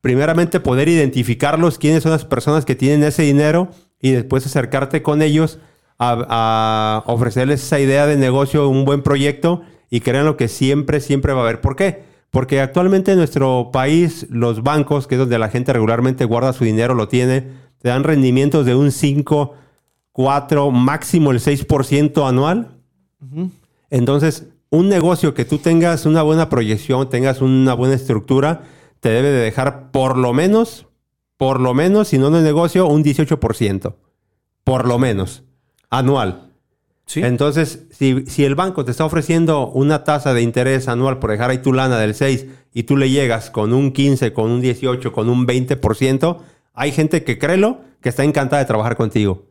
Primeramente, 0.00 0.60
poder 0.60 0.88
identificarlos, 0.88 1.78
quiénes 1.78 2.02
son 2.02 2.12
las 2.12 2.24
personas 2.24 2.64
que 2.64 2.74
tienen 2.74 3.02
ese 3.04 3.22
dinero 3.22 3.68
y 4.00 4.12
después 4.12 4.46
acercarte 4.46 5.02
con 5.02 5.22
ellos 5.22 5.58
a, 5.98 7.02
a 7.06 7.12
ofrecerles 7.12 7.62
esa 7.62 7.80
idea 7.80 8.06
de 8.06 8.16
negocio, 8.16 8.68
un 8.68 8.84
buen 8.84 9.02
proyecto 9.02 9.62
y 9.90 10.00
créanlo 10.00 10.36
que 10.36 10.48
siempre, 10.48 11.00
siempre 11.00 11.32
va 11.32 11.40
a 11.40 11.44
haber. 11.44 11.60
¿Por 11.60 11.76
qué? 11.76 12.02
Porque 12.34 12.60
actualmente 12.60 13.12
en 13.12 13.18
nuestro 13.18 13.70
país, 13.72 14.26
los 14.28 14.64
bancos, 14.64 15.06
que 15.06 15.14
es 15.14 15.20
donde 15.20 15.38
la 15.38 15.50
gente 15.50 15.72
regularmente 15.72 16.24
guarda 16.24 16.52
su 16.52 16.64
dinero, 16.64 16.94
lo 16.94 17.06
tiene, 17.06 17.42
te 17.78 17.90
dan 17.90 18.02
rendimientos 18.02 18.66
de 18.66 18.74
un 18.74 18.90
5, 18.90 19.54
4, 20.10 20.70
máximo 20.72 21.30
el 21.30 21.38
6% 21.38 22.28
anual. 22.28 22.76
Entonces, 23.88 24.48
un 24.68 24.88
negocio 24.88 25.32
que 25.32 25.44
tú 25.44 25.58
tengas 25.58 26.06
una 26.06 26.22
buena 26.22 26.48
proyección, 26.48 27.08
tengas 27.08 27.40
una 27.40 27.72
buena 27.74 27.94
estructura, 27.94 28.62
te 28.98 29.10
debe 29.10 29.28
de 29.30 29.38
dejar 29.38 29.92
por 29.92 30.18
lo 30.18 30.32
menos, 30.32 30.88
por 31.36 31.60
lo 31.60 31.72
menos, 31.72 32.08
si 32.08 32.18
no 32.18 32.26
en 32.26 32.34
el 32.34 32.42
negocio, 32.42 32.88
un 32.88 33.04
18%. 33.04 33.94
Por 34.64 34.88
lo 34.88 34.98
menos, 34.98 35.44
anual. 35.88 36.43
Entonces, 37.16 37.86
si, 37.90 38.24
si 38.26 38.44
el 38.44 38.54
banco 38.54 38.84
te 38.84 38.90
está 38.90 39.04
ofreciendo 39.04 39.68
una 39.68 40.04
tasa 40.04 40.34
de 40.34 40.42
interés 40.42 40.88
anual 40.88 41.18
por 41.18 41.30
dejar 41.30 41.50
ahí 41.50 41.58
tu 41.58 41.72
lana 41.72 41.98
del 41.98 42.14
6 42.14 42.46
y 42.72 42.84
tú 42.84 42.96
le 42.96 43.10
llegas 43.10 43.50
con 43.50 43.72
un 43.72 43.92
15, 43.92 44.32
con 44.32 44.50
un 44.50 44.60
18, 44.60 45.12
con 45.12 45.28
un 45.28 45.46
20%, 45.46 46.38
hay 46.72 46.92
gente 46.92 47.22
que 47.22 47.38
créelo 47.38 47.80
que 48.00 48.08
está 48.08 48.24
encantada 48.24 48.60
de 48.60 48.66
trabajar 48.66 48.96
contigo. 48.96 49.46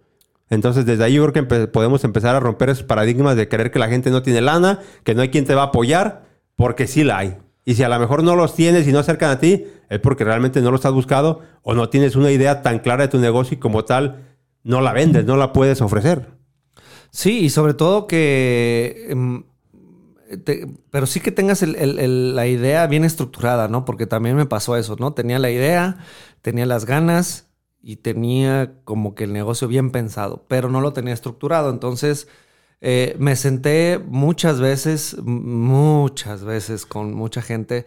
Entonces, 0.49 0.85
desde 0.85 1.03
ahí 1.03 1.13
yo 1.13 1.25
creo 1.27 1.47
que 1.47 1.67
podemos 1.67 2.03
empezar 2.03 2.35
a 2.35 2.39
romper 2.39 2.69
esos 2.69 2.83
paradigmas 2.83 3.35
de 3.35 3.47
creer 3.47 3.71
que 3.71 3.79
la 3.79 3.87
gente 3.87 4.09
no 4.11 4.21
tiene 4.21 4.41
lana, 4.41 4.79
que 5.03 5.15
no 5.15 5.21
hay 5.21 5.29
quien 5.29 5.45
te 5.45 5.55
va 5.55 5.63
a 5.63 5.65
apoyar, 5.65 6.25
porque 6.55 6.85
sí 6.85 7.03
la 7.03 7.19
hay. 7.19 7.37
Y 7.65 7.75
si 7.75 7.83
a 7.83 7.89
lo 7.89 7.97
mejor 7.97 8.23
no 8.23 8.35
los 8.35 8.55
tienes 8.55 8.87
y 8.87 8.91
no 8.91 8.99
acercan 8.99 9.31
a 9.31 9.39
ti, 9.39 9.65
es 9.89 9.99
porque 9.99 10.23
realmente 10.23 10.61
no 10.61 10.69
los 10.69 10.85
has 10.85 10.91
buscado 10.91 11.41
o 11.61 11.73
no 11.73 11.89
tienes 11.89 12.15
una 12.15 12.29
idea 12.29 12.61
tan 12.61 12.79
clara 12.79 13.03
de 13.03 13.07
tu 13.07 13.19
negocio 13.19 13.55
y 13.55 13.59
como 13.59 13.85
tal 13.85 14.25
no 14.63 14.81
la 14.81 14.91
vendes, 14.91 15.25
no 15.25 15.37
la 15.37 15.53
puedes 15.53 15.81
ofrecer. 15.81 16.27
Sí, 17.13 17.39
y 17.45 17.49
sobre 17.49 17.73
todo 17.75 18.07
que... 18.07 19.07
em, 19.09 19.45
te- 20.45 20.67
pero 20.91 21.05
sí 21.05 21.19
que 21.19 21.31
tengas 21.31 21.61
la 21.63 22.47
idea 22.47 22.87
bien 22.87 23.03
estructurada, 23.05 23.67
¿no? 23.67 23.85
Porque 23.85 24.07
también 24.07 24.35
me 24.35 24.45
pasó 24.45 24.75
eso, 24.77 24.95
¿no? 24.99 25.13
Tenía 25.13 25.39
la 25.39 25.51
idea, 25.51 25.97
tenía 26.41 26.65
las 26.65 26.85
ganas 26.85 27.49
y 27.81 27.97
tenía 27.97 28.73
como 28.85 29.15
que 29.15 29.25
el 29.25 29.33
negocio 29.33 29.67
bien 29.67 29.91
pensado, 29.91 30.45
pero 30.47 30.69
no 30.69 30.81
lo 30.81 30.93
tenía 30.93 31.13
estructurado. 31.13 31.69
Entonces 31.71 32.27
eh, 32.81 33.15
me 33.19 33.35
senté 33.35 33.99
muchas 33.99 34.59
veces, 34.59 35.17
muchas 35.23 36.43
veces 36.43 36.85
con 36.85 37.13
mucha 37.13 37.41
gente 37.41 37.85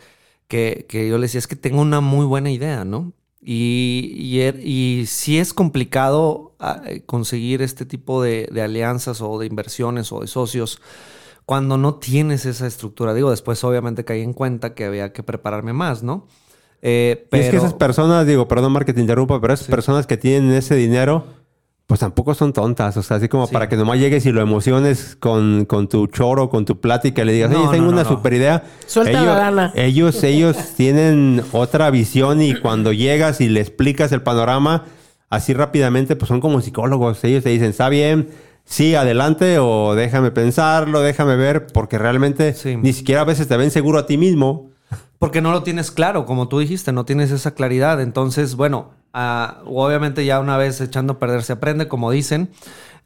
que, 0.49 0.87
que 0.89 1.09
yo 1.09 1.19
le 1.19 1.23
decía, 1.25 1.39
es 1.41 1.47
que 1.49 1.57
tengo 1.57 1.81
una 1.83 2.01
muy 2.01 2.27
buena 2.27 2.51
idea, 2.51 2.85
¿no? 2.85 3.13
Y, 3.41 4.13
y, 4.17 4.41
er- 4.41 4.61
y 4.65 5.07
sí 5.07 5.39
es 5.39 5.55
complicado 5.55 6.55
ah, 6.59 6.83
eh, 6.87 7.03
conseguir 7.07 7.63
este 7.63 7.85
tipo 7.87 8.23
de, 8.23 8.49
de 8.53 8.63
alianzas 8.63 9.21
o 9.21 9.39
de 9.39 9.47
inversiones 9.47 10.11
o 10.13 10.21
de 10.21 10.27
socios 10.27 10.81
cuando 11.45 11.79
no 11.79 11.97
tienes 11.97 12.45
esa 12.47 12.67
estructura. 12.67 13.15
Digo, 13.15 13.31
después 13.31 13.63
obviamente 13.65 14.05
caí 14.05 14.23
en 14.23 14.33
cuenta 14.33 14.75
que 14.75 14.85
había 14.85 15.13
que 15.13 15.23
prepararme 15.23 15.73
más, 15.73 16.03
¿no? 16.03 16.27
Eh, 16.83 17.27
Y 17.27 17.29
pero... 17.31 17.45
es 17.45 17.51
que 17.51 17.57
esas 17.57 17.75
personas, 17.75 18.27
digo, 18.27 18.49
perdón, 18.49 18.73
Mar, 18.73 18.85
que 18.85 18.93
te 18.93 19.01
interrumpa, 19.01 19.41
pero 19.41 19.55
esas 19.55 19.69
personas 19.69 20.07
que 20.07 20.17
tienen 20.17 20.51
ese 20.53 20.75
dinero, 20.75 21.27
pues 21.87 22.01
tampoco 22.01 22.35
son 22.35 22.53
tontas. 22.53 22.97
O 22.97 23.03
sea, 23.03 23.19
así 23.19 23.29
como 23.29 23.47
Sí. 23.47 23.53
para 23.53 23.69
que 23.69 23.77
nomás 23.77 23.99
llegues 23.99 24.27
y 24.27 24.33
lo 24.33 24.41
emociones 24.41 25.17
con, 25.21 25.65
con 25.67 25.89
tu 25.89 26.07
choro, 26.09 26.51
con 26.51 26.65
tu 26.65 26.81
plática 26.81 27.23
y 27.23 27.25
le 27.27 27.33
digas, 27.33 27.51
No, 27.51 27.61
oye, 27.63 27.71
tengo 27.71 27.85
no, 27.87 27.91
no, 27.93 27.97
una 28.01 28.03
no. 28.03 28.09
super 28.09 28.33
idea. 28.33 28.65
Suelta 28.87 29.13
la 29.13 29.21
ellos, 29.23 29.37
lana. 29.37 29.73
Ellos, 29.77 30.23
ellos 30.25 30.57
tienen 30.77 31.43
otra 31.53 31.91
visión 31.91 32.43
y 32.43 32.55
cuando 32.57 32.93
llegas 32.93 33.41
y 33.41 33.49
le 33.49 33.61
explicas 33.61 34.11
el 34.13 34.23
panorama 34.23 34.85
así 35.31 35.55
rápidamente, 35.55 36.17
pues 36.17 36.29
son 36.29 36.41
como 36.41 36.61
psicólogos. 36.61 37.23
Ellos 37.25 37.45
te 37.45 37.51
dicen, 37.51 37.71
está 37.71 37.89
bien, 37.89 38.31
sí, 38.65 38.95
adelante 38.97 39.59
o 39.61 39.95
déjame 39.95 40.31
pensarlo, 40.33 41.01
déjame 41.03 41.37
ver, 41.37 41.67
porque 41.69 41.99
realmente 41.99 42.53
Sí. 42.55 42.77
ni 42.77 42.93
siquiera 42.93 43.21
a 43.21 43.25
veces 43.25 43.47
te 43.47 43.57
ven 43.57 43.71
seguro 43.71 43.99
a 44.01 44.07
ti 44.07 44.19
mismo. 44.19 44.71
Porque 45.19 45.41
no 45.41 45.51
lo 45.53 45.63
tienes 45.63 45.91
claro, 45.91 46.27
como 46.27 46.47
tú 46.49 46.59
dijiste, 46.59 46.93
no 46.93 47.05
tienes 47.05 47.31
esa 47.31 47.53
claridad. 47.55 48.01
Entonces, 48.03 48.55
bueno, 48.55 48.91
obviamente 49.65 50.25
ya 50.25 50.41
una 50.41 50.57
vez 50.57 50.81
echando 50.81 51.15
a 51.15 51.19
perder 51.19 51.43
se 51.43 51.55
aprende, 51.55 51.89
como 51.89 52.11
dicen. 52.11 52.51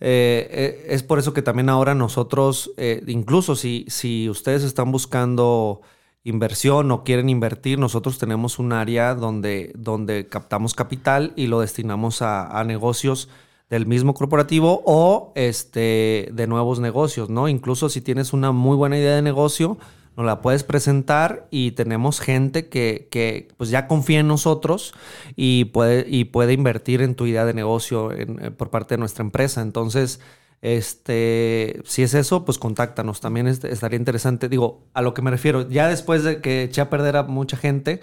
Eh, 0.00 0.48
eh, 0.50 0.86
es 0.88 1.02
por 1.02 1.18
eso 1.18 1.34
que 1.34 1.42
también 1.42 1.68
ahora 1.68 1.94
nosotros, 1.94 2.72
eh, 2.78 3.02
incluso 3.06 3.54
si, 3.54 3.84
si 3.88 4.30
ustedes 4.30 4.62
están 4.64 4.90
buscando 4.90 5.82
inversión 6.24 6.90
o 6.90 7.04
quieren 7.04 7.28
invertir, 7.28 7.78
nosotros 7.78 8.18
tenemos 8.18 8.58
un 8.58 8.72
área 8.72 9.14
donde, 9.14 9.72
donde 9.76 10.26
captamos 10.26 10.74
capital 10.74 11.32
y 11.36 11.46
lo 11.46 11.60
destinamos 11.60 12.22
a, 12.22 12.58
a 12.58 12.64
negocios 12.64 13.28
del 13.68 13.86
mismo 13.86 14.14
corporativo 14.14 14.82
o 14.84 15.32
este, 15.36 16.28
de 16.32 16.46
nuevos 16.46 16.80
negocios, 16.80 17.30
¿no? 17.30 17.48
Incluso 17.48 17.88
si 17.88 18.00
tienes 18.00 18.32
una 18.32 18.52
muy 18.52 18.76
buena 18.76 18.98
idea 18.98 19.14
de 19.14 19.22
negocio, 19.22 19.78
nos 20.16 20.26
la 20.26 20.40
puedes 20.42 20.64
presentar 20.64 21.46
y 21.50 21.72
tenemos 21.72 22.20
gente 22.20 22.68
que, 22.68 23.08
que, 23.10 23.48
pues 23.56 23.70
ya 23.70 23.86
confía 23.86 24.20
en 24.20 24.28
nosotros 24.28 24.94
y 25.36 25.66
puede, 25.66 26.06
y 26.08 26.24
puede 26.24 26.52
invertir 26.52 27.02
en 27.02 27.14
tu 27.14 27.26
idea 27.26 27.44
de 27.44 27.54
negocio 27.54 28.12
eh, 28.12 28.26
por 28.50 28.70
parte 28.70 28.94
de 28.94 28.98
nuestra 28.98 29.24
empresa. 29.24 29.62
Entonces, 29.62 30.20
este, 30.62 31.80
si 31.86 32.02
es 32.02 32.12
eso, 32.14 32.44
pues 32.44 32.58
contáctanos. 32.58 33.20
También 33.20 33.46
es- 33.46 33.64
estaría 33.64 33.98
interesante. 33.98 34.48
Digo, 34.48 34.84
a 34.94 35.02
lo 35.02 35.14
que 35.14 35.22
me 35.22 35.30
refiero, 35.30 35.68
ya 35.68 35.88
después 35.88 36.22
de 36.24 36.40
que 36.40 36.64
eché 36.64 36.80
a 36.82 36.90
perder 36.90 37.16
a 37.16 37.22
mucha 37.22 37.56
gente, 37.56 38.00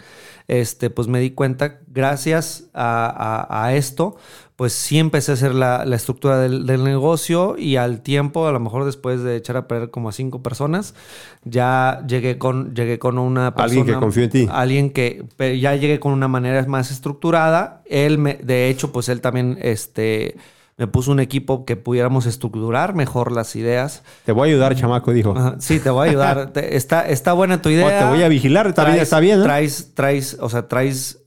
este, 0.47 0.89
pues 0.89 1.08
me 1.08 1.20
di 1.20 1.32
cuenta, 1.32 1.80
gracias 1.88 2.70
a 2.74 3.72
esto, 3.76 4.18
pues 4.58 4.74
sí 4.74 4.97
empecé 4.97 5.32
a 5.32 5.34
hacer 5.36 5.53
la, 5.53 5.86
la 5.86 5.95
estructura 5.95 6.39
del, 6.39 6.66
del 6.66 6.84
negocio 6.84 7.55
y 7.60 7.76
al 7.76 8.01
tiempo, 8.01 8.47
a 8.47 8.51
lo 8.51 8.60
mejor 8.60 8.86
después 8.86 9.22
de 9.22 9.36
echar 9.36 9.55
a 9.55 9.68
perder 9.68 9.91
como 9.91 10.10
a 10.10 10.12
cinco 10.12 10.41
personas, 10.41 10.95
ya 11.43 12.03
llegué 12.08 12.39
con, 12.39 12.74
llegué 12.74 12.97
con 12.97 13.20
una 13.20 13.53
persona. 13.53 13.82
Alguien 13.82 13.86
que 13.86 13.99
confió 13.99 14.24
en 14.24 14.30
ti. 14.32 14.47
Alguien 14.51 14.89
que 14.89 15.24
ya 15.60 15.76
llegué 15.76 15.99
con 15.99 16.12
una 16.12 16.28
manera 16.28 16.66
más 16.66 16.89
estructurada. 16.89 17.84
Él, 17.86 18.18
me, 18.18 18.34
de 18.34 18.70
hecho, 18.70 18.91
pues 18.91 19.10
él 19.10 19.22
también, 19.22 19.60
este, 19.62 20.38
me 20.76 20.88
puso 20.88 21.12
un 21.12 21.20
equipo 21.20 21.64
que 21.64 21.76
pudiéramos 21.76 22.26
estructurar 22.26 22.95
mejor 22.95 23.32
las 23.32 23.55
ideas. 23.55 24.01
Te 24.26 24.32
voy 24.32 24.49
a 24.49 24.51
ayudar, 24.53 24.76
chamaco, 24.76 25.14
dijo. 25.14 25.36
Ajá, 25.38 25.58
sí, 25.60 25.80
te 25.80 25.91
voy 25.91 26.08
a 26.08 26.10
ayudar. 26.10 26.47
Te- 26.53 26.76
está, 26.76 27.08
está 27.08 27.34
buena 27.34 27.62
tu 27.62 27.70
idea. 27.70 27.86
O 27.86 27.89
te 28.05 28.10
voy 28.10 28.24
a 28.24 28.28
vigilar, 28.28 28.66
está 28.66 28.86
bien, 29.20 29.38
¿no? 29.38 29.43
Traes, 29.43 29.91
traes, 29.93 30.36
o 30.39 30.49
sea, 30.49 30.68
traes. 30.68 31.20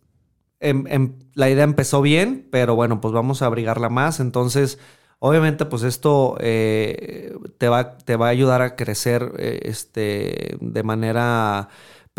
Em- 0.61 0.87
em- 0.89 1.15
la 1.35 1.51
idea 1.51 1.65
empezó 1.65 2.03
bien, 2.03 2.49
pero 2.51 2.75
bueno, 2.75 3.01
pues 3.01 3.13
vamos 3.15 3.43
a 3.43 3.47
abrigarla 3.47 3.89
más. 3.89 4.21
Entonces, 4.21 4.79
obviamente, 5.19 5.65
pues 5.67 5.83
esto 5.83 6.37
eh, 6.41 7.35
te, 7.59 7.69
va, 7.69 7.97
te 7.99 8.17
va 8.17 8.27
a 8.27 8.31
ayudar 8.31 8.63
a 8.63 8.77
crecer 8.77 9.33
eh, 9.39 9.61
este, 9.65 10.57
de 10.61 10.83
manera 10.83 11.69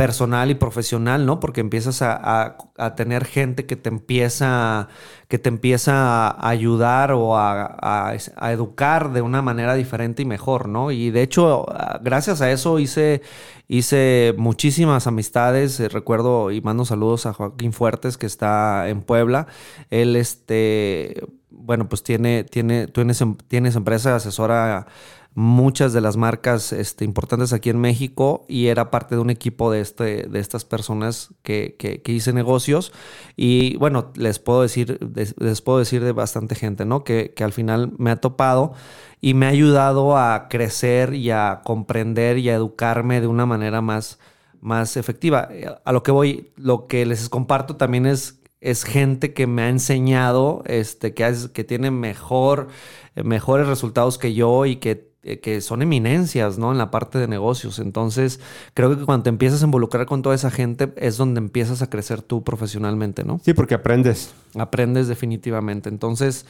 personal 0.01 0.49
y 0.49 0.55
profesional, 0.55 1.27
¿no? 1.27 1.39
Porque 1.39 1.61
empiezas 1.61 2.01
a, 2.01 2.13
a- 2.15 2.57
a 2.77 2.95
tener 2.95 3.23
gente 3.25 3.67
que 3.67 3.75
te 3.75 3.89
empieza, 3.89 4.87
que 5.27 5.37
te 5.37 5.49
empieza 5.49 6.27
a 6.27 6.49
ayudar 6.49 7.11
o 7.11 7.37
a, 7.37 7.77
a- 7.79 8.51
educar 8.51 9.11
de 9.13 9.21
una 9.21 9.43
manera 9.43 9.75
diferente 9.75 10.23
y 10.23 10.25
mejor, 10.25 10.67
¿no? 10.67 10.89
Y 10.91 11.11
de 11.11 11.21
hecho, 11.21 11.65
ah, 11.71 11.99
gracias 12.01 12.41
a 12.41 12.49
eso 12.51 12.79
hice, 12.79 13.21
hice 13.67 14.33
muchísimas 14.37 15.05
amistades. 15.05 15.79
Recuerdo 15.93 16.49
y 16.49 16.61
mando 16.61 16.83
saludos 16.85 17.27
a 17.27 17.33
Joaquín 17.33 17.71
Fuertes, 17.71 18.17
que 18.17 18.25
está 18.25 18.89
en 18.89 19.01
Puebla. 19.03 19.45
Él, 19.91 20.15
este, 20.15 21.21
bueno, 21.51 21.87
pues 21.89 22.01
tiene, 22.01 22.43
tiene, 22.43 22.87
tienes, 22.87 23.21
em- 23.21 23.35
tienes 23.47 23.75
empresa, 23.75 24.15
asesora 24.15 24.87
muchas 25.33 25.93
de 25.93 26.01
las 26.01 26.17
marcas 26.17 26.73
este, 26.73 27.05
importantes 27.05 27.53
aquí 27.53 27.69
en 27.69 27.79
México 27.79 28.45
y 28.49 28.67
era 28.67 28.91
parte 28.91 29.15
de 29.15 29.21
un 29.21 29.29
equipo 29.29 29.71
de, 29.71 29.79
este, 29.81 30.23
de 30.27 30.39
estas 30.39 30.65
personas 30.65 31.29
que, 31.41 31.75
que- 31.79 32.01
que 32.01 32.11
hice 32.11 32.33
negocios 32.33 32.91
y 33.37 33.77
bueno, 33.77 34.11
les 34.15 34.39
puedo 34.39 34.61
decir, 34.61 34.99
les 35.39 35.61
puedo 35.61 35.79
decir 35.79 36.03
de 36.03 36.11
bastante 36.11 36.55
gente, 36.55 36.85
¿no? 36.85 37.03
Que, 37.03 37.33
que 37.33 37.43
al 37.43 37.53
final 37.53 37.93
me 37.97 38.11
ha 38.11 38.17
topado 38.17 38.73
y 39.21 39.33
me 39.33 39.45
ha 39.45 39.49
ayudado 39.49 40.17
a 40.17 40.47
crecer 40.49 41.13
y 41.13 41.31
a 41.31 41.61
comprender 41.63 42.37
y 42.37 42.49
a 42.49 42.55
educarme 42.55 43.21
de 43.21 43.27
una 43.27 43.45
manera 43.45 43.81
más, 43.81 44.19
más 44.59 44.97
efectiva. 44.97 45.49
A 45.85 45.91
lo 45.93 46.03
que 46.03 46.11
voy, 46.11 46.51
lo 46.55 46.87
que 46.87 47.05
les 47.05 47.29
comparto 47.29 47.75
también 47.77 48.05
es 48.05 48.37
es 48.63 48.83
gente 48.83 49.33
que 49.33 49.47
me 49.47 49.63
ha 49.63 49.69
enseñado, 49.69 50.61
este, 50.67 51.15
que, 51.15 51.25
es- 51.27 51.47
que 51.49 51.63
tiene 51.63 51.89
mejor, 51.89 52.67
mejores 53.15 53.67
resultados 53.67 54.17
que 54.19 54.33
yo 54.35 54.65
y 54.67 54.75
que, 54.77 55.10
que 55.21 55.61
son 55.61 55.81
eminencias, 55.81 56.57
¿no? 56.57 56.71
En 56.71 56.77
la 56.77 56.89
parte 56.89 57.19
de 57.19 57.27
negocios. 57.27 57.79
Entonces, 57.79 58.39
creo 58.73 58.97
que 58.97 59.05
cuando 59.05 59.23
te 59.23 59.29
empiezas 59.29 59.61
a 59.61 59.65
involucrar 59.65 60.05
con 60.05 60.21
toda 60.21 60.35
esa 60.35 60.49
gente 60.49 60.91
es 60.97 61.17
donde 61.17 61.39
empiezas 61.39 61.81
a 61.81 61.89
crecer 61.89 62.21
tú 62.21 62.43
profesionalmente, 62.43 63.23
¿no? 63.23 63.39
Sí, 63.43 63.53
porque 63.53 63.75
aprendes. 63.75 64.33
Aprendes 64.55 65.07
definitivamente. 65.07 65.89
Entonces, 65.89 66.45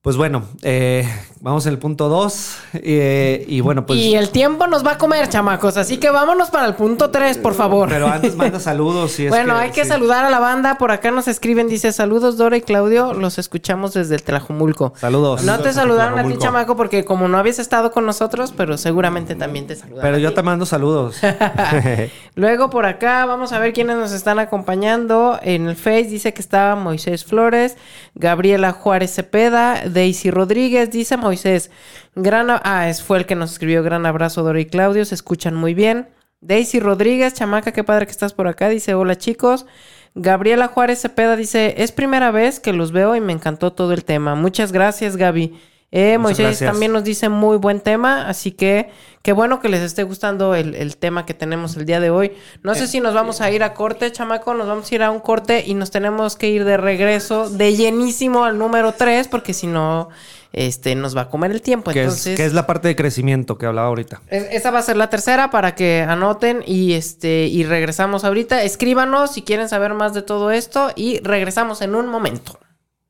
Pues 0.00 0.16
bueno, 0.16 0.44
eh, 0.62 1.06
vamos 1.40 1.66
en 1.66 1.72
el 1.72 1.78
punto 1.80 2.08
2. 2.08 2.56
y 2.84 3.60
bueno, 3.60 3.84
pues. 3.84 3.98
y 3.98 4.14
el 4.14 4.30
tiempo 4.30 4.68
nos 4.68 4.86
va 4.86 4.92
a 4.92 4.98
comer, 4.98 5.28
chamacos. 5.28 5.76
Así 5.76 5.98
que 5.98 6.08
vámonos 6.10 6.50
para 6.50 6.66
el 6.66 6.74
punto 6.74 7.10
3, 7.10 7.38
por 7.38 7.54
favor. 7.54 7.88
Pero 7.88 8.06
antes 8.06 8.36
manda 8.36 8.60
saludos. 8.60 9.10
Si 9.10 9.24
es 9.24 9.28
bueno, 9.28 9.56
hay 9.56 9.70
que 9.72 9.82
sí. 9.82 9.88
saludar 9.88 10.24
a 10.24 10.30
la 10.30 10.38
banda. 10.38 10.78
Por 10.78 10.92
acá 10.92 11.10
nos 11.10 11.26
escriben, 11.26 11.68
dice 11.68 11.90
saludos 11.90 12.36
Dora 12.36 12.56
y 12.56 12.60
Claudio. 12.60 13.12
Los 13.12 13.38
escuchamos 13.38 13.92
desde 13.92 14.14
el 14.14 14.22
Tlajumulco. 14.22 14.92
Saludos. 14.96 15.42
No 15.42 15.58
te 15.58 15.72
saludaron 15.72 16.16
a 16.16 16.24
ti, 16.24 16.38
chamaco, 16.38 16.76
porque 16.76 17.04
como 17.04 17.26
no 17.26 17.36
habías 17.36 17.58
estado 17.58 17.90
con 17.90 18.06
nosotros, 18.06 18.54
pero 18.56 18.78
seguramente 18.78 19.34
también 19.34 19.66
te 19.66 19.74
saludaron. 19.74 20.02
Pero 20.02 20.18
yo 20.18 20.32
te 20.32 20.42
mando 20.44 20.64
saludos. 20.64 21.16
Luego 22.36 22.70
por 22.70 22.86
acá 22.86 23.26
vamos 23.26 23.52
a 23.52 23.58
ver 23.58 23.72
quiénes 23.72 23.96
nos 23.96 24.12
están 24.12 24.38
acompañando. 24.38 25.40
En 25.42 25.68
el 25.68 25.74
Face 25.74 26.04
dice 26.04 26.32
que 26.32 26.40
está 26.40 26.76
Moisés 26.76 27.24
Flores, 27.24 27.76
Gabriela 28.14 28.70
Juárez 28.70 29.12
Cepeda, 29.12 29.87
Daisy 29.88 30.30
Rodríguez, 30.30 30.90
dice 30.90 31.16
Moisés. 31.16 31.70
Gran 32.14 32.48
ah, 32.50 32.90
fue 33.04 33.18
el 33.18 33.26
que 33.26 33.34
nos 33.34 33.52
escribió 33.52 33.82
gran 33.82 34.06
abrazo 34.06 34.42
Dora 34.42 34.60
y 34.60 34.66
Claudio, 34.66 35.04
se 35.04 35.14
escuchan 35.14 35.54
muy 35.54 35.74
bien. 35.74 36.08
Daisy 36.40 36.80
Rodríguez, 36.80 37.34
chamaca, 37.34 37.72
qué 37.72 37.82
padre 37.84 38.06
que 38.06 38.12
estás 38.12 38.32
por 38.32 38.46
acá, 38.46 38.68
dice 38.68 38.94
hola 38.94 39.16
chicos. 39.16 39.66
Gabriela 40.14 40.68
Juárez 40.68 41.00
Cepeda 41.00 41.36
dice, 41.36 41.74
es 41.78 41.92
primera 41.92 42.30
vez 42.30 42.60
que 42.60 42.72
los 42.72 42.92
veo 42.92 43.14
y 43.14 43.20
me 43.20 43.32
encantó 43.32 43.72
todo 43.72 43.92
el 43.92 44.04
tema. 44.04 44.34
Muchas 44.34 44.72
gracias, 44.72 45.16
Gaby. 45.16 45.58
Eh, 45.90 46.18
Moisés 46.18 46.44
gracias. 46.44 46.70
también 46.70 46.92
nos 46.92 47.02
dice 47.02 47.30
muy 47.30 47.56
buen 47.56 47.80
tema, 47.80 48.28
así 48.28 48.52
que 48.52 48.90
qué 49.22 49.32
bueno 49.32 49.58
que 49.58 49.70
les 49.70 49.80
esté 49.80 50.02
gustando 50.02 50.54
el, 50.54 50.74
el 50.74 50.98
tema 50.98 51.24
que 51.24 51.32
tenemos 51.32 51.76
el 51.78 51.86
día 51.86 51.98
de 51.98 52.10
hoy. 52.10 52.32
No 52.62 52.74
sé 52.74 52.86
si 52.86 53.00
nos 53.00 53.14
vamos 53.14 53.40
a 53.40 53.50
ir 53.50 53.62
a 53.62 53.72
corte, 53.72 54.12
chamaco, 54.12 54.52
nos 54.52 54.66
vamos 54.68 54.92
a 54.92 54.94
ir 54.94 55.02
a 55.02 55.10
un 55.10 55.20
corte 55.20 55.64
y 55.66 55.72
nos 55.72 55.90
tenemos 55.90 56.36
que 56.36 56.50
ir 56.50 56.64
de 56.66 56.76
regreso 56.76 57.48
de 57.48 57.74
llenísimo 57.74 58.44
al 58.44 58.58
número 58.58 58.92
3, 58.92 59.28
porque 59.28 59.54
si 59.54 59.66
no, 59.66 60.10
este, 60.52 60.94
nos 60.94 61.16
va 61.16 61.22
a 61.22 61.28
comer 61.30 61.52
el 61.52 61.62
tiempo. 61.62 61.90
que, 61.90 62.02
Entonces, 62.02 62.26
es, 62.28 62.36
que 62.36 62.44
es 62.44 62.52
la 62.52 62.66
parte 62.66 62.88
de 62.88 62.94
crecimiento 62.94 63.56
que 63.56 63.64
hablaba 63.64 63.88
ahorita. 63.88 64.20
es- 64.28 64.46
esa 64.50 64.70
va 64.70 64.80
a 64.80 64.82
ser 64.82 64.98
la 64.98 65.08
tercera 65.08 65.50
para 65.50 65.74
que 65.74 66.02
anoten 66.06 66.62
y 66.66 66.92
este 66.92 67.46
y 67.46 67.64
regresamos 67.64 68.24
ahorita. 68.24 68.62
Escríbanos 68.62 69.32
si 69.32 69.40
quieren 69.40 69.70
saber 69.70 69.94
más 69.94 70.12
de 70.12 70.20
todo 70.20 70.50
esto 70.50 70.90
y 70.96 71.20
regresamos 71.20 71.80
en 71.80 71.94
un 71.94 72.08
momento. 72.08 72.58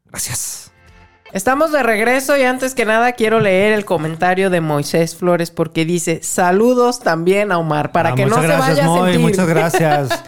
Gracias. 0.06 0.67
Estamos 1.32 1.72
de 1.72 1.82
regreso 1.82 2.38
y 2.38 2.42
antes 2.42 2.74
que 2.74 2.86
nada 2.86 3.12
quiero 3.12 3.38
leer 3.38 3.72
el 3.74 3.84
comentario 3.84 4.48
de 4.48 4.62
Moisés 4.62 5.14
Flores 5.14 5.50
porque 5.50 5.84
dice 5.84 6.20
saludos 6.22 7.00
también 7.00 7.52
a 7.52 7.58
Omar 7.58 7.92
para 7.92 8.10
Ah, 8.10 8.14
que 8.14 8.24
no 8.24 8.40
se 8.40 8.46
vaya 8.46 8.84
a 8.86 8.96
sentir. 9.04 9.20
Muchas 9.20 9.46
gracias. 9.46 10.08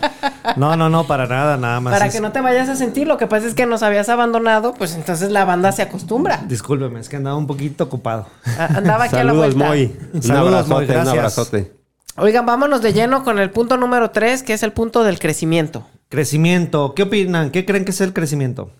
No, 0.57 0.75
no, 0.75 0.89
no, 0.89 1.07
para 1.07 1.27
nada, 1.27 1.57
nada 1.59 1.81
más. 1.81 1.93
Para 1.93 2.07
es- 2.07 2.15
que 2.15 2.21
no 2.21 2.33
te 2.33 2.41
vayas 2.41 2.69
a 2.69 2.75
sentir, 2.75 3.07
lo 3.07 3.19
que 3.19 3.27
pasa 3.27 3.47
es 3.47 3.55
que 3.55 3.67
nos 3.67 3.83
habías 3.83 4.09
abandonado, 4.09 4.73
pues 4.73 4.95
entonces 4.95 5.31
la 5.31 5.45
banda 5.45 5.71
se 5.71 5.83
acostumbra. 5.83 6.41
Discúlpeme, 6.49 6.99
es 6.99 7.09
que 7.11 7.17
andaba 7.17 7.37
un 7.37 7.47
poquito 7.47 7.85
ocupado. 7.85 8.27
A- 8.59 8.65
Andaba 8.79 9.05
aquí 9.05 9.17
a 9.17 9.23
la 9.23 9.31
Saludos, 9.33 9.55
vuelta. 9.55 9.69
Moy. 9.69 9.97
Saludos, 10.23 10.47
abrazote, 10.49 10.73
Moy, 10.75 10.83
un 10.83 10.89
gracias. 10.91 11.15
abrazote. 11.15 11.73
Oigan, 12.17 12.47
vámonos 12.47 12.81
de 12.83 12.93
lleno 12.93 13.23
con 13.23 13.39
el 13.39 13.51
punto 13.51 13.77
número 13.77 14.11
3, 14.11 14.43
que 14.43 14.55
es 14.55 14.63
el 14.63 14.73
punto 14.73 15.05
del 15.05 15.19
crecimiento. 15.19 15.87
Crecimiento. 16.09 16.95
¿Qué 16.95 17.03
opinan? 17.05 17.51
¿Qué 17.51 17.65
creen 17.67 17.85
que 17.85 17.91
es 17.93 18.01
el 18.01 18.13
crecimiento? 18.13 18.71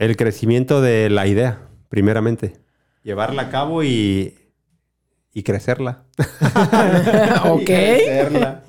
El 0.00 0.16
crecimiento 0.16 0.80
de 0.80 1.10
la 1.10 1.26
idea, 1.26 1.68
primeramente. 1.90 2.56
Llevarla 3.04 3.42
a 3.42 3.50
cabo 3.50 3.84
y, 3.84 4.34
y 5.34 5.42
crecerla. 5.42 6.04
ok. 7.44 7.60
Y 7.60 7.64
crecerla. 7.64 8.62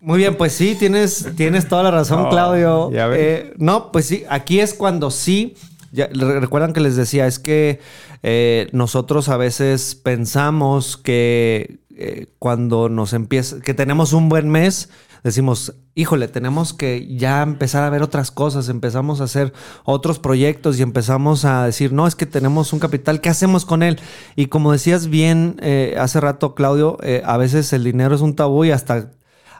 Muy 0.00 0.18
bien, 0.18 0.36
pues 0.36 0.52
sí, 0.54 0.74
tienes, 0.78 1.26
tienes 1.36 1.68
toda 1.68 1.82
la 1.82 1.90
razón, 1.90 2.26
Oh, 2.26 2.30
Claudio. 2.30 2.90
ya 2.92 3.06
ves. 3.08 3.18
Eh, 3.20 3.52
no, 3.58 3.92
pues 3.92 4.06
sí, 4.06 4.24
aquí 4.28 4.60
es 4.60 4.72
cuando 4.74 5.10
sí. 5.10 5.54
ya, 5.92 6.06
re- 6.12 6.40
recuerdan 6.40 6.72
que 6.72 6.80
les 6.80 6.96
decía, 6.96 7.26
es 7.26 7.38
que 7.38 7.80
eh, 8.22 8.68
nosotros 8.72 9.28
a 9.28 9.36
veces 9.36 9.94
pensamos 9.94 10.96
que 10.96 11.78
eh, 11.98 12.26
cuando 12.38 12.88
nos 12.88 13.12
empieza, 13.12 13.60
que 13.60 13.74
tenemos 13.74 14.12
un 14.12 14.28
buen 14.28 14.48
mes, 14.48 14.88
decimos, 15.24 15.74
híjole, 15.94 16.28
tenemos 16.28 16.72
que 16.72 17.16
ya 17.16 17.42
empezar 17.42 17.82
a 17.82 17.90
ver 17.90 18.02
otras 18.02 18.30
cosas, 18.30 18.68
empezamos 18.68 19.20
a 19.20 19.24
hacer 19.24 19.52
otros 19.84 20.18
proyectos 20.18 20.78
y 20.78 20.82
empezamos 20.82 21.44
a 21.44 21.64
decir, 21.64 21.92
no, 21.92 22.06
es 22.06 22.14
que 22.14 22.24
tenemos 22.26 22.72
un 22.72 22.78
capital, 22.78 23.20
¿qué 23.20 23.28
hacemos 23.28 23.64
con 23.64 23.82
él? 23.82 23.98
Y 24.36 24.46
como 24.46 24.70
decías 24.72 25.08
bien 25.08 25.56
eh, 25.60 25.96
hace 25.98 26.20
rato, 26.20 26.54
Claudio, 26.54 26.98
eh, 27.02 27.22
a 27.24 27.36
veces 27.36 27.72
el 27.72 27.82
dinero 27.84 28.14
es 28.14 28.20
un 28.20 28.36
tabú 28.36 28.64
y 28.64 28.70
hasta 28.70 29.10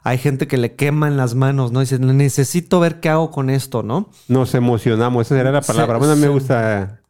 hay 0.05 0.16
gente 0.18 0.47
que 0.47 0.57
le 0.59 0.74
quema 0.76 1.09
en 1.09 1.16
las 1.16 1.34
manos, 1.34 1.72
¿no? 1.72 1.80
Dice, 1.80 1.99
necesito 1.99 2.78
ver 2.78 3.01
qué 3.01 3.09
hago 3.09 3.32
con 3.32 3.51
esto, 3.51 3.82
¿no? 3.82 4.09
Nos 4.28 4.55
emocionamos, 4.55 5.26
esa 5.26 5.41
era 5.41 5.51
la 5.51 5.61
palabra. 5.61 5.95
Se- 5.97 5.99
bueno, 6.07 6.16
me 6.16 6.28
gusta. 6.28 7.01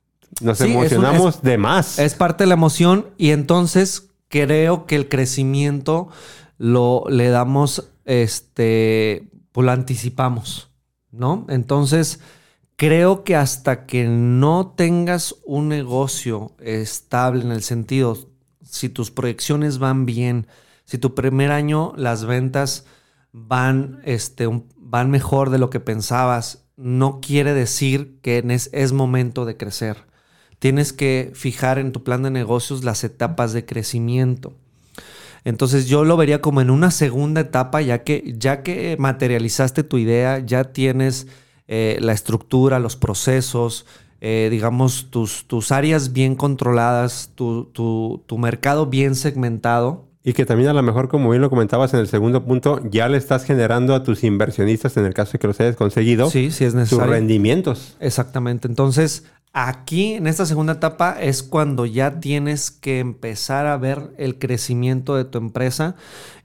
Nos 0.41 0.59
Sí, 0.59 0.65
es 0.65 0.71
un- 0.71 0.77
emocionamos 0.77 1.37
es- 1.37 1.43
de 1.43 1.59
más. 1.59 1.99
Es 1.99 2.15
parte 2.15 2.45
de 2.45 2.49
la 2.49 2.55
emoción 2.55 3.07
y 3.19 3.31
entonces 3.31 4.08
creo 4.29 4.87
que 4.87 4.97
el 4.97 5.09
crecimiento 5.09 6.09
lo 6.59 7.05
le 7.09 7.29
damos, 7.29 7.91
este, 8.05 9.29
pues 9.53 9.65
lo 9.65 9.73
anticipamos, 9.73 10.71
¿no? 11.11 11.47
Entonces 11.49 12.21
creo 12.77 13.25
que 13.25 13.37
hasta 13.37 13.87
que 13.87 14.07
no 14.07 14.75
tengas 14.77 15.35
un 15.45 15.69
negocio 15.69 16.53
estable 16.61 17.43
en 17.43 17.53
el 17.53 17.63
sentido, 17.63 18.17
si 18.63 18.89
tus 18.89 19.11
proyecciones 19.11 19.79
van 19.79 20.07
bien, 20.07 20.47
si 20.85 20.99
tu 20.99 21.15
primer 21.15 21.51
año 21.51 21.93
las 21.97 22.25
ventas 22.25 22.87
van, 23.33 24.01
este, 24.05 24.49
van 24.77 25.11
mejor 25.11 25.51
de 25.51 25.59
lo 25.59 25.71
que 25.71 25.81
pensabas, 25.81 26.67
no 26.77 27.21
quiere 27.21 27.55
decir 27.55 28.21
que 28.23 28.45
es 28.73 28.93
momento 28.93 29.45
de 29.45 29.57
crecer. 29.57 30.08
Tienes 30.59 30.93
que 30.93 31.31
fijar 31.35 31.79
en 31.79 31.93
tu 31.93 32.03
plan 32.03 32.23
de 32.23 32.31
negocios 32.31 32.85
las 32.85 33.05
etapas 33.05 33.53
de 33.53 33.65
crecimiento. 33.65 34.55
Entonces 35.45 35.87
yo 35.87 36.05
lo 36.05 36.17
vería 36.17 36.41
como 36.41 36.61
en 36.61 36.71
una 36.71 36.91
segunda 36.91 37.41
etapa, 37.43 37.81
ya 37.81 38.03
que, 38.03 38.35
ya 38.37 38.63
que 38.63 38.97
materializaste 38.99 39.83
tu 39.85 39.97
idea, 39.99 40.41
ya 40.41 40.65
tienes 40.73 41.27
eh, 41.69 41.99
la 42.01 42.13
estructura, 42.13 42.79
los 42.81 42.97
procesos, 42.97 43.87
eh, 44.21 44.49
digamos, 44.51 45.11
tus, 45.11 45.47
tus 45.47 45.71
áreas 45.71 46.13
bien 46.13 46.35
controladas, 46.35 47.31
tu, 47.35 47.67
tu- 47.67 48.25
tu 48.27 48.37
mercado 48.37 48.87
bien 48.87 49.15
segmentado. 49.15 50.07
Y 50.25 50.33
que 50.33 50.45
también 50.45 50.69
a 50.69 50.73
lo 50.75 50.83
mejor, 50.83 51.09
como 51.09 51.31
bien 51.31 51.41
lo 51.41 51.49
comentabas 51.49 51.95
en 51.95 52.01
el 52.01 52.09
segundo 52.09 52.45
punto, 52.45 52.81
ya 52.91 53.09
le 53.09 53.17
estás 53.17 53.45
generando 53.45 53.95
a 53.95 54.03
tus 54.03 54.25
inversionistas, 54.25 54.97
en 54.97 55.07
el 55.07 55.15
caso 55.15 55.33
de 55.35 55.39
que 55.39 55.47
los 55.47 55.59
hayas 55.61 55.77
conseguido, 55.77 56.29
Sí, 56.29 56.51
sí 56.51 56.65
es 56.65 56.73
sus 56.89 56.99
rendimientos. 57.07 57.97
Exactamente. 58.01 58.67
Entonces, 58.69 59.25
aquí 59.53 60.15
en 60.15 60.27
esta 60.27 60.47
segunda 60.47 60.75
etapa 60.75 61.17
es 61.21 61.43
cuando 61.43 61.87
ya 61.87 62.21
tienes 62.21 62.71
que 62.71 63.01
empezar 63.01 63.67
a 63.67 63.77
ver 63.77 64.13
el 64.19 64.39
crecimiento 64.39 65.17
de 65.17 65.25
tu 65.25 65.39
empresa 65.39 65.97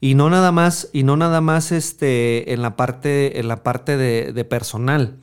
y 0.02 0.16
no 0.16 0.30
nada 0.30 0.52
más 0.52 0.90
y 0.94 1.04
no 1.04 1.18
nada 1.18 1.42
más 1.42 1.72
este 1.72 2.54
en 2.54 2.62
la 2.62 2.76
parte 2.76 3.40
en 3.40 3.48
la 3.48 3.64
parte 3.64 3.98
de, 3.98 4.46
personal. 4.46 5.20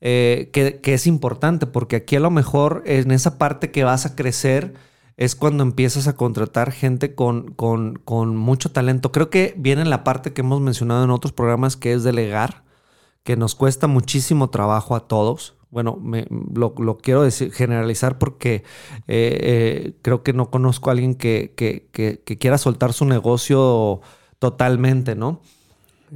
eh, 0.00 0.50
que, 0.52 0.80
que 0.80 0.94
es 0.94 1.06
importante 1.06 1.66
porque 1.66 1.96
aquí 1.96 2.16
a 2.16 2.20
lo 2.20 2.30
mejor 2.30 2.82
en 2.86 3.10
esa 3.12 3.38
parte 3.38 3.70
que 3.70 3.84
vas 3.84 4.06
a 4.06 4.16
crecer 4.16 4.74
es 5.16 5.36
cuando 5.36 5.62
empiezas 5.62 6.08
a 6.08 6.16
contratar 6.16 6.72
gente 6.72 7.14
con, 7.14 7.52
con, 7.52 7.96
con 8.04 8.36
mucho 8.36 8.72
talento. 8.72 9.12
Creo 9.12 9.30
que 9.30 9.54
viene 9.56 9.84
la 9.84 10.04
parte 10.04 10.32
que 10.32 10.40
hemos 10.40 10.60
mencionado 10.60 11.04
en 11.04 11.10
otros 11.10 11.32
programas 11.32 11.76
que 11.76 11.92
es 11.92 12.02
delegar 12.02 12.64
que 13.22 13.36
nos 13.36 13.54
cuesta 13.54 13.86
muchísimo 13.86 14.50
trabajo 14.50 14.96
a 14.96 15.06
todos. 15.06 15.56
Bueno, 15.72 15.96
me- 15.96 16.26
lo, 16.54 16.74
lo 16.78 16.98
quiero 16.98 17.22
decir, 17.22 17.50
generalizar 17.50 18.18
porque 18.18 18.56
eh, 18.56 18.62
eh, 19.08 19.98
creo 20.02 20.22
que 20.22 20.34
no 20.34 20.50
conozco 20.50 20.90
a 20.90 20.92
alguien 20.92 21.14
que, 21.16 21.54
que- 21.56 21.88
que- 21.92 22.20
que 22.24 22.36
quiera 22.38 22.58
soltar 22.58 22.92
su 22.92 23.06
negocio 23.06 24.02
totalmente, 24.38 25.14
¿no? 25.16 25.40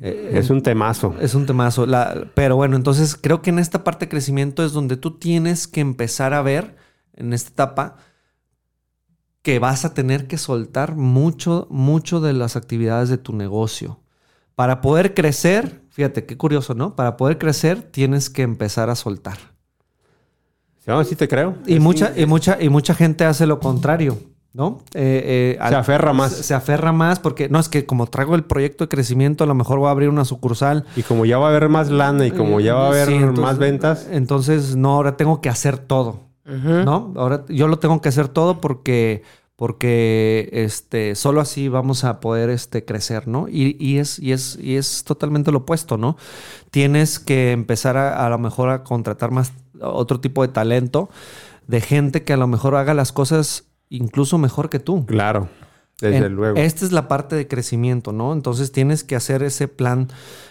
Eh, 0.02 0.32
Es 0.34 0.50
un 0.50 0.62
temazo. 0.62 1.14
es 1.22 1.34
un 1.34 1.46
temazo. 1.46 1.86
La- 1.86 2.30
pero 2.34 2.54
bueno, 2.56 2.76
entonces 2.76 3.16
creo 3.16 3.40
que 3.40 3.48
en 3.48 3.58
esta 3.58 3.82
parte 3.82 4.04
de 4.04 4.10
crecimiento 4.10 4.62
es 4.62 4.72
donde 4.72 4.98
tú 4.98 5.12
tienes 5.18 5.66
que 5.66 5.80
empezar 5.80 6.34
a 6.34 6.42
ver, 6.42 6.76
en 7.14 7.32
esta 7.32 7.48
etapa, 7.50 7.96
que 9.40 9.58
vas 9.58 9.86
a 9.86 9.94
tener 9.94 10.26
que 10.26 10.36
soltar 10.36 10.96
mucho, 10.96 11.66
mucho 11.70 12.20
de 12.20 12.34
las 12.34 12.56
actividades 12.56 13.08
de 13.08 13.16
tu 13.16 13.32
negocio. 13.32 14.00
Para 14.54 14.82
poder 14.82 15.14
crecer, 15.14 15.82
fíjate 15.96 16.26
qué 16.26 16.36
curioso, 16.36 16.74
¿no? 16.74 16.94
Para 16.94 17.16
poder 17.16 17.38
crecer 17.38 17.80
tienes 17.80 18.28
que 18.28 18.42
empezar 18.42 18.90
a 18.90 18.94
soltar. 18.94 19.38
Sí, 20.84 20.84
no, 20.88 21.02
sí 21.04 21.16
te 21.16 21.26
creo. 21.26 21.54
Y 21.66 21.76
Es 21.76 21.80
mucha, 21.80 22.12
un- 22.14 22.20
y 22.20 22.26
mucha, 22.26 22.58
y 22.62 22.68
mucha 22.68 22.94
gente 22.94 23.24
hace 23.24 23.46
lo 23.46 23.58
contrario, 23.60 24.18
¿no? 24.52 24.82
Eh, 24.92 25.56
eh, 25.58 25.68
Se 25.70 25.74
aferra 25.74 26.12
más. 26.12 26.32
Se, 26.34 26.42
se 26.42 26.52
aferra 26.54 26.92
más 26.92 27.18
porque, 27.18 27.48
no, 27.48 27.58
es 27.58 27.70
que 27.70 27.86
como 27.86 28.06
traigo 28.08 28.34
el 28.34 28.44
proyecto 28.44 28.84
de 28.84 28.88
crecimiento, 28.88 29.42
a 29.44 29.46
lo 29.46 29.54
mejor 29.54 29.78
voy 29.78 29.88
a 29.88 29.92
abrir 29.92 30.10
una 30.10 30.26
sucursal. 30.26 30.84
Y 30.96 31.02
como 31.02 31.24
ya 31.24 31.38
va 31.38 31.46
a 31.46 31.48
haber 31.48 31.70
más 31.70 31.88
lana 31.90 32.26
y 32.26 32.30
como 32.30 32.60
ya 32.60 32.74
va 32.74 32.84
a 32.84 32.88
haber 32.88 33.08
Sí, 33.08 33.14
entonces- 33.14 33.42
más 33.42 33.56
ventas, 33.58 34.06
Entonces, 34.10 34.76
no, 34.76 34.92
ahora 34.92 35.16
tengo 35.16 35.40
que 35.40 35.48
hacer 35.48 35.78
todo. 35.78 36.26
¿no? 36.44 37.14
Ahora 37.16 37.44
yo 37.48 37.68
lo 37.68 37.78
tengo 37.78 38.00
que 38.02 38.10
hacer 38.10 38.28
todo 38.28 38.60
porque, 38.60 39.22
porque 39.56 40.50
este, 40.52 41.14
solo 41.14 41.40
así 41.40 41.68
vamos 41.68 42.04
a 42.04 42.20
poder 42.20 42.50
este, 42.50 42.84
crecer, 42.84 43.26
¿no? 43.26 43.48
Y, 43.48 43.76
y 43.80 43.98
es, 43.98 44.18
y, 44.18 44.32
es, 44.32 44.58
y 44.60 44.76
es 44.76 45.02
totalmente 45.04 45.50
lo 45.50 45.58
opuesto, 45.58 45.96
¿no? 45.96 46.16
Tienes 46.70 47.18
que 47.18 47.52
empezar 47.52 47.96
a, 47.96 48.24
a 48.26 48.28
lo 48.28 48.38
mejor 48.38 48.68
a 48.68 48.84
contratar 48.84 49.30
más 49.30 49.52
otro 49.80 50.20
tipo 50.20 50.42
de 50.42 50.48
talento, 50.48 51.08
de 51.66 51.80
gente 51.80 52.22
que 52.22 52.34
a 52.34 52.36
lo 52.36 52.46
mejor 52.46 52.76
haga 52.76 52.92
las 52.94 53.12
cosas 53.12 53.64
incluso 53.88 54.36
mejor 54.38 54.68
que 54.68 54.78
tú. 54.78 55.06
Claro, 55.06 55.48
desde 56.00 56.26
En- 56.26 56.34
luego. 56.34 56.58
Esta 56.58 56.84
es 56.84 56.92
la 56.92 57.08
parte 57.08 57.34
de 57.34 57.48
crecimiento, 57.48 58.12
¿no? 58.12 58.34
Entonces 58.34 58.72
tienes 58.72 59.04
que 59.04 59.16
hacer 59.16 59.42
ese 59.42 59.68
plan, 59.68 60.08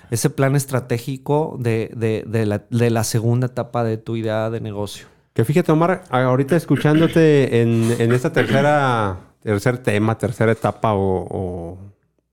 ese 0.09 0.31
plan 0.31 0.55
estratégico 0.55 1.57
de, 1.59 1.91
de- 1.95 2.23
de 2.25 2.45
la, 2.47 2.65
de 2.71 2.89
la 2.89 3.03
segunda 3.03 3.47
etapa 3.47 3.83
de 3.83 3.97
tu 3.97 4.15
idea 4.15 4.49
de 4.49 4.61
negocio. 4.61 5.05
Que 5.35 5.43
fíjate, 5.43 5.71
Omar, 5.71 6.03
ahorita 6.09 6.55
escuchándote 6.55 7.61
en, 7.61 7.93
en 7.99 8.11
esta 8.13 8.31
tercera, 8.31 9.17
tercer 9.43 9.77
tema, 9.79 10.17
tercera 10.17 10.53
etapa 10.53 10.93
o, 10.93 11.27
o- 11.29 11.77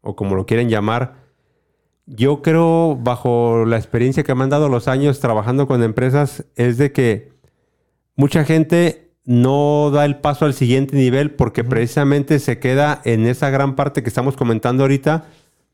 o 0.05 0.17
como 0.17 0.35
lo 0.37 0.47
quieren 0.47 0.69
llamar, 0.69 1.15
yo 2.07 2.43
creo, 2.43 2.97
bajo 2.97 3.65
la 3.67 3.77
experiencia 3.77 4.23
que 4.25 4.35
me 4.35 4.43
han 4.45 4.51
dado 4.51 4.69
los 4.69 4.89
años 4.89 5.21
trabajando 5.21 5.67
con 5.69 5.83
empresas, 5.83 6.45
es 6.57 6.79
de 6.79 6.93
que 6.93 7.33
mucha 8.17 8.45
gente 8.45 9.13
no 9.25 9.91
da 9.93 10.05
el 10.05 10.17
paso 10.19 10.45
al 10.45 10.55
siguiente 10.55 10.97
nivel 10.97 11.33
porque 11.33 11.63
precisamente 11.63 12.39
se 12.41 12.59
queda 12.59 13.01
en 13.05 13.27
esa 13.27 13.51
gran 13.51 13.77
parte 13.77 14.03
que 14.03 14.09
estamos 14.09 14.37
comentando 14.37 14.83
ahorita, 14.85 15.27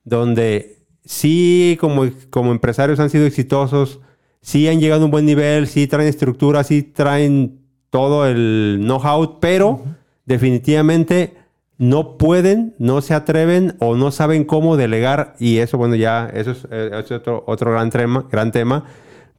donde 0.04 0.78
sí 1.04 1.78
como, 1.80 2.06
como 2.30 2.52
empresarios 2.52 3.00
han 3.00 3.08
sido 3.10 3.24
exitosos, 3.26 4.00
sí 4.48 4.66
han 4.66 4.80
llegado 4.80 5.02
a 5.02 5.04
un 5.04 5.10
buen 5.10 5.26
nivel, 5.26 5.66
sí 5.66 5.86
traen 5.86 6.08
estructura, 6.08 6.64
sí 6.64 6.82
traen 6.82 7.60
todo 7.90 8.26
el 8.26 8.78
know-how, 8.80 9.40
pero 9.40 9.82
definitivamente 10.24 11.34
no 11.76 12.16
pueden, 12.16 12.74
no 12.78 13.02
se 13.02 13.12
atreven 13.12 13.76
o 13.78 13.94
no 13.94 14.10
saben 14.10 14.44
cómo 14.44 14.78
delegar 14.78 15.34
y 15.38 15.58
eso, 15.58 15.76
bueno, 15.76 15.96
ya 15.96 16.30
eso 16.32 16.52
es, 16.52 16.66
eh, 16.70 16.90
es 17.04 17.12
otro, 17.12 17.44
otro 17.46 17.72
gran, 17.72 17.90
tema, 17.90 18.26
gran 18.32 18.50
tema, 18.50 18.84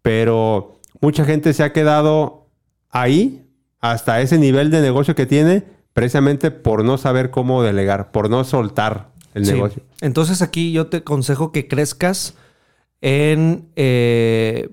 pero 0.03 0.77
mucha 1.01 1.25
gente 1.25 1.53
se 1.53 1.63
ha 1.63 1.73
quedado 1.73 2.45
ahí 2.91 3.41
hasta 3.81 4.21
ese 4.21 4.37
nivel 4.37 4.69
de 4.69 4.81
negocio 4.81 5.15
que 5.15 5.25
tiene 5.25 5.63
precisamente 5.93 6.51
por 6.51 6.85
no 6.85 6.99
saber 6.99 7.31
cómo 7.31 7.63
delegar, 7.63 8.11
por 8.11 8.29
no 8.29 8.43
soltar 8.43 9.09
el 9.33 9.43
Sí. 9.45 9.53
negocio. 9.53 9.81
Entonces 10.01 10.43
aquí 10.43 10.71
yo 10.71 10.85
te 10.85 10.97
aconsejo 10.97 11.51
que 11.51 11.67
crezcas 11.67 12.35
en 13.01 13.69
eh, 13.75 14.69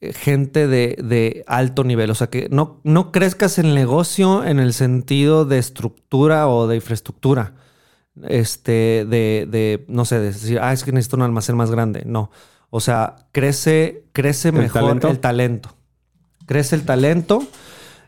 gente 0.00 0.66
de, 0.66 0.96
de 1.02 1.44
alto 1.46 1.84
nivel. 1.84 2.10
O 2.10 2.14
sea, 2.14 2.28
que 2.28 2.48
no, 2.50 2.80
no 2.84 3.12
crezcas 3.12 3.58
en 3.58 3.66
el 3.66 3.74
negocio 3.74 4.44
en 4.44 4.58
el 4.60 4.72
sentido 4.72 5.44
de 5.44 5.58
estructura 5.58 6.48
o 6.48 6.66
de 6.66 6.76
infraestructura. 6.76 7.54
Este, 8.26 9.06
de, 9.08 9.46
de, 9.48 9.84
no 9.88 10.04
sé, 10.04 10.18
de 10.18 10.26
decir, 10.26 10.58
ah, 10.60 10.72
es 10.72 10.82
que 10.84 10.92
necesito 10.92 11.16
un 11.16 11.22
almacén 11.22 11.56
más 11.56 11.70
grande. 11.70 12.02
No. 12.04 12.30
O 12.70 12.80
sea, 12.80 13.16
crece, 13.32 14.04
crece 14.12 14.52
mejor 14.52 14.82
talento? 14.82 15.08
el 15.08 15.18
talento. 15.18 15.76
Crece 16.46 16.76
el 16.76 16.84
talento. 16.84 17.42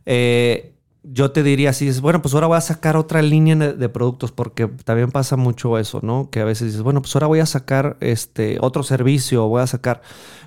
Eh, 0.06 0.74
yo 1.02 1.30
te 1.30 1.42
diría 1.42 1.70
así, 1.70 1.88
es 1.88 2.00
bueno, 2.00 2.20
pues 2.22 2.34
ahora 2.34 2.46
voy 2.46 2.58
a 2.58 2.60
sacar 2.60 2.96
otra 2.96 3.22
línea 3.22 3.56
de, 3.56 3.88
productos, 3.88 4.32
porque 4.32 4.66
también 4.66 5.10
pasa 5.10 5.36
mucho 5.36 5.78
eso, 5.78 6.00
¿no? 6.02 6.30
Que 6.30 6.40
a 6.40 6.44
veces 6.44 6.68
dices, 6.68 6.82
bueno, 6.82 7.00
pues 7.00 7.14
ahora 7.16 7.26
voy 7.26 7.40
a 7.40 7.46
sacar 7.46 7.96
este 8.00 8.58
otro 8.60 8.82
servicio, 8.82 9.48
voy 9.48 9.62
a 9.62 9.66
sacar. 9.66 10.02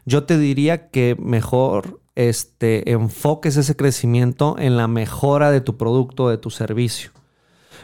Yo 0.05 0.23
te 0.23 0.37
diría 0.37 0.89
que 0.89 1.15
mejor 1.19 2.01
este, 2.15 2.91
enfoques 2.91 3.57
ese 3.57 3.75
crecimiento 3.75 4.55
en 4.59 4.77
la 4.77 4.87
mejora 4.87 5.49
de 5.49 5.61
tu 5.61 5.77
producto, 5.77 6.29
de 6.29 6.37
tu 6.37 6.49
servicio. 6.49 7.11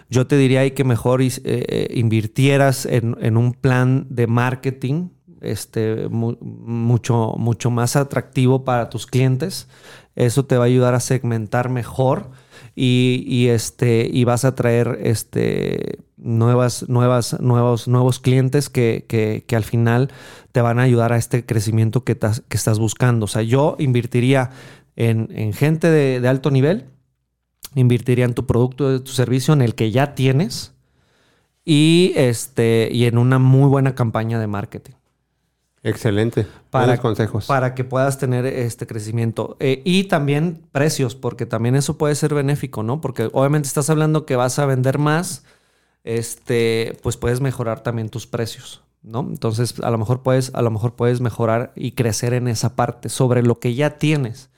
Yo 0.09 0.28
te 0.28 0.38
diría 0.38 0.74
que 0.74 0.84
mejor 0.84 1.22
eh, 1.22 1.30
eh, 1.43 1.88
invirtieras 1.93 2.86
en, 2.86 3.38
un 3.38 3.53
plan 3.53 4.07
de 4.09 4.28
marketing 4.28 5.09
este, 5.41 6.07
mu- 6.09 6.38
mucho, 6.41 7.36
mucho 7.38 7.70
más 7.70 7.95
atractivo 7.95 8.63
para 8.63 8.89
tus 8.89 9.05
clientes. 9.05 9.67
Eso 10.15 10.45
te 10.45 10.57
va 10.57 10.63
a 10.63 10.67
ayudar 10.67 10.95
a 10.95 10.99
segmentar 10.99 11.70
mejor 11.70 12.32
y, 12.82 13.47
este, 13.49 14.09
y 14.11 14.23
vas 14.23 14.45
a 14.45 14.55
traer 14.55 14.99
este, 15.03 15.99
nuevas, 16.17 16.88
nuevas, 16.88 17.39
nuevos, 17.41 17.88
nuevos 17.88 18.19
clientes 18.19 18.69
que, 18.69 19.05
que- 19.07 19.43
que 19.47 19.55
al 19.55 19.63
final 19.65 20.09
te 20.51 20.61
van 20.61 20.80
a 20.80 20.84
ayudar 20.84 21.11
a 21.13 21.17
este 21.17 21.45
crecimiento 21.45 22.03
que, 22.03 22.17
que 22.17 22.57
estás 22.57 22.80
buscando. 22.80 23.25
O 23.25 23.27
sea, 23.27 23.41
yo 23.41 23.75
invertiría 23.80 24.51
en, 24.95 25.30
en 25.34 25.53
gente 25.53 25.89
de, 25.89 26.25
alto 26.27 26.51
nivel, 26.51 26.86
invertiría 27.75 28.25
en 28.25 28.34
tu 28.34 28.45
producto, 28.45 28.89
de 28.91 28.99
tu 28.99 29.11
servicio, 29.11 29.53
en 29.53 29.61
el 29.61 29.75
que 29.75 29.91
ya 29.91 30.15
tienes 30.15 30.73
y, 31.65 32.13
este, 32.15 32.89
y 32.91 33.05
en 33.05 33.17
una 33.17 33.39
muy 33.39 33.67
buena 33.69 33.95
campaña 33.95 34.39
de 34.39 34.47
marketing 34.47 34.93
Excelente. 35.89 36.45
para, 36.69 36.85
Buenos 36.85 37.01
consejos. 37.01 37.45
para 37.45 37.75
que 37.75 37.83
puedas 37.83 38.17
tener 38.17 38.45
este 38.45 38.85
crecimiento. 38.87 39.57
Eh, 39.59 39.81
y 39.85 40.05
también 40.05 40.61
precios, 40.71 41.15
porque 41.15 41.45
también 41.45 41.75
eso 41.75 41.97
puede 41.97 42.15
ser 42.15 42.33
benéfico, 42.33 42.83
¿no? 42.83 43.01
Porque 43.01 43.29
obviamente 43.33 43.67
estás 43.67 43.89
hablando 43.89 44.25
que 44.25 44.35
vas 44.35 44.59
a 44.59 44.65
vender 44.65 44.97
más, 44.99 45.43
este, 46.03 46.97
pues 47.03 47.17
puedes 47.17 47.41
mejorar 47.41 47.81
también 47.83 48.09
tus 48.09 48.25
precios, 48.27 48.81
¿no? 49.03 49.19
Entonces, 49.21 49.75
a 49.81 49.89
lo 49.91 49.97
mejor 49.97 50.21
puedes, 50.23 50.53
a 50.55 50.61
lo 50.61 50.71
mejor 50.71 50.95
puedes 50.95 51.21
mejorar 51.21 51.71
y 51.75 51.91
crecer 51.91 52.33
en 52.33 52.47
esa 52.47 52.75
parte 52.75 53.09
sobre 53.09 53.43
lo 53.43 53.59
que 53.59 53.75
ya 53.75 53.97
tienes. 53.97 54.49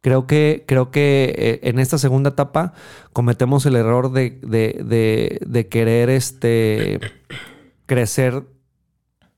Creo 0.00 0.26
que, 0.26 0.64
creo 0.66 0.90
que 0.90 1.32
eh, 1.38 1.60
en 1.68 1.78
esta 1.78 1.96
segunda 1.96 2.30
etapa 2.30 2.72
cometemos 3.12 3.64
el 3.66 3.76
error 3.76 4.10
de, 4.10 4.40
de- 4.42 4.82
de- 4.84 5.38
de 5.46 5.68
querer 5.68 6.10
este, 6.10 6.98
crecer 7.86 8.42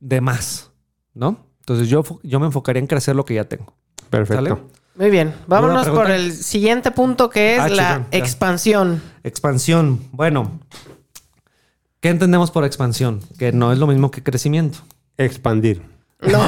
de 0.01 0.20
más, 0.22 0.70
¿no? 1.15 1.39
Entonces 1.61 1.89
yo, 1.89 2.03
yo 2.23 2.41
me 2.41 2.47
enfocaría 2.47 2.81
en 2.81 2.87
crecer 2.87 3.17
lo 3.17 3.25
que 3.25 3.35
ya 3.35 3.45
tengo. 3.45 3.73
Perfecto. 4.11 4.45
¿Sale? 4.45 4.57
Muy 4.97 5.11
bien. 5.11 5.35
Vámonos 5.47 5.89
por 5.89 6.11
el 6.11 6.33
siguiente 6.33 6.91
punto 6.91 7.31
que 7.31 7.55
es 7.57 7.61
Ah, 7.61 7.69
la 7.69 8.03
expansión. 8.12 9.03
Expansión. 9.25 10.01
Bueno, 10.12 10.61
¿qué 12.01 12.11
entendemos 12.11 12.51
por 12.51 12.65
expansión? 12.65 13.21
Que 13.39 13.53
no 13.53 13.73
es 13.73 13.79
lo 13.79 13.87
mismo 13.87 14.11
que 14.11 14.23
crecimiento. 14.23 14.79
Expandir. 15.17 15.83
No. 16.21 16.39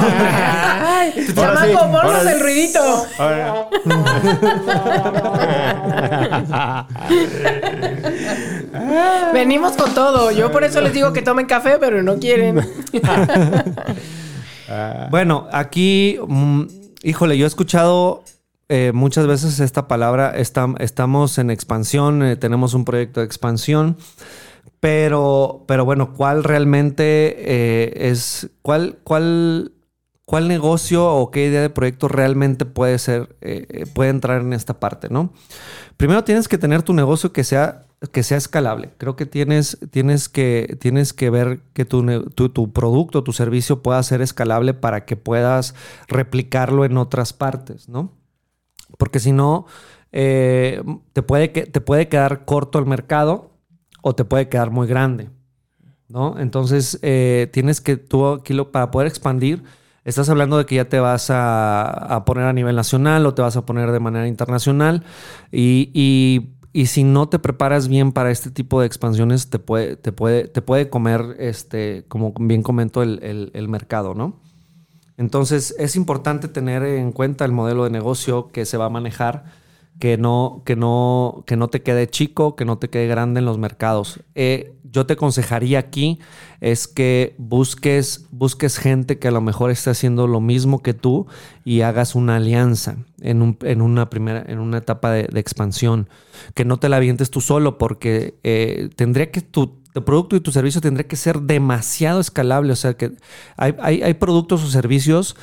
Chamaco, 1.35 1.93
ponnos 1.93 2.27
el 2.27 2.41
ruidito. 2.41 2.81
Venimos 9.33 9.73
con 9.73 9.93
todo. 9.95 10.31
Yo 10.31 10.51
por 10.51 10.64
eso 10.64 10.81
les 10.81 10.93
digo 10.93 11.12
que 11.12 11.23
tomen 11.23 11.47
café, 11.47 11.77
pero 11.81 12.03
no 12.03 12.19
quieren. 12.19 12.67
Bueno, 15.11 15.47
aquí, 15.53 16.19
mm, 16.27 16.62
híjole, 17.03 17.37
yo 17.39 17.45
he 17.45 17.49
escuchado 17.49 18.23
eh, 18.69 18.91
muchas 18.93 19.27
veces 19.27 19.61
esta 19.61 19.87
palabra, 19.87 20.35
estam- 20.37 20.77
estamos 20.81 21.39
en 21.39 21.51
expansión, 21.51 22.23
eh, 22.25 22.37
tenemos 22.37 22.75
un 22.75 22.85
proyecto 22.85 23.21
de 23.21 23.27
expansión, 23.27 23.97
pero, 24.81 25.64
pero 25.67 25.85
bueno, 25.85 26.12
¿cuál 26.14 26.45
realmente 26.45 27.05
eh, 27.39 28.11
es, 28.11 28.51
cuál, 28.62 28.99
cuál, 29.05 29.73
cuál 30.27 30.49
negocio 30.49 31.07
o 31.09 31.31
qué 31.31 31.47
idea 31.47 31.62
de 31.62 31.70
proyecto 31.70 32.09
realmente 32.09 32.66
puede 32.66 32.99
ser, 32.99 33.37
eh, 33.41 33.66
eh, 33.70 33.87
puede 33.87 34.11
entrar 34.11 34.43
en 34.43 34.53
esta 34.53 34.81
parte, 34.81 35.09
¿no? 35.09 35.33
Primero 35.97 36.24
tienes 36.24 36.49
que 36.49 36.59
tener 36.59 36.83
tu 36.83 36.93
negocio 36.95 37.33
que 37.33 37.45
sea, 37.45 37.87
que 38.12 38.22
sea 38.24 38.37
escalable. 38.37 38.91
Creo 38.99 39.16
que 39.16 39.27
tienes, 39.27 39.79
tienes, 39.91 40.29
que, 40.29 40.77
tienes 40.81 41.12
que 41.12 41.31
ver 41.31 41.61
que 41.74 41.85
tu, 41.85 42.05
tu, 42.31 42.49
tu 42.51 42.72
producto, 42.72 43.24
tu 43.24 43.33
servicio 43.33 43.83
pueda 43.83 44.03
ser 44.03 44.20
escalable 44.20 44.74
para 44.74 45.05
que 45.07 45.16
puedas 45.16 45.74
replicarlo 46.09 46.85
en 46.85 46.99
otras 46.99 47.33
partes, 47.33 47.89
¿no? 47.89 48.12
Porque 48.99 49.20
si 49.20 49.33
no, 49.33 49.66
eh, 50.12 50.83
te, 51.12 51.22
puede, 51.22 51.49
te 51.49 51.81
puede 51.81 52.09
quedar 52.09 52.45
corto 52.45 52.79
el 52.79 52.87
mercado 52.87 53.51
o 54.03 54.14
te 54.14 54.24
puede 54.24 54.49
quedar 54.49 54.70
muy 54.70 54.89
grande, 54.89 55.31
¿no? 56.09 56.39
Entonces, 56.39 57.01
tienes 57.53 57.81
que 57.81 57.97
tú, 57.97 58.27
aquí 58.27 58.55
lo- 58.55 58.72
para 58.72 58.91
poder 58.91 59.09
expandir, 59.09 59.62
estás 60.07 60.29
hablando 60.31 60.57
de 60.57 60.65
que 60.65 60.77
ya 60.77 60.87
te 60.89 60.99
vas 61.01 61.27
a, 61.31 62.23
poner 62.25 62.45
a 62.45 62.53
nivel 62.55 62.75
nacional 62.77 63.27
o 63.27 63.35
te 63.35 63.43
vas 63.43 63.57
a 63.57 63.67
poner 63.67 63.93
de 63.93 64.01
manera 64.01 64.27
internacional 64.27 65.05
y, 65.53 65.91
y- 65.93 66.53
y 66.73 66.87
si 66.87 67.05
no 67.05 67.29
te 67.31 67.39
preparas 67.39 67.89
bien 67.89 68.13
para 68.13 68.31
este 68.31 68.51
tipo 68.51 68.81
de 68.81 68.87
expansiones, 68.87 69.49
te 69.49 69.59
puede, 69.59 69.97
te 69.97 70.13
puede, 70.13 70.47
te 70.47 70.61
puede 70.61 70.91
comer, 70.91 71.37
este, 71.39 72.05
como 72.09 72.35
bien 72.39 72.63
comento, 72.63 73.03
el, 73.03 73.19
el- 73.23 73.51
el 73.55 73.69
mercado, 73.69 74.15
¿no? 74.15 74.41
Entonces 75.17 75.75
es 75.79 75.97
importante 75.97 76.49
tener 76.49 76.83
en 76.85 77.13
cuenta 77.13 77.47
el 77.47 77.53
modelo 77.53 77.85
de 77.85 77.91
negocio 77.91 78.49
que 78.49 78.67
se 78.67 78.77
va 78.77 78.87
a 78.87 78.91
manejar 78.91 79.45
que 79.99 80.19
no, 80.19 80.63
que 80.67 80.77
no, 80.77 81.43
que 81.47 81.57
no 81.57 81.69
te 81.69 81.83
quede 81.83 82.07
chico, 82.09 82.55
que 82.55 82.65
no 82.67 82.79
te 82.79 82.91
quede 82.91 83.07
grande 83.07 83.41
en 83.41 83.47
los 83.47 83.57
mercados. 83.59 84.21
Eh, 84.35 84.75
yo 84.93 85.07
te 85.07 85.15
aconsejaría 85.15 85.79
aquí 85.79 86.19
es 86.61 86.87
que 86.89 87.35
busques, 87.39 88.27
busques 88.31 88.79
gente 88.79 89.19
que 89.19 89.29
a 89.29 89.31
lo 89.31 89.41
mejor 89.41 89.71
esté 89.71 89.91
haciendo 89.91 90.27
lo 90.27 90.41
mismo 90.41 90.83
que 90.83 90.95
tú 90.95 91.27
y 91.65 91.81
hagas 91.83 92.15
una 92.15 92.37
alianza 92.37 92.97
en, 93.21 93.43
un- 93.43 93.59
en 93.63 93.81
una 93.83 94.09
primera, 94.11 94.45
en 94.47 94.59
una 94.59 94.79
etapa 94.79 95.11
de, 95.11 95.29
expansión. 95.41 96.09
Que 96.55 96.65
no 96.65 96.79
te 96.79 96.89
la 96.89 96.97
avientes 96.99 97.31
tú 97.31 97.41
solo, 97.41 97.79
porque 97.79 98.35
eh, 98.43 98.91
tendría 98.97 99.31
que 99.31 99.41
tu, 99.41 99.79
producto 100.05 100.37
y 100.37 100.41
tu 100.41 100.53
servicio 100.53 100.81
tendría 100.83 101.09
que 101.09 101.17
ser 101.17 101.41
demasiado 101.41 102.21
escalable. 102.21 102.73
O 102.73 102.77
sea 102.77 102.95
que 102.95 103.13
hay- 103.57 104.03
hay 104.03 104.15
productos 104.15 104.63
o 104.63 104.67
servicios 104.69 105.37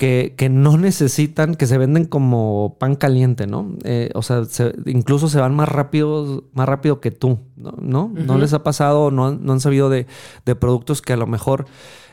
que, 0.00 0.32
que 0.34 0.48
no 0.48 0.78
necesitan, 0.78 1.54
que 1.56 1.66
se 1.66 1.76
venden 1.76 2.06
como 2.06 2.76
pan 2.80 2.94
caliente, 2.96 3.46
¿no? 3.46 3.70
Eh, 3.84 4.08
o 4.14 4.22
sea, 4.22 4.46
se- 4.46 4.72
incluso 4.86 5.28
se 5.28 5.38
van 5.38 5.54
más 5.54 5.68
rápido, 5.68 6.44
más 6.54 6.66
rápido 6.66 7.00
que 7.02 7.10
tú, 7.10 7.38
¿no? 7.56 7.74
¿No, 7.82 8.10
¿No 8.14 8.38
les 8.38 8.54
ha 8.54 8.62
pasado, 8.62 9.10
no, 9.10 9.26
han- 9.26 9.44
no 9.44 9.52
han 9.52 9.60
sabido 9.60 9.90
de, 9.90 10.06
de 10.46 10.54
productos 10.56 11.02
que 11.02 11.12
a 11.12 11.18
lo 11.18 11.26
mejor 11.26 11.66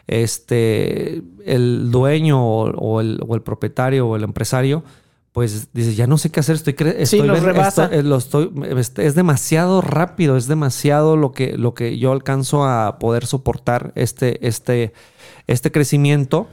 este, 0.07 1.21
el 1.45 1.89
dueño 1.91 2.43
o, 2.45 2.69
o 2.71 2.99
el, 3.01 3.21
o 3.25 3.35
el 3.35 3.41
propietario 3.41 4.07
o 4.07 4.15
el 4.17 4.23
empresario 4.23 4.83
pues 5.31 5.69
dice, 5.71 5.93
ya 5.93 6.07
no 6.07 6.17
sé 6.17 6.31
qué 6.31 6.39
hacer, 6.39 6.55
estoy, 6.55 6.73
Sí, 6.77 6.83
estoy 6.97 7.27
los 7.27 7.43
rebasa. 7.43 7.85
eh, 7.93 8.01
lo 8.01 8.17
estoy- 8.17 8.51
es 8.97 9.13
demasiado 9.13 9.81
rápido, 9.81 10.35
es 10.35 10.47
demasiado 10.47 11.15
lo 11.15 11.31
que, 11.31 11.55
lo 11.59 11.75
que 11.75 11.99
yo 11.99 12.11
alcanzo 12.11 12.65
a 12.65 12.97
poder 12.97 13.27
soportar 13.27 13.91
este, 13.95 14.45
este, 14.47 14.93
este 15.45 15.71
crecimiento. 15.71 16.47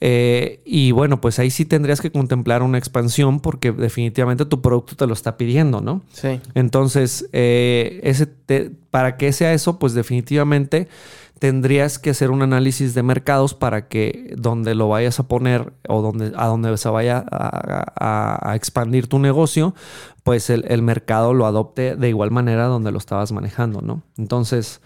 Eh, 0.00 0.60
y 0.64 0.90
bueno, 0.92 1.20
pues 1.20 1.38
ahí 1.38 1.50
sí 1.50 1.64
tendrías 1.64 2.00
que 2.00 2.10
contemplar 2.10 2.62
una 2.62 2.78
expansión 2.78 3.40
porque 3.40 3.72
definitivamente 3.72 4.44
tu 4.44 4.60
producto 4.60 4.96
te 4.96 5.06
lo 5.06 5.12
está 5.14 5.36
pidiendo, 5.36 5.80
¿no? 5.80 6.02
Sí. 6.12 6.40
Entonces, 6.54 7.28
eh, 7.32 8.00
ese 8.02 8.26
te- 8.26 8.70
para 8.90 9.16
que 9.16 9.32
sea 9.32 9.52
eso, 9.54 9.78
pues 9.78 9.94
definitivamente 9.94 10.88
tendrías 11.38 11.98
que 11.98 12.10
hacer 12.10 12.30
un 12.30 12.42
análisis 12.42 12.94
de 12.94 13.02
mercados 13.02 13.54
para 13.54 13.88
que 13.88 14.34
donde 14.36 14.74
lo 14.74 14.88
vayas 14.88 15.18
a 15.20 15.28
poner 15.28 15.72
o 15.88 16.00
donde, 16.00 16.32
a 16.36 16.46
donde 16.46 16.76
se 16.78 16.88
vaya 16.88 17.24
a, 17.30 17.84
a- 17.98 18.50
a 18.50 18.56
expandir 18.56 19.08
tu 19.08 19.18
negocio, 19.18 19.74
pues 20.22 20.48
el, 20.50 20.64
el 20.68 20.82
mercado 20.82 21.34
lo 21.34 21.46
adopte 21.46 21.96
de 21.96 22.08
igual 22.08 22.30
manera 22.30 22.64
donde 22.66 22.92
lo 22.92 22.98
estabas 22.98 23.32
manejando, 23.32 23.80
¿no? 23.82 24.02
Entonces, 24.16 24.80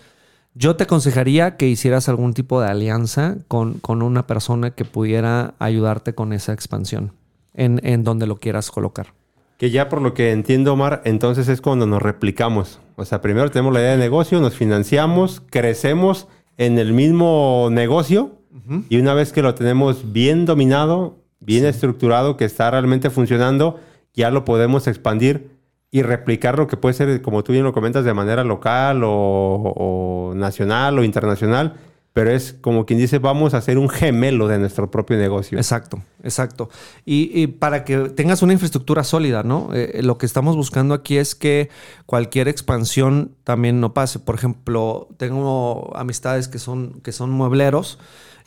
yo 0.54 0.76
te 0.76 0.84
aconsejaría 0.84 1.56
que 1.56 1.68
hicieras 1.68 2.08
algún 2.08 2.34
tipo 2.34 2.60
de 2.60 2.68
alianza 2.68 3.36
con, 3.48 3.74
con 3.74 4.02
una 4.02 4.26
persona 4.26 4.70
que 4.70 4.84
pudiera 4.84 5.54
ayudarte 5.58 6.14
con 6.14 6.32
esa 6.32 6.52
expansión 6.52 7.12
en, 7.54 7.80
en 7.84 8.04
donde 8.04 8.26
lo 8.26 8.36
quieras 8.36 8.70
colocar. 8.70 9.14
Que 9.56 9.70
ya 9.70 9.88
por 9.88 10.00
lo 10.00 10.14
que 10.14 10.32
entiendo, 10.32 10.72
Omar, 10.72 11.02
entonces 11.04 11.48
es 11.48 11.60
cuando 11.60 11.86
nos 11.86 12.00
replicamos. 12.00 12.80
O 12.96 13.04
sea, 13.04 13.20
primero 13.20 13.50
tenemos 13.50 13.72
la 13.72 13.80
idea 13.80 13.92
de 13.92 13.98
negocio, 13.98 14.40
nos 14.40 14.54
financiamos, 14.54 15.42
crecemos 15.50 16.28
en 16.56 16.78
el 16.78 16.92
mismo 16.92 17.68
negocio 17.70 18.38
y 18.88 18.98
una 18.98 19.14
vez 19.14 19.32
que 19.32 19.42
lo 19.42 19.54
tenemos 19.54 20.12
bien 20.12 20.44
dominado, 20.44 21.16
bien 21.40 21.64
estructurado, 21.64 22.36
que 22.36 22.44
está 22.44 22.70
realmente 22.70 23.08
funcionando, 23.08 23.80
ya 24.14 24.30
lo 24.30 24.44
podemos 24.44 24.86
expandir 24.86 25.57
y 25.90 26.02
replicar 26.02 26.58
lo 26.58 26.66
que 26.66 26.76
puede 26.76 26.94
ser, 26.94 27.22
como 27.22 27.42
tú 27.42 27.52
bien 27.52 27.64
lo 27.64 27.72
comentas, 27.72 28.04
de 28.04 28.12
manera 28.14 28.44
local 28.44 29.02
o, 29.04 30.32
nacional 30.36 30.98
o 30.98 31.04
internacional. 31.04 31.74
Pero 32.12 32.30
es 32.32 32.52
como 32.52 32.84
quien 32.84 32.98
dice, 32.98 33.18
vamos 33.18 33.54
a 33.54 33.58
hacer 33.58 33.78
un 33.78 33.88
gemelo 33.88 34.48
de 34.48 34.58
nuestro 34.58 34.90
propio 34.90 35.16
negocio. 35.16 35.56
Exacto, 35.56 36.02
exacto. 36.24 36.68
Y, 37.04 37.30
y 37.32 37.46
para 37.46 37.84
que 37.84 37.96
tengas 38.08 38.42
una 38.42 38.54
infraestructura 38.54 39.04
sólida, 39.04 39.44
¿no? 39.44 39.70
Eh, 39.72 40.00
lo 40.02 40.18
que 40.18 40.26
estamos 40.26 40.56
buscando 40.56 40.94
aquí 40.94 41.16
es 41.16 41.36
que 41.36 41.68
cualquier 42.06 42.48
expansión 42.48 43.36
también 43.44 43.80
no 43.80 43.94
pase. 43.94 44.18
Por 44.18 44.34
ejemplo, 44.34 45.08
tengo 45.16 45.96
amistades 45.96 46.48
que 46.48 46.58
son, 46.58 47.00
que 47.02 47.12
son 47.12 47.30
muebleros 47.30 47.98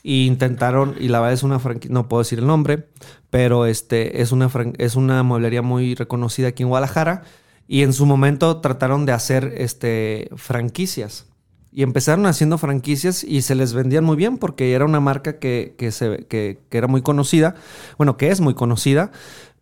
e 0.04 0.26
intentaron, 0.26 0.96
y 1.00 1.08
la 1.08 1.20
verdad 1.20 1.34
es 1.34 1.44
una 1.44 1.60
franquicia, 1.60 1.94
no 1.94 2.08
puedo 2.08 2.22
decir 2.22 2.40
el 2.40 2.48
nombre, 2.48 2.88
pero 3.30 3.66
este, 3.66 4.22
es, 4.22 4.32
una 4.32 4.50
es 4.78 4.96
una 4.96 5.24
mueblería 5.24 5.62
muy 5.62 5.96
reconocida 5.96 6.50
aquí 6.50 6.64
en 6.64 6.70
Guadalajara. 6.70 7.24
Y 7.68 7.84
en 7.84 7.94
su 7.94 8.06
momento 8.06 8.58
trataron 8.58 9.06
de 9.06 9.14
hacer 9.14 9.54
este, 9.56 10.30
franquicias. 10.36 11.28
Y 11.72 11.84
empezaron 11.84 12.26
haciendo 12.26 12.58
franquicias 12.58 13.24
y 13.24 13.44
se 13.44 13.56
les 13.56 13.72
vendían 13.72 14.04
muy 14.04 14.18
bien 14.18 14.38
porque 14.38 14.74
era 14.74 14.84
una 14.84 15.00
marca 15.00 15.40
que, 15.40 15.76
que 15.78 15.92
se, 15.92 16.26
que, 16.28 16.60
que 16.70 16.78
era 16.78 16.88
muy 16.88 17.02
conocida, 17.02 17.56
bueno, 17.98 18.18
que 18.18 18.30
es 18.30 18.42
muy 18.42 18.56
conocida, 18.56 19.12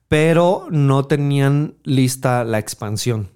pero 0.08 0.66
no 0.72 1.06
tenían 1.06 1.76
lista 1.84 2.44
la 2.44 2.58
expansión. 2.58 3.30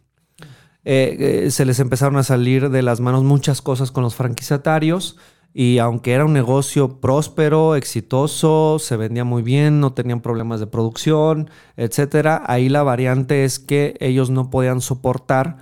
Eh, 0.86 1.46
eh, 1.46 1.52
se 1.52 1.66
les 1.66 1.80
empezaron 1.80 2.18
a 2.18 2.24
salir 2.24 2.70
de 2.70 2.82
las 2.82 3.00
manos 3.00 3.24
muchas 3.24 3.62
cosas 3.62 3.92
con 3.92 4.04
los 4.04 4.16
franquiciatarios 4.16 5.18
y 5.54 5.78
aunque 5.78 6.14
era 6.14 6.26
un 6.26 6.34
negocio 6.34 7.00
próspero, 7.00 7.76
exitoso, 7.76 8.80
se 8.80 8.98
vendía 8.98 9.24
muy 9.24 9.44
bien, 9.44 9.80
no 9.80 9.94
tenían 9.94 10.22
problemas 10.22 10.60
de 10.60 10.66
producción, 10.66 11.50
etcétera, 11.78 12.42
ahí 12.48 12.70
la 12.70 12.82
variante 12.82 13.46
es 13.46 13.60
que 13.60 13.96
ellos 14.00 14.32
no 14.32 14.50
podían 14.50 14.82
soportar 14.82 15.58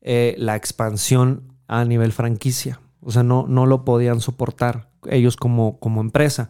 eh, 0.00 0.36
la 0.38 0.54
expansión 0.54 1.54
a 1.66 1.84
nivel 1.84 2.12
franquicia. 2.12 2.80
O 3.00 3.10
sea, 3.10 3.24
no, 3.24 3.46
no 3.48 3.66
lo 3.66 3.84
podían 3.84 4.20
soportar 4.20 4.88
ellos 5.10 5.36
como, 5.36 5.80
como 5.80 6.00
empresa. 6.00 6.48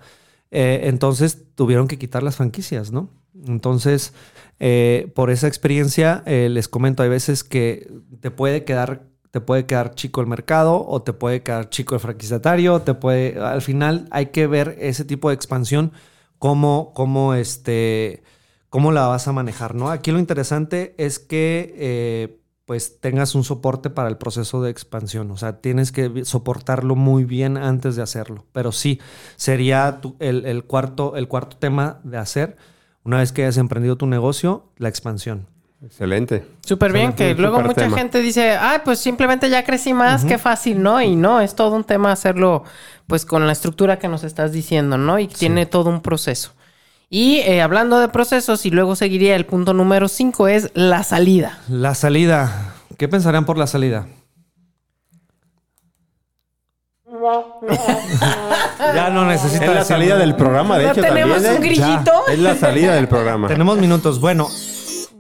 Eh, 0.51 0.83
entonces 0.85 1.43
tuvieron 1.55 1.89
que 1.89 1.99
quitar 1.99 2.23
las 2.23 2.37
franquicias, 2.37 2.93
¿no? 2.93 3.09
Entonces, 3.47 4.13
eh, 4.61 5.11
por 5.15 5.31
esa 5.31 5.49
experiencia, 5.49 6.23
les 6.27 6.69
comento, 6.69 7.03
hay 7.03 7.09
veces 7.09 7.45
que 7.45 7.91
te 8.21 8.31
puede 8.31 8.65
quedar, 8.65 9.07
te 9.35 9.41
puede 9.41 9.67
quedar 9.67 9.97
chico 9.97 10.21
el 10.21 10.29
mercado 10.29 10.87
o 10.87 11.03
te 11.03 11.13
puede 11.13 11.43
quedar 11.43 11.69
chico 11.69 11.97
el 11.97 12.01
franquiciatario, 12.01 12.83
te 12.83 12.95
puede, 12.95 13.37
al 13.41 13.63
final 13.63 14.07
hay 14.13 14.27
que 14.27 14.47
ver 14.47 14.77
ese 14.81 15.05
tipo 15.05 15.29
de 15.29 15.35
expansión, 15.35 15.91
cómo, 16.39 16.93
cómo 16.95 17.35
este, 17.35 18.23
cómo 18.71 18.93
la 18.93 19.09
vas 19.09 19.27
a 19.27 19.33
manejar, 19.33 19.75
¿no? 19.75 19.91
Aquí 19.91 20.13
lo 20.13 20.21
interesante 20.21 20.95
es 20.99 21.19
que 21.19 21.75
eh, 21.77 22.41
pues 22.65 23.01
tengas 23.01 23.35
un 23.35 23.43
soporte 23.43 23.91
para 23.91 24.09
el 24.09 24.19
proceso 24.19 24.63
de 24.63 24.71
expansión, 24.71 25.33
o 25.33 25.37
sea, 25.37 25.61
tienes 25.61 25.91
que 25.91 26.25
soportarlo 26.25 26.95
muy 26.95 27.25
bien 27.25 27.57
antes 27.57 27.97
de 27.97 28.03
hacerlo, 28.03 28.47
pero 28.53 28.71
sí, 28.71 29.01
sería 29.35 30.01
tu- 30.01 30.15
el, 30.21 30.47
el 30.47 30.63
cuarto, 30.63 31.17
el 31.17 31.27
cuarto 31.27 31.57
tema 31.57 31.99
de 32.05 32.19
hacer, 32.19 32.57
una 33.03 33.19
vez 33.19 33.33
que 33.33 33.43
hayas 33.43 33.57
emprendido 33.57 33.97
tu 33.97 34.07
negocio, 34.07 34.71
la 34.77 34.89
expansión. 34.91 35.49
Excelente. 35.85 36.47
Súper 36.65 36.93
bien, 36.93 37.13
que 37.13 37.35
luego 37.35 37.61
mucha 37.61 37.75
tema. 37.75 37.97
gente 37.97 38.21
dice, 38.21 38.53
ay, 38.53 38.79
pues 38.85 38.99
simplemente 38.99 39.51
ya 39.51 39.65
crecí 39.65 39.93
más, 39.93 40.25
qué 40.25 40.39
fácil, 40.39 40.83
¿no? 40.83 41.03
Y 41.03 41.15
no, 41.15 41.41
es 41.41 41.55
todo 41.55 41.77
un 41.77 41.85
tema 41.85 42.11
hacerlo, 42.11 42.65
pues 43.07 43.27
con 43.27 43.47
la 43.47 43.53
estructura 43.53 43.99
que 43.99 44.09
nos 44.09 44.25
estás 44.25 44.53
diciendo, 44.53 44.97
¿no? 44.97 45.19
Y 45.19 45.27
tiene 45.27 45.67
todo 45.67 45.91
un 45.91 46.01
proceso. 46.01 46.53
Y 47.11 47.41
eh, 47.41 47.61
hablando 47.61 47.99
de 47.99 48.09
procesos, 48.09 48.65
y 48.65 48.71
luego 48.71 48.97
seguiría 48.97 49.37
el 49.37 49.45
punto 49.45 49.75
número 49.75 50.09
5, 50.09 50.49
es 50.49 50.71
la 50.75 51.03
salida. 51.03 51.59
La 51.69 51.95
salida, 51.95 52.75
¿qué 52.97 53.07
pensarán 53.07 53.45
por 53.45 53.59
la 53.59 53.67
salida? 53.67 54.07
ya 58.95 59.11
no 59.11 59.27
necesita 59.27 59.67
Es 59.67 59.75
la 59.75 59.85
salida 59.85 60.17
del 60.17 60.35
programa, 60.35 60.79
de 60.79 60.85
¿No 60.87 60.93
hecho, 60.93 61.01
tenemos 61.03 61.43
también. 61.43 61.57
un 61.57 61.63
¿eh? 61.63 61.67
grillito? 61.69 62.13
Es 62.29 62.39
la 62.39 62.55
salida 62.57 62.95
del 62.95 63.09
programa. 63.09 63.49
Tenemos 63.49 63.79
minutos. 63.79 64.21
Bueno, 64.21 64.49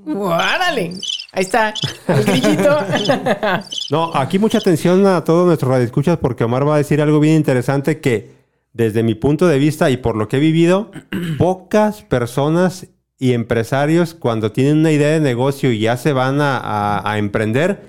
¡Árale! 0.06 0.92
Ahí 1.32 1.42
está, 1.42 1.74
el. 2.08 2.24
No, 3.90 4.14
aquí 4.14 4.38
mucha 4.38 4.58
atención 4.58 5.06
a 5.06 5.24
todos 5.24 5.46
nuestros 5.46 5.70
radioescuchas 5.70 6.18
porque 6.18 6.44
Omar 6.44 6.66
va 6.66 6.74
a 6.74 6.78
decir 6.78 7.00
algo 7.00 7.20
bien 7.20 7.36
interesante 7.36 8.00
que 8.00 8.30
desde 8.72 9.02
mi 9.02 9.14
punto 9.14 9.46
de 9.46 9.58
vista 9.58 9.90
y 9.90 9.96
por 9.96 10.16
lo 10.16 10.28
que 10.28 10.36
he 10.36 10.40
vivido, 10.40 10.90
pocas 11.38 12.02
personas 12.02 12.88
y 13.18 13.32
empresarios 13.32 14.14
cuando 14.14 14.52
tienen 14.52 14.78
una 14.78 14.92
idea 14.92 15.10
de 15.10 15.20
negocio 15.20 15.72
y 15.72 15.78
ya 15.78 15.96
se 15.96 16.12
van 16.12 16.38
a 16.40 17.14
emprender, 17.16 17.88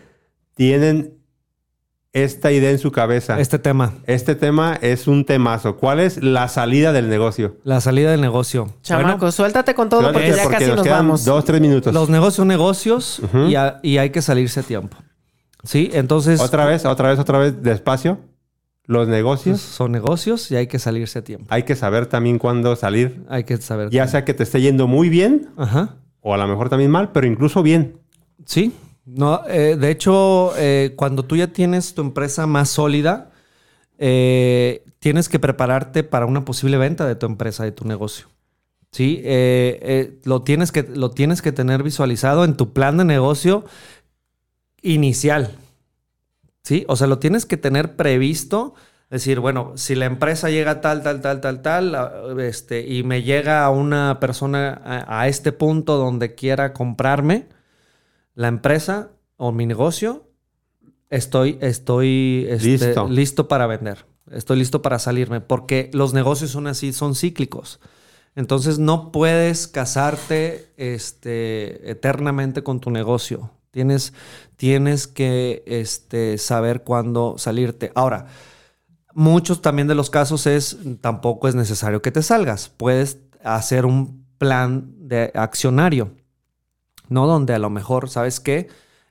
tienen 0.56 1.16
esta 2.16 2.52
idea 2.52 2.72
en 2.72 2.80
su 2.80 2.92
cabeza. 2.92 3.40
este 3.40 3.60
tema, 3.60 3.94
Este 4.08 4.34
tema 4.36 4.78
es 4.82 5.06
un 5.08 5.26
temazo. 5.26 5.76
¿Cuál 5.78 6.00
es 6.00 6.24
la 6.24 6.48
salida 6.48 6.92
del 6.94 7.10
negocio? 7.10 7.58
la 7.64 7.82
salida 7.82 8.10
del 8.12 8.22
negocio. 8.22 8.74
Chamaco, 8.82 9.18
Bueno, 9.20 9.32
suéltate 9.32 9.76
con 9.76 9.90
todo 9.90 10.02
porque 10.02 10.20
Suéltate, 10.20 10.38
ya 10.38 10.44
porque 10.44 10.58
casi 10.58 10.68
nos 10.68 10.76
nos 10.78 10.84
quedan 10.86 10.98
vamos. 11.00 11.26
Dos, 11.26 11.46
tres 11.46 11.62
minutos. 11.62 11.94
los 11.94 12.10
negocios 12.10 12.36
son 12.36 12.48
negocios 12.48 13.20
Ujú. 13.20 13.48
y, 13.50 13.56
a- 13.56 13.80
y 13.84 13.98
hay 13.98 14.10
que 14.10 14.22
salirse 14.22 14.62
a 14.62 14.64
tiempo. 14.64 14.98
¿Sí? 15.64 15.90
Entonces, 15.94 16.40
Otra 16.42 16.66
vez, 16.66 16.86
otra 16.86 17.10
vez, 17.10 17.20
otra 17.20 17.38
vez, 17.40 17.62
despacio. 17.62 18.20
Los 18.88 19.08
negocios, 19.08 19.60
son 19.62 19.92
negocios 19.92 20.52
y 20.52 20.56
hay 20.56 20.68
que 20.68 20.78
salirse 20.78 21.18
a 21.20 21.24
tiempo. 21.24 21.48
hay 21.50 21.64
que 21.64 21.76
saber 21.76 22.06
también 22.06 22.38
cuándo 22.38 22.76
salir. 22.76 23.26
Hay 23.30 23.44
que 23.44 23.58
saber. 23.58 23.90
Ya 23.90 24.08
sea 24.08 24.24
que 24.26 24.34
te 24.36 24.44
esté 24.44 24.62
yendo 24.62 24.88
muy 24.88 25.10
bien 25.10 25.50
Ajá. 25.58 25.96
o 26.22 26.36
a 26.36 26.38
lo 26.38 26.48
mejor 26.48 26.70
también 26.70 26.92
mal, 26.92 27.12
pero 27.12 27.26
incluso 27.26 27.64
bien. 27.64 27.98
Sí. 28.46 28.72
No, 29.06 29.44
eh, 29.48 29.76
de 29.78 29.92
hecho, 29.92 30.54
eh, 30.58 30.94
cuando 30.96 31.24
tú 31.26 31.36
ya 31.36 31.48
tienes 31.48 31.94
tu 31.94 32.02
empresa 32.02 32.48
más 32.48 32.70
sólida, 32.70 33.30
eh, 34.00 34.84
tienes 35.00 35.30
que 35.30 35.40
prepararte 35.40 36.04
para 36.04 36.26
una 36.26 36.46
posible 36.46 36.78
venta 36.78 37.08
de 37.08 37.16
tu 37.16 37.26
empresa, 37.28 37.64
de 37.64 37.72
tu 37.72 37.86
negocio. 37.86 38.28
¿sí? 38.92 39.22
Eh, 39.26 40.20
lo, 40.26 40.44
tienes 40.44 40.72
que, 40.72 40.84
lo 40.84 41.12
tienes 41.12 41.42
que 41.42 41.52
tener 41.52 41.84
visualizado 41.84 42.46
en 42.46 42.58
tu 42.58 42.74
plan 42.74 42.98
de 42.98 43.06
negocio 43.06 43.66
inicial, 44.82 45.56
¿sí? 46.64 46.86
O 46.88 46.96
sea, 46.96 47.08
lo 47.08 47.20
tienes 47.20 47.46
que 47.46 47.58
tener 47.58 47.96
previsto. 47.96 48.74
Decir, 49.10 49.40
bueno, 49.40 49.74
si 49.76 49.96
la 49.96 50.06
empresa 50.06 50.50
llega 50.50 50.82
tal, 50.82 51.04
tal, 51.04 51.22
tal, 51.22 51.40
tal, 51.40 51.62
tal, 51.62 51.96
a- 51.96 52.12
este, 52.40 52.82
y 52.88 53.04
me 53.04 53.22
llega 53.24 53.70
una 53.70 54.20
persona 54.20 54.82
a 55.08 55.28
este 55.28 55.52
punto 55.52 55.98
donde 55.98 56.34
quiera 56.36 56.74
comprarme 56.74 57.48
la 58.36 58.48
empresa 58.50 59.12
o 59.38 59.52
mi 59.52 59.66
negocio, 59.66 60.30
estoy, 61.10 61.58
estoy 61.62 62.46
este, 62.50 62.68
Listo. 62.68 63.08
listo 63.08 63.48
para 63.48 63.68
vender. 63.68 64.06
Estoy 64.32 64.58
listo 64.58 64.82
para 64.82 65.00
salirme. 65.00 65.42
Porque 65.42 65.90
los 65.94 66.14
negocios 66.14 66.52
son 66.52 66.68
así, 66.68 66.94
son 66.94 67.16
cíclicos. 67.16 67.80
Entonces 68.36 68.80
no 68.80 69.12
puedes 69.12 69.68
casarte 69.68 70.74
este, 70.78 71.90
eternamente 71.90 72.64
con 72.64 72.80
tu 72.82 72.92
negocio. 72.92 73.52
Tienes, 73.72 74.14
tienes 74.58 75.08
que 75.08 75.64
este, 75.66 76.38
saber 76.38 76.84
cuándo 76.84 77.36
salirte. 77.38 77.92
Ahora, 77.96 78.28
muchos 79.14 79.62
también 79.62 79.88
de 79.88 79.96
los 79.96 80.10
casos 80.10 80.48
es 80.48 80.78
tampoco 81.02 81.48
es 81.48 81.56
necesario 81.56 82.02
que 82.02 82.12
te 82.12 82.22
salgas. 82.22 82.70
Puedes 82.70 83.20
hacer 83.44 83.86
un 83.86 84.26
plan 84.38 84.94
de 84.98 85.32
accionario, 85.34 86.12
¿no? 87.10 87.28
Donde 87.28 87.54
a 87.54 87.60
lo 87.60 87.70
mejor, 87.70 88.10
¿sabes 88.10 88.40
qué? 88.40 88.68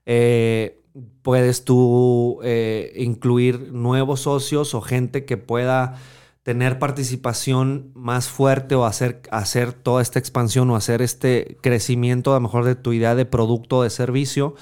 Eh, 0.07 0.81
puedes 1.23 1.65
tú 1.65 2.39
eh, 2.45 2.93
incluir 2.97 3.73
nuevos 3.73 4.21
socios 4.21 4.75
o 4.75 4.81
gente 4.81 5.25
que 5.25 5.37
pueda 5.37 5.97
tener 6.43 6.79
participación 6.79 7.91
más 7.95 8.29
fuerte 8.29 8.75
o 8.75 8.85
hacer, 8.85 9.23
hacer 9.31 9.73
toda 9.73 10.03
esta 10.03 10.19
expansión 10.19 10.69
o 10.71 10.77
hacer 10.77 11.01
este 11.03 11.57
crecimiento 11.63 12.33
a 12.33 12.35
lo 12.37 12.41
mejor 12.43 12.65
de 12.65 12.75
tu 12.75 12.93
idea 12.93 13.15
de 13.15 13.25
producto 13.25 13.79
o 13.79 13.83
de 13.83 13.89
servicio 13.91 14.55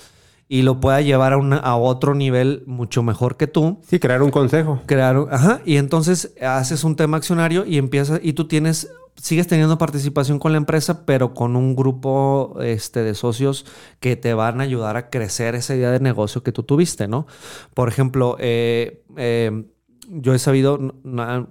y 0.48 0.62
lo 0.62 0.78
pueda 0.80 1.00
llevar 1.00 1.32
a, 1.32 1.38
una- 1.38 1.56
a 1.56 1.76
otro 1.76 2.14
nivel 2.14 2.62
mucho 2.66 3.02
mejor 3.02 3.36
que 3.36 3.46
tú 3.48 3.80
Sí, 3.88 3.98
crear 3.98 4.22
un 4.22 4.30
consejo. 4.30 4.80
crear, 4.86 5.16
ajá, 5.30 5.60
y 5.64 5.76
entonces 5.76 6.34
haces 6.40 6.84
un 6.84 6.94
tema 6.94 7.16
accionario 7.16 7.64
y 7.66 7.78
empiezas, 7.78 8.20
y 8.22 8.34
tú 8.34 8.46
tienes, 8.46 8.88
sigues 9.16 9.46
teniendo 9.46 9.78
participación 9.78 10.38
con 10.38 10.52
la 10.52 10.58
empresa, 10.58 11.04
pero 11.06 11.34
con 11.34 11.56
un 11.56 11.76
grupo 11.76 12.56
este, 12.62 13.02
de 13.02 13.14
socios 13.14 13.66
que 14.00 14.16
te 14.16 14.34
van 14.34 14.60
a 14.60 14.64
ayudar 14.64 14.96
a 14.96 15.10
crecer 15.10 15.54
esa 15.54 15.74
idea 15.74 15.90
de 15.90 16.00
negocio 16.00 16.42
que 16.42 16.52
tú 16.52 16.62
tuviste, 16.62 17.08
¿no? 17.08 17.26
Por 17.74 17.88
ejemplo, 17.88 18.36
eh, 18.38 19.02
eh, 19.16 19.64
yo 20.08 20.34
he 20.34 20.38
sabido, 20.38 20.94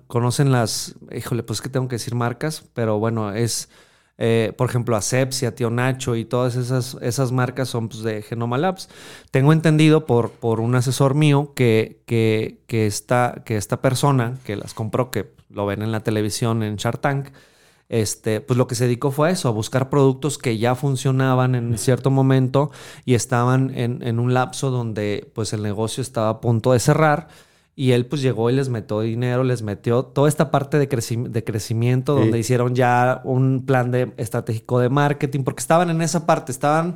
conocen 0.07 0.51
las, 0.51 0.95
híjole, 1.15 1.43
pues 1.43 1.61
que 1.61 1.69
tengo 1.69 1.87
que 1.87 1.95
decir 1.95 2.15
marcas, 2.15 2.63
pero 2.73 2.99
bueno, 2.99 3.33
es... 3.33 3.69
eh, 4.17 4.53
por 4.55 4.69
ejemplo, 4.69 4.95
Asepsia, 4.95 5.55
Tío 5.55 5.71
Nacho 5.71 6.15
y 6.15 6.25
todas 6.25 6.55
esas, 6.55 6.95
esas 7.01 7.31
marcas 7.31 7.69
son 7.69 7.89
pues, 7.89 8.03
de 8.03 8.21
Genoma 8.21 8.59
Labs. 8.59 8.87
Tengo 9.31 9.51
entendido 9.51 10.05
por, 10.05 10.29
por 10.31 10.59
un 10.59 10.75
asesor 10.75 11.15
mío 11.15 11.53
que, 11.55 12.03
que, 12.05 12.59
que, 12.67 12.85
esta, 12.85 13.41
que 13.45 13.57
esta 13.57 13.81
persona 13.81 14.37
que 14.45 14.55
las 14.55 14.75
compró, 14.75 15.09
que 15.09 15.33
lo 15.49 15.65
ven 15.65 15.81
en 15.81 15.91
la 15.91 16.01
televisión 16.01 16.61
en 16.61 16.75
Shark 16.75 17.01
Tank, 17.01 17.29
este, 17.91 18.39
pues 18.41 18.57
lo 18.57 18.67
que 18.67 18.75
se 18.75 18.85
dedicó 18.85 19.11
fue 19.11 19.27
a 19.27 19.31
eso, 19.31 19.49
a 19.49 19.51
buscar 19.51 19.89
productos 19.89 20.37
que 20.37 20.57
ya 20.57 20.75
funcionaban 20.75 21.55
en 21.55 21.77
cierto 21.77 22.09
momento 22.09 22.71
y 23.05 23.15
estaban 23.15 23.71
en, 23.77 24.01
en 24.01 24.17
un 24.19 24.33
lapso 24.33 24.71
donde 24.71 25.29
pues 25.35 25.51
el 25.51 25.61
negocio 25.61 26.01
estaba 26.01 26.29
a 26.29 26.39
punto 26.41 26.71
de 26.71 26.79
cerrar. 26.79 27.27
Y 27.75 27.91
él 27.91 28.05
pues 28.05 28.21
llegó 28.21 28.49
y 28.49 28.53
les 28.53 28.69
metió 28.69 28.99
dinero, 29.01 29.43
les 29.43 29.61
metió 29.61 30.03
toda 30.03 30.27
esta 30.29 30.51
parte 30.51 30.77
de, 30.77 30.87
creci- 30.89 31.27
de 31.29 31.43
crecimiento 31.43 32.15
Sí. 32.15 32.21
donde 32.21 32.39
hicieron 32.39 32.75
ya 32.75 33.21
un 33.23 33.65
plan 33.65 33.91
de, 33.91 34.13
estratégico 34.17 34.79
de 34.79 34.89
marketing, 34.89 35.43
porque 35.43 35.61
estaban 35.61 35.89
en 35.89 36.01
esa 36.01 36.25
parte, 36.25 36.51
estaban, 36.51 36.95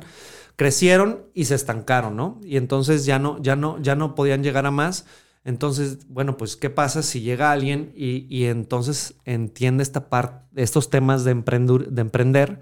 crecieron 0.54 1.20
y 1.34 1.46
se 1.46 1.54
estancaron, 1.54 2.16
¿no? 2.16 2.40
Y 2.44 2.56
entonces 2.56 3.04
ya 3.04 3.18
no, 3.18 3.40
ya 3.42 3.56
no, 3.56 3.78
ya 3.82 3.96
no 3.96 4.14
podían 4.14 4.42
llegar 4.42 4.64
a 4.66 4.70
más. 4.70 5.06
Entonces, 5.46 6.08
bueno, 6.08 6.36
pues, 6.36 6.56
¿qué 6.56 6.70
pasa 6.70 7.02
si 7.02 7.20
llega 7.20 7.52
alguien 7.52 7.92
y, 7.96 8.26
y 8.28 8.46
entonces 8.46 9.14
entiende 9.24 9.82
esta 9.84 10.08
parte, 10.10 10.44
estos 10.60 10.90
temas 10.90 11.22
de, 11.24 11.34
de 11.34 12.00
emprender 12.02 12.60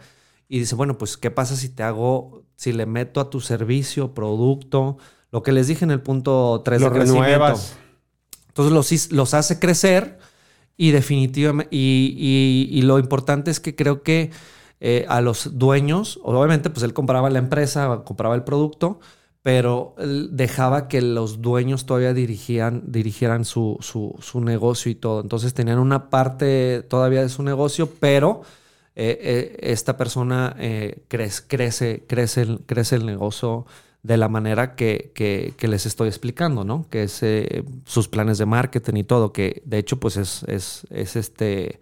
y 0.49 0.59
dice, 0.59 0.75
bueno, 0.75 0.99
pues, 0.99 1.17
¿qué 1.17 1.31
pasa 1.31 1.57
si 1.57 1.71
te 1.71 1.83
hago, 1.83 2.45
si 2.57 2.73
le 2.73 2.85
meto 2.87 3.21
a 3.21 3.31
tu 3.31 3.41
servicio, 3.41 4.13
producto, 4.15 4.99
lo 5.33 5.43
que 5.43 5.53
les 5.53 5.67
dije 5.67 5.85
en 5.85 5.91
el 5.93 6.03
punto 6.03 6.61
3 6.65 6.83
Lo 6.83 6.91
renuevas. 6.91 7.75
entonces 8.49 8.73
los, 8.73 9.13
los 9.13 9.35
hace 9.35 9.59
crecer 9.59 10.19
y 10.77 10.91
definitivamente, 10.91 11.75
y, 11.75 12.15
y- 12.71 12.79
y 12.79 12.83
lo 12.83 12.99
importante 12.99 13.51
es 13.51 13.61
que 13.61 13.75
creo 13.75 14.03
que 14.03 14.31
eh, 14.81 15.07
a 15.09 15.21
los 15.23 15.59
dueños, 15.59 16.21
obviamente 16.23 16.69
pues 16.69 16.83
él 16.85 16.93
compraba 16.93 17.31
la 17.31 17.39
empresa, 17.39 18.03
compraba 18.05 18.35
el 18.35 18.45
producto, 18.45 19.01
pero 19.45 19.95
dejaba 20.31 20.89
que 20.89 21.03
los 21.03 21.43
dueños 21.43 21.85
todavía 21.85 22.15
dirigían, 22.15 22.83
dirigieran 22.87 23.45
su, 23.45 23.77
su- 23.81 24.17
su 24.23 24.41
negocio 24.41 24.91
y 24.91 24.95
todo. 24.95 25.21
Entonces 25.21 25.53
tenían 25.53 25.79
una 25.79 26.09
parte 26.09 26.83
todavía 26.89 27.21
de 27.21 27.29
su 27.29 27.43
negocio, 27.43 27.91
pero 28.01 28.41
eh, 28.97 29.19
eh, 29.21 29.57
esta 29.61 29.99
persona 29.99 30.57
eh, 30.59 31.03
crece, 31.09 31.43
crece, 31.47 32.05
crece, 32.07 32.41
el, 32.41 32.61
crece 32.65 32.97
el 32.97 33.05
negocio 33.05 33.67
de 34.03 34.17
la 34.17 34.29
manera 34.31 34.77
que, 34.77 35.13
que- 35.15 35.53
que 35.59 35.69
les 35.69 35.85
estoy 35.85 36.09
explicando, 36.09 36.65
¿no? 36.65 36.87
Que 36.89 37.03
es 37.03 37.21
sus 37.85 38.09
planes 38.09 38.39
de 38.39 38.47
marketing 38.47 38.95
y 38.97 39.05
todo, 39.05 39.31
que 39.35 39.61
de 39.67 39.77
hecho 39.77 40.01
pues 40.01 40.17
es, 40.17 40.43
es, 40.49 40.87
es 40.89 41.17
este 41.17 41.81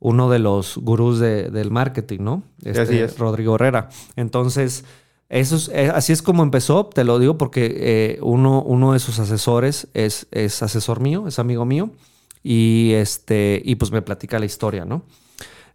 uno 0.00 0.30
de 0.30 0.38
los 0.38 0.78
gurús 0.78 1.18
de- 1.18 1.50
del 1.50 1.70
marketing, 1.70 2.20
¿no? 2.20 2.42
Este, 2.64 2.80
así 2.80 2.98
es. 2.98 3.18
Rodrigo 3.18 3.56
Herrera. 3.56 3.90
Entonces, 4.16 4.84
eso 5.28 5.56
es, 5.56 5.68
eh, 5.68 5.90
así 5.92 6.12
es 6.12 6.22
como 6.22 6.42
empezó, 6.42 6.86
te 6.86 7.04
lo 7.04 7.18
digo 7.18 7.38
porque 7.38 7.74
eh, 7.76 8.18
uno, 8.22 8.62
uno 8.62 8.92
de 8.92 8.98
sus 8.98 9.18
asesores 9.18 9.88
es, 9.94 10.26
es 10.30 10.62
asesor 10.62 11.00
mío, 11.00 11.26
es 11.26 11.38
amigo 11.38 11.64
mío, 11.64 11.90
y, 12.42 12.92
este, 12.92 13.60
y 13.64 13.76
pues 13.76 13.90
me 13.90 14.02
platica 14.02 14.38
la 14.38 14.44
historia, 14.44 14.84
¿no? 14.84 15.04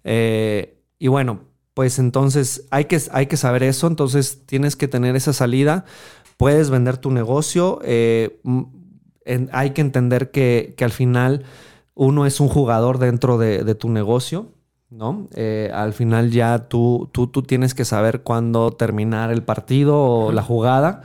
Eh, 0.04 0.78
y 1.00 1.08
bueno, 1.08 1.42
pues 1.74 1.98
entonces 1.98 2.68
hay 2.70 2.86
que, 2.86 3.02
hay 3.12 3.26
que 3.26 3.38
saber 3.38 3.64
eso, 3.64 3.88
entonces 3.88 4.46
tienes 4.46 4.76
que 4.76 4.88
tener 4.88 5.16
esa 5.16 5.34
salida, 5.34 5.86
puedes 6.38 6.70
vender 6.70 6.98
tu 6.98 7.12
negocio, 7.12 7.80
hay 7.84 9.70
que 9.72 9.82
entender 9.82 10.32
que, 10.32 10.74
que 10.78 10.86
al 10.86 10.92
final 10.92 11.44
uno 11.96 12.26
es 12.26 12.40
un 12.40 12.50
jugador 12.50 12.98
dentro 13.00 13.38
de, 13.38 13.64
de 13.64 13.76
tu 13.76 13.90
negocio, 13.90 14.54
¿no? 14.90 15.28
Eh, 15.36 15.70
al 15.74 15.94
final 15.94 16.32
ya 16.32 16.68
tú, 16.68 17.10
tú, 17.12 17.28
tú 17.28 17.44
tienes 17.44 17.74
que 17.74 17.86
saber 17.86 18.22
cuándo 18.22 18.72
terminar 18.72 19.32
el 19.32 19.44
partido 19.44 19.98
o 20.02 20.32
la 20.32 20.42
jugada, 20.44 21.02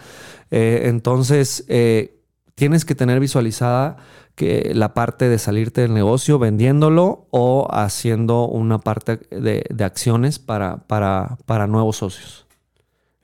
Eh, 0.51 0.89
entonces 0.89 1.65
eh, 1.69 2.21
tienes 2.55 2.85
que 2.85 2.95
tener 2.95 3.19
visualizada 3.19 3.97
que 4.37 4.71
la 4.75 4.95
parte 4.95 5.29
de 5.29 5.39
salirte 5.39 5.81
del 5.81 5.95
negocio 5.95 6.39
vendiéndolo 6.39 7.27
o 7.31 7.67
haciendo 7.73 8.47
una 8.47 8.79
parte 8.79 9.17
de, 9.31 9.65
de 9.69 9.85
acciones 9.85 10.39
para, 10.39 10.87
para, 10.87 11.39
para 11.47 11.67
nuevos 11.67 11.97
socios. 11.97 12.47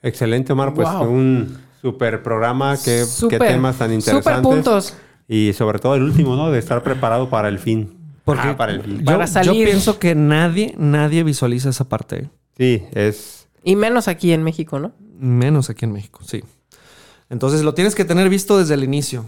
Excelente, 0.02 0.52
Omar. 0.54 0.74
Pues 0.74 0.88
Wow. 0.90 1.08
un 1.08 1.58
super 1.80 2.22
programa. 2.22 2.76
Qué, 2.82 3.04
qué 3.28 3.38
temas 3.38 3.76
tan 3.78 3.92
interesantes. 3.92 4.24
Súper 4.24 4.42
puntos. 4.42 4.96
Y 5.28 5.52
sobre 5.52 5.78
todo 5.78 5.94
el 5.94 6.02
último, 6.02 6.34
¿no? 6.34 6.50
De 6.50 6.58
estar 6.58 6.82
preparado 6.82 7.28
para 7.28 7.48
el 7.48 7.58
fin. 7.60 7.96
Porque 8.24 8.48
Ah, 8.48 8.56
para 8.56 8.72
el 8.72 8.82
fin. 8.82 8.98
yo, 8.98 9.04
Para 9.04 9.26
yo 9.26 9.32
salir. 9.32 9.64
pienso 9.66 9.98
que 9.98 10.14
nadie, 10.14 10.74
nadie 10.78 11.22
visualiza 11.24 11.70
esa 11.70 11.88
parte. 11.88 12.28
Sí, 12.56 12.82
es... 12.92 13.46
Y 13.64 13.76
menos 13.76 14.08
aquí 14.08 14.32
en 14.32 14.42
México, 14.42 14.78
¿no? 14.78 14.92
Menos 15.18 15.70
aquí 15.70 15.84
en 15.84 15.92
México, 15.92 16.20
sí. 16.24 16.42
Entonces 17.28 17.62
lo 17.62 17.74
tienes 17.74 17.94
que 17.94 18.04
tener 18.04 18.28
visto 18.28 18.58
desde 18.58 18.74
el 18.74 18.84
inicio. 18.84 19.24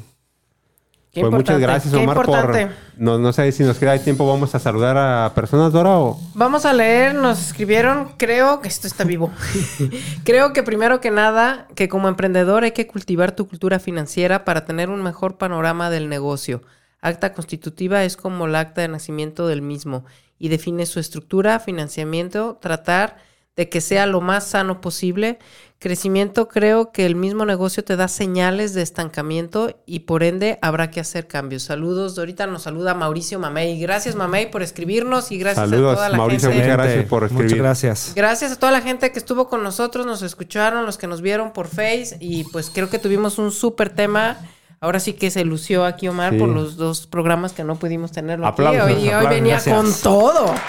Qué 1.12 1.20
pues 1.20 1.30
muchas 1.30 1.61
gracias, 1.61 1.93
qué 1.93 2.01
Omar, 2.01 2.16
importante. 2.16 2.66
por... 2.68 2.74
No, 3.03 3.18
no 3.18 3.34
sé 3.34 3.53
si 3.53 3.62
nos 3.64 3.76
queda 3.78 3.99
tiempo. 3.99 4.26
Vamos 4.26 4.55
a 4.55 4.59
saludar 4.59 4.97
a 4.97 5.32
personas, 5.34 5.70
Dora, 5.70 5.99
o... 5.99 6.18
Vamos 6.34 6.64
a 6.64 6.72
leer, 6.72 7.14
nos 7.14 7.38
escribieron, 7.38 8.12
creo 8.16 8.62
que 8.62 8.68
esto 8.68 8.86
está 8.86 9.05
vivo. 9.05 9.30
creo 10.24 10.55
que 10.55 10.62
primero 10.62 11.03
que 11.03 11.11
nada, 11.11 11.68
que 11.74 11.88
como 11.90 12.09
emprendedor 12.09 12.64
hay 12.64 12.72
que 12.72 12.86
cultivar 12.86 13.32
tu 13.36 13.47
cultura 13.47 13.78
financiera 13.78 14.47
para 14.47 14.64
tener 14.64 14.88
un 14.88 15.03
mejor 15.03 15.36
panorama 15.36 15.90
del 15.90 16.09
negocio. 16.09 16.62
Acta 17.03 17.34
constitutiva 17.34 18.05
es 18.05 18.16
como 18.16 18.46
el 18.46 18.55
acta 18.55 18.80
de 18.80 18.88
nacimiento 18.88 19.46
del 19.48 19.61
mismo 19.61 20.05
y 20.38 20.48
define 20.48 20.86
su 20.86 21.00
estructura, 21.00 21.61
financiamiento, 21.61 22.59
tratar 22.61 23.16
de 23.57 23.68
que 23.68 23.80
sea 23.80 24.07
lo 24.07 24.20
más 24.20 24.46
sano 24.46 24.80
posible. 24.80 25.38
Crecimiento, 25.78 26.48
creo 26.48 26.90
que 26.92 27.05
el 27.05 27.16
mismo 27.16 27.44
negocio 27.44 27.84
te 27.84 27.96
da 27.96 28.07
señales 28.09 28.72
de 28.72 28.82
estancamiento 28.82 29.76
y 29.84 30.00
por 30.00 30.22
ende 30.22 30.59
habrá 30.62 30.90
que 30.90 31.00
hacer 31.00 31.26
cambios. 31.26 31.64
Saludos, 31.64 32.16
ahorita 32.18 32.46
nos 32.46 32.62
saluda 32.62 32.94
Mauricio 32.94 33.38
Mamey. 33.38 33.80
Gracias 33.80 34.14
Mamey 34.14 34.50
por 34.50 34.62
escribirnos 34.62 35.32
y 35.32 35.38
gracias 35.38 35.68
Saludos, 35.68 35.92
a 35.92 35.96
toda 35.96 36.09
la 36.09 36.16
Mauricio, 36.16 36.50
gente. 36.50 36.64
muchas 36.64 36.76
gracias 36.78 37.05
por 37.07 37.24
escribir. 37.24 37.44
Muchas 37.44 37.59
gracias. 37.59 38.12
Gracias 38.14 38.53
a 38.53 38.59
toda 38.59 38.72
la 38.72 38.80
gente 38.80 39.11
que 39.11 39.18
estuvo 39.18 39.48
con 39.48 39.62
nosotros, 39.62 40.07
nos 40.07 40.22
escucharon, 40.22 40.86
los 40.86 40.96
que 40.96 41.09
nos 41.09 41.20
vieron 41.20 41.53
por 41.53 41.66
Face 41.66 42.16
y 42.20 42.44
pues 42.44 42.70
creo 42.70 42.88
que 42.88 42.98
tuvimos 43.00 43.38
un 43.38 43.50
súper 43.50 43.90
tema. 43.90 44.38
Ahora 44.83 44.99
sí 44.99 45.12
que 45.12 45.30
se 45.30 45.45
lució 45.45 45.85
aquí 45.85 46.09
Omar 46.09 46.33
Sí. 46.33 46.39
por 46.41 46.49
los 46.49 46.76
dos 46.76 47.07
programas 47.07 47.53
que 47.53 47.62
no 47.62 47.76
pudimos 47.76 48.11
tenerlo 48.11 48.49
Aplausos, 48.49 48.83
aquí. 48.83 48.93
Hoy, 48.95 48.99
hoy 49.03 49.09
aplausos, 49.11 49.30
venía 49.30 49.55
gracias. 49.55 49.76
con 49.76 49.95
todo. 50.03 50.55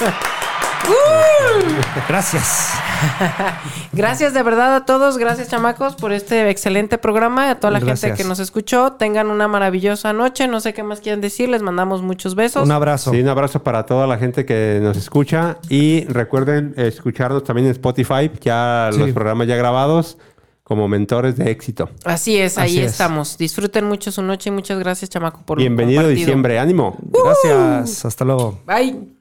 Gracias. 2.09 2.70
Gracias 3.93 4.34
de 4.34 4.43
verdad 4.43 4.76
a 4.76 4.86
todos, 4.86 5.18
gracias 5.18 5.49
chamacos 5.49 5.95
por 5.95 6.11
este 6.11 6.49
excelente 6.49 6.97
programa, 6.97 7.49
a 7.49 7.55
toda 7.59 7.72
la 7.72 7.80
gente 7.80 8.14
que 8.14 8.24
nos 8.24 8.39
escuchó, 8.39 8.93
tengan 8.93 9.28
una 9.30 9.47
maravillosa 9.47 10.14
noche, 10.14 10.47
no 10.47 10.59
sé 10.59 10.74
qué 10.74 10.84
más 10.84 10.99
quieren 10.99 11.22
decir, 11.22 11.49
les 11.49 11.61
mandamos 11.61 12.01
muchos 12.01 12.36
besos. 12.36 12.64
Un 12.66 12.72
abrazo. 12.72 13.11
Sí, 13.11 13.22
un 13.22 13.30
abrazo 13.30 13.64
para 13.64 13.86
toda 13.86 14.07
la 14.07 14.18
gente 14.18 14.45
que 14.45 14.80
nos 14.82 14.97
escucha 14.97 15.57
y 15.70 16.05
recuerden 16.05 16.74
escucharnos 16.78 17.43
también 17.43 17.68
en 17.68 17.72
Spotify, 17.72 18.30
ya 18.41 18.89
Sí. 18.91 18.99
los 18.99 19.11
programas 19.11 19.47
ya 19.47 19.55
grabados 19.55 20.18
como 20.64 20.88
mentores 20.88 21.36
de 21.38 21.51
éxito. 21.51 21.89
Así 22.05 22.38
es, 22.38 22.57
ahí 22.57 22.72
Así 22.72 22.80
es. 22.80 22.91
estamos. 22.93 23.38
Disfruten 23.38 23.86
mucho 23.86 24.11
su 24.11 24.22
noche 24.22 24.49
y 24.49 24.53
muchas 24.53 24.80
gracias 24.80 25.09
chamaco 25.09 25.41
por 25.45 25.57
Bienvenido 25.57 26.01
compartido. 26.01 26.20
diciembre, 26.26 26.59
ánimo. 26.59 26.97
Gracias. 27.01 28.05
Hasta 28.05 28.26
luego. 28.26 28.59
Bye. 28.66 29.12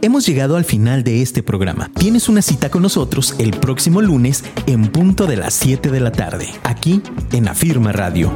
Hemos 0.00 0.26
llegado 0.26 0.56
al 0.56 0.64
final 0.64 1.04
de 1.04 1.22
este 1.22 1.42
programa. 1.42 1.90
Tienes 1.94 2.28
una 2.28 2.42
cita 2.42 2.70
con 2.70 2.82
nosotros 2.82 3.34
el 3.38 3.50
próximo 3.50 4.00
lunes 4.00 4.44
en 4.66 4.88
punto 4.88 5.26
de 5.26 5.36
las 5.36 5.54
7 5.54 5.90
de 5.90 6.00
la 6.00 6.12
tarde, 6.12 6.48
aquí 6.62 7.02
en 7.32 7.48
Afirma 7.48 7.92
Radio. 7.92 8.32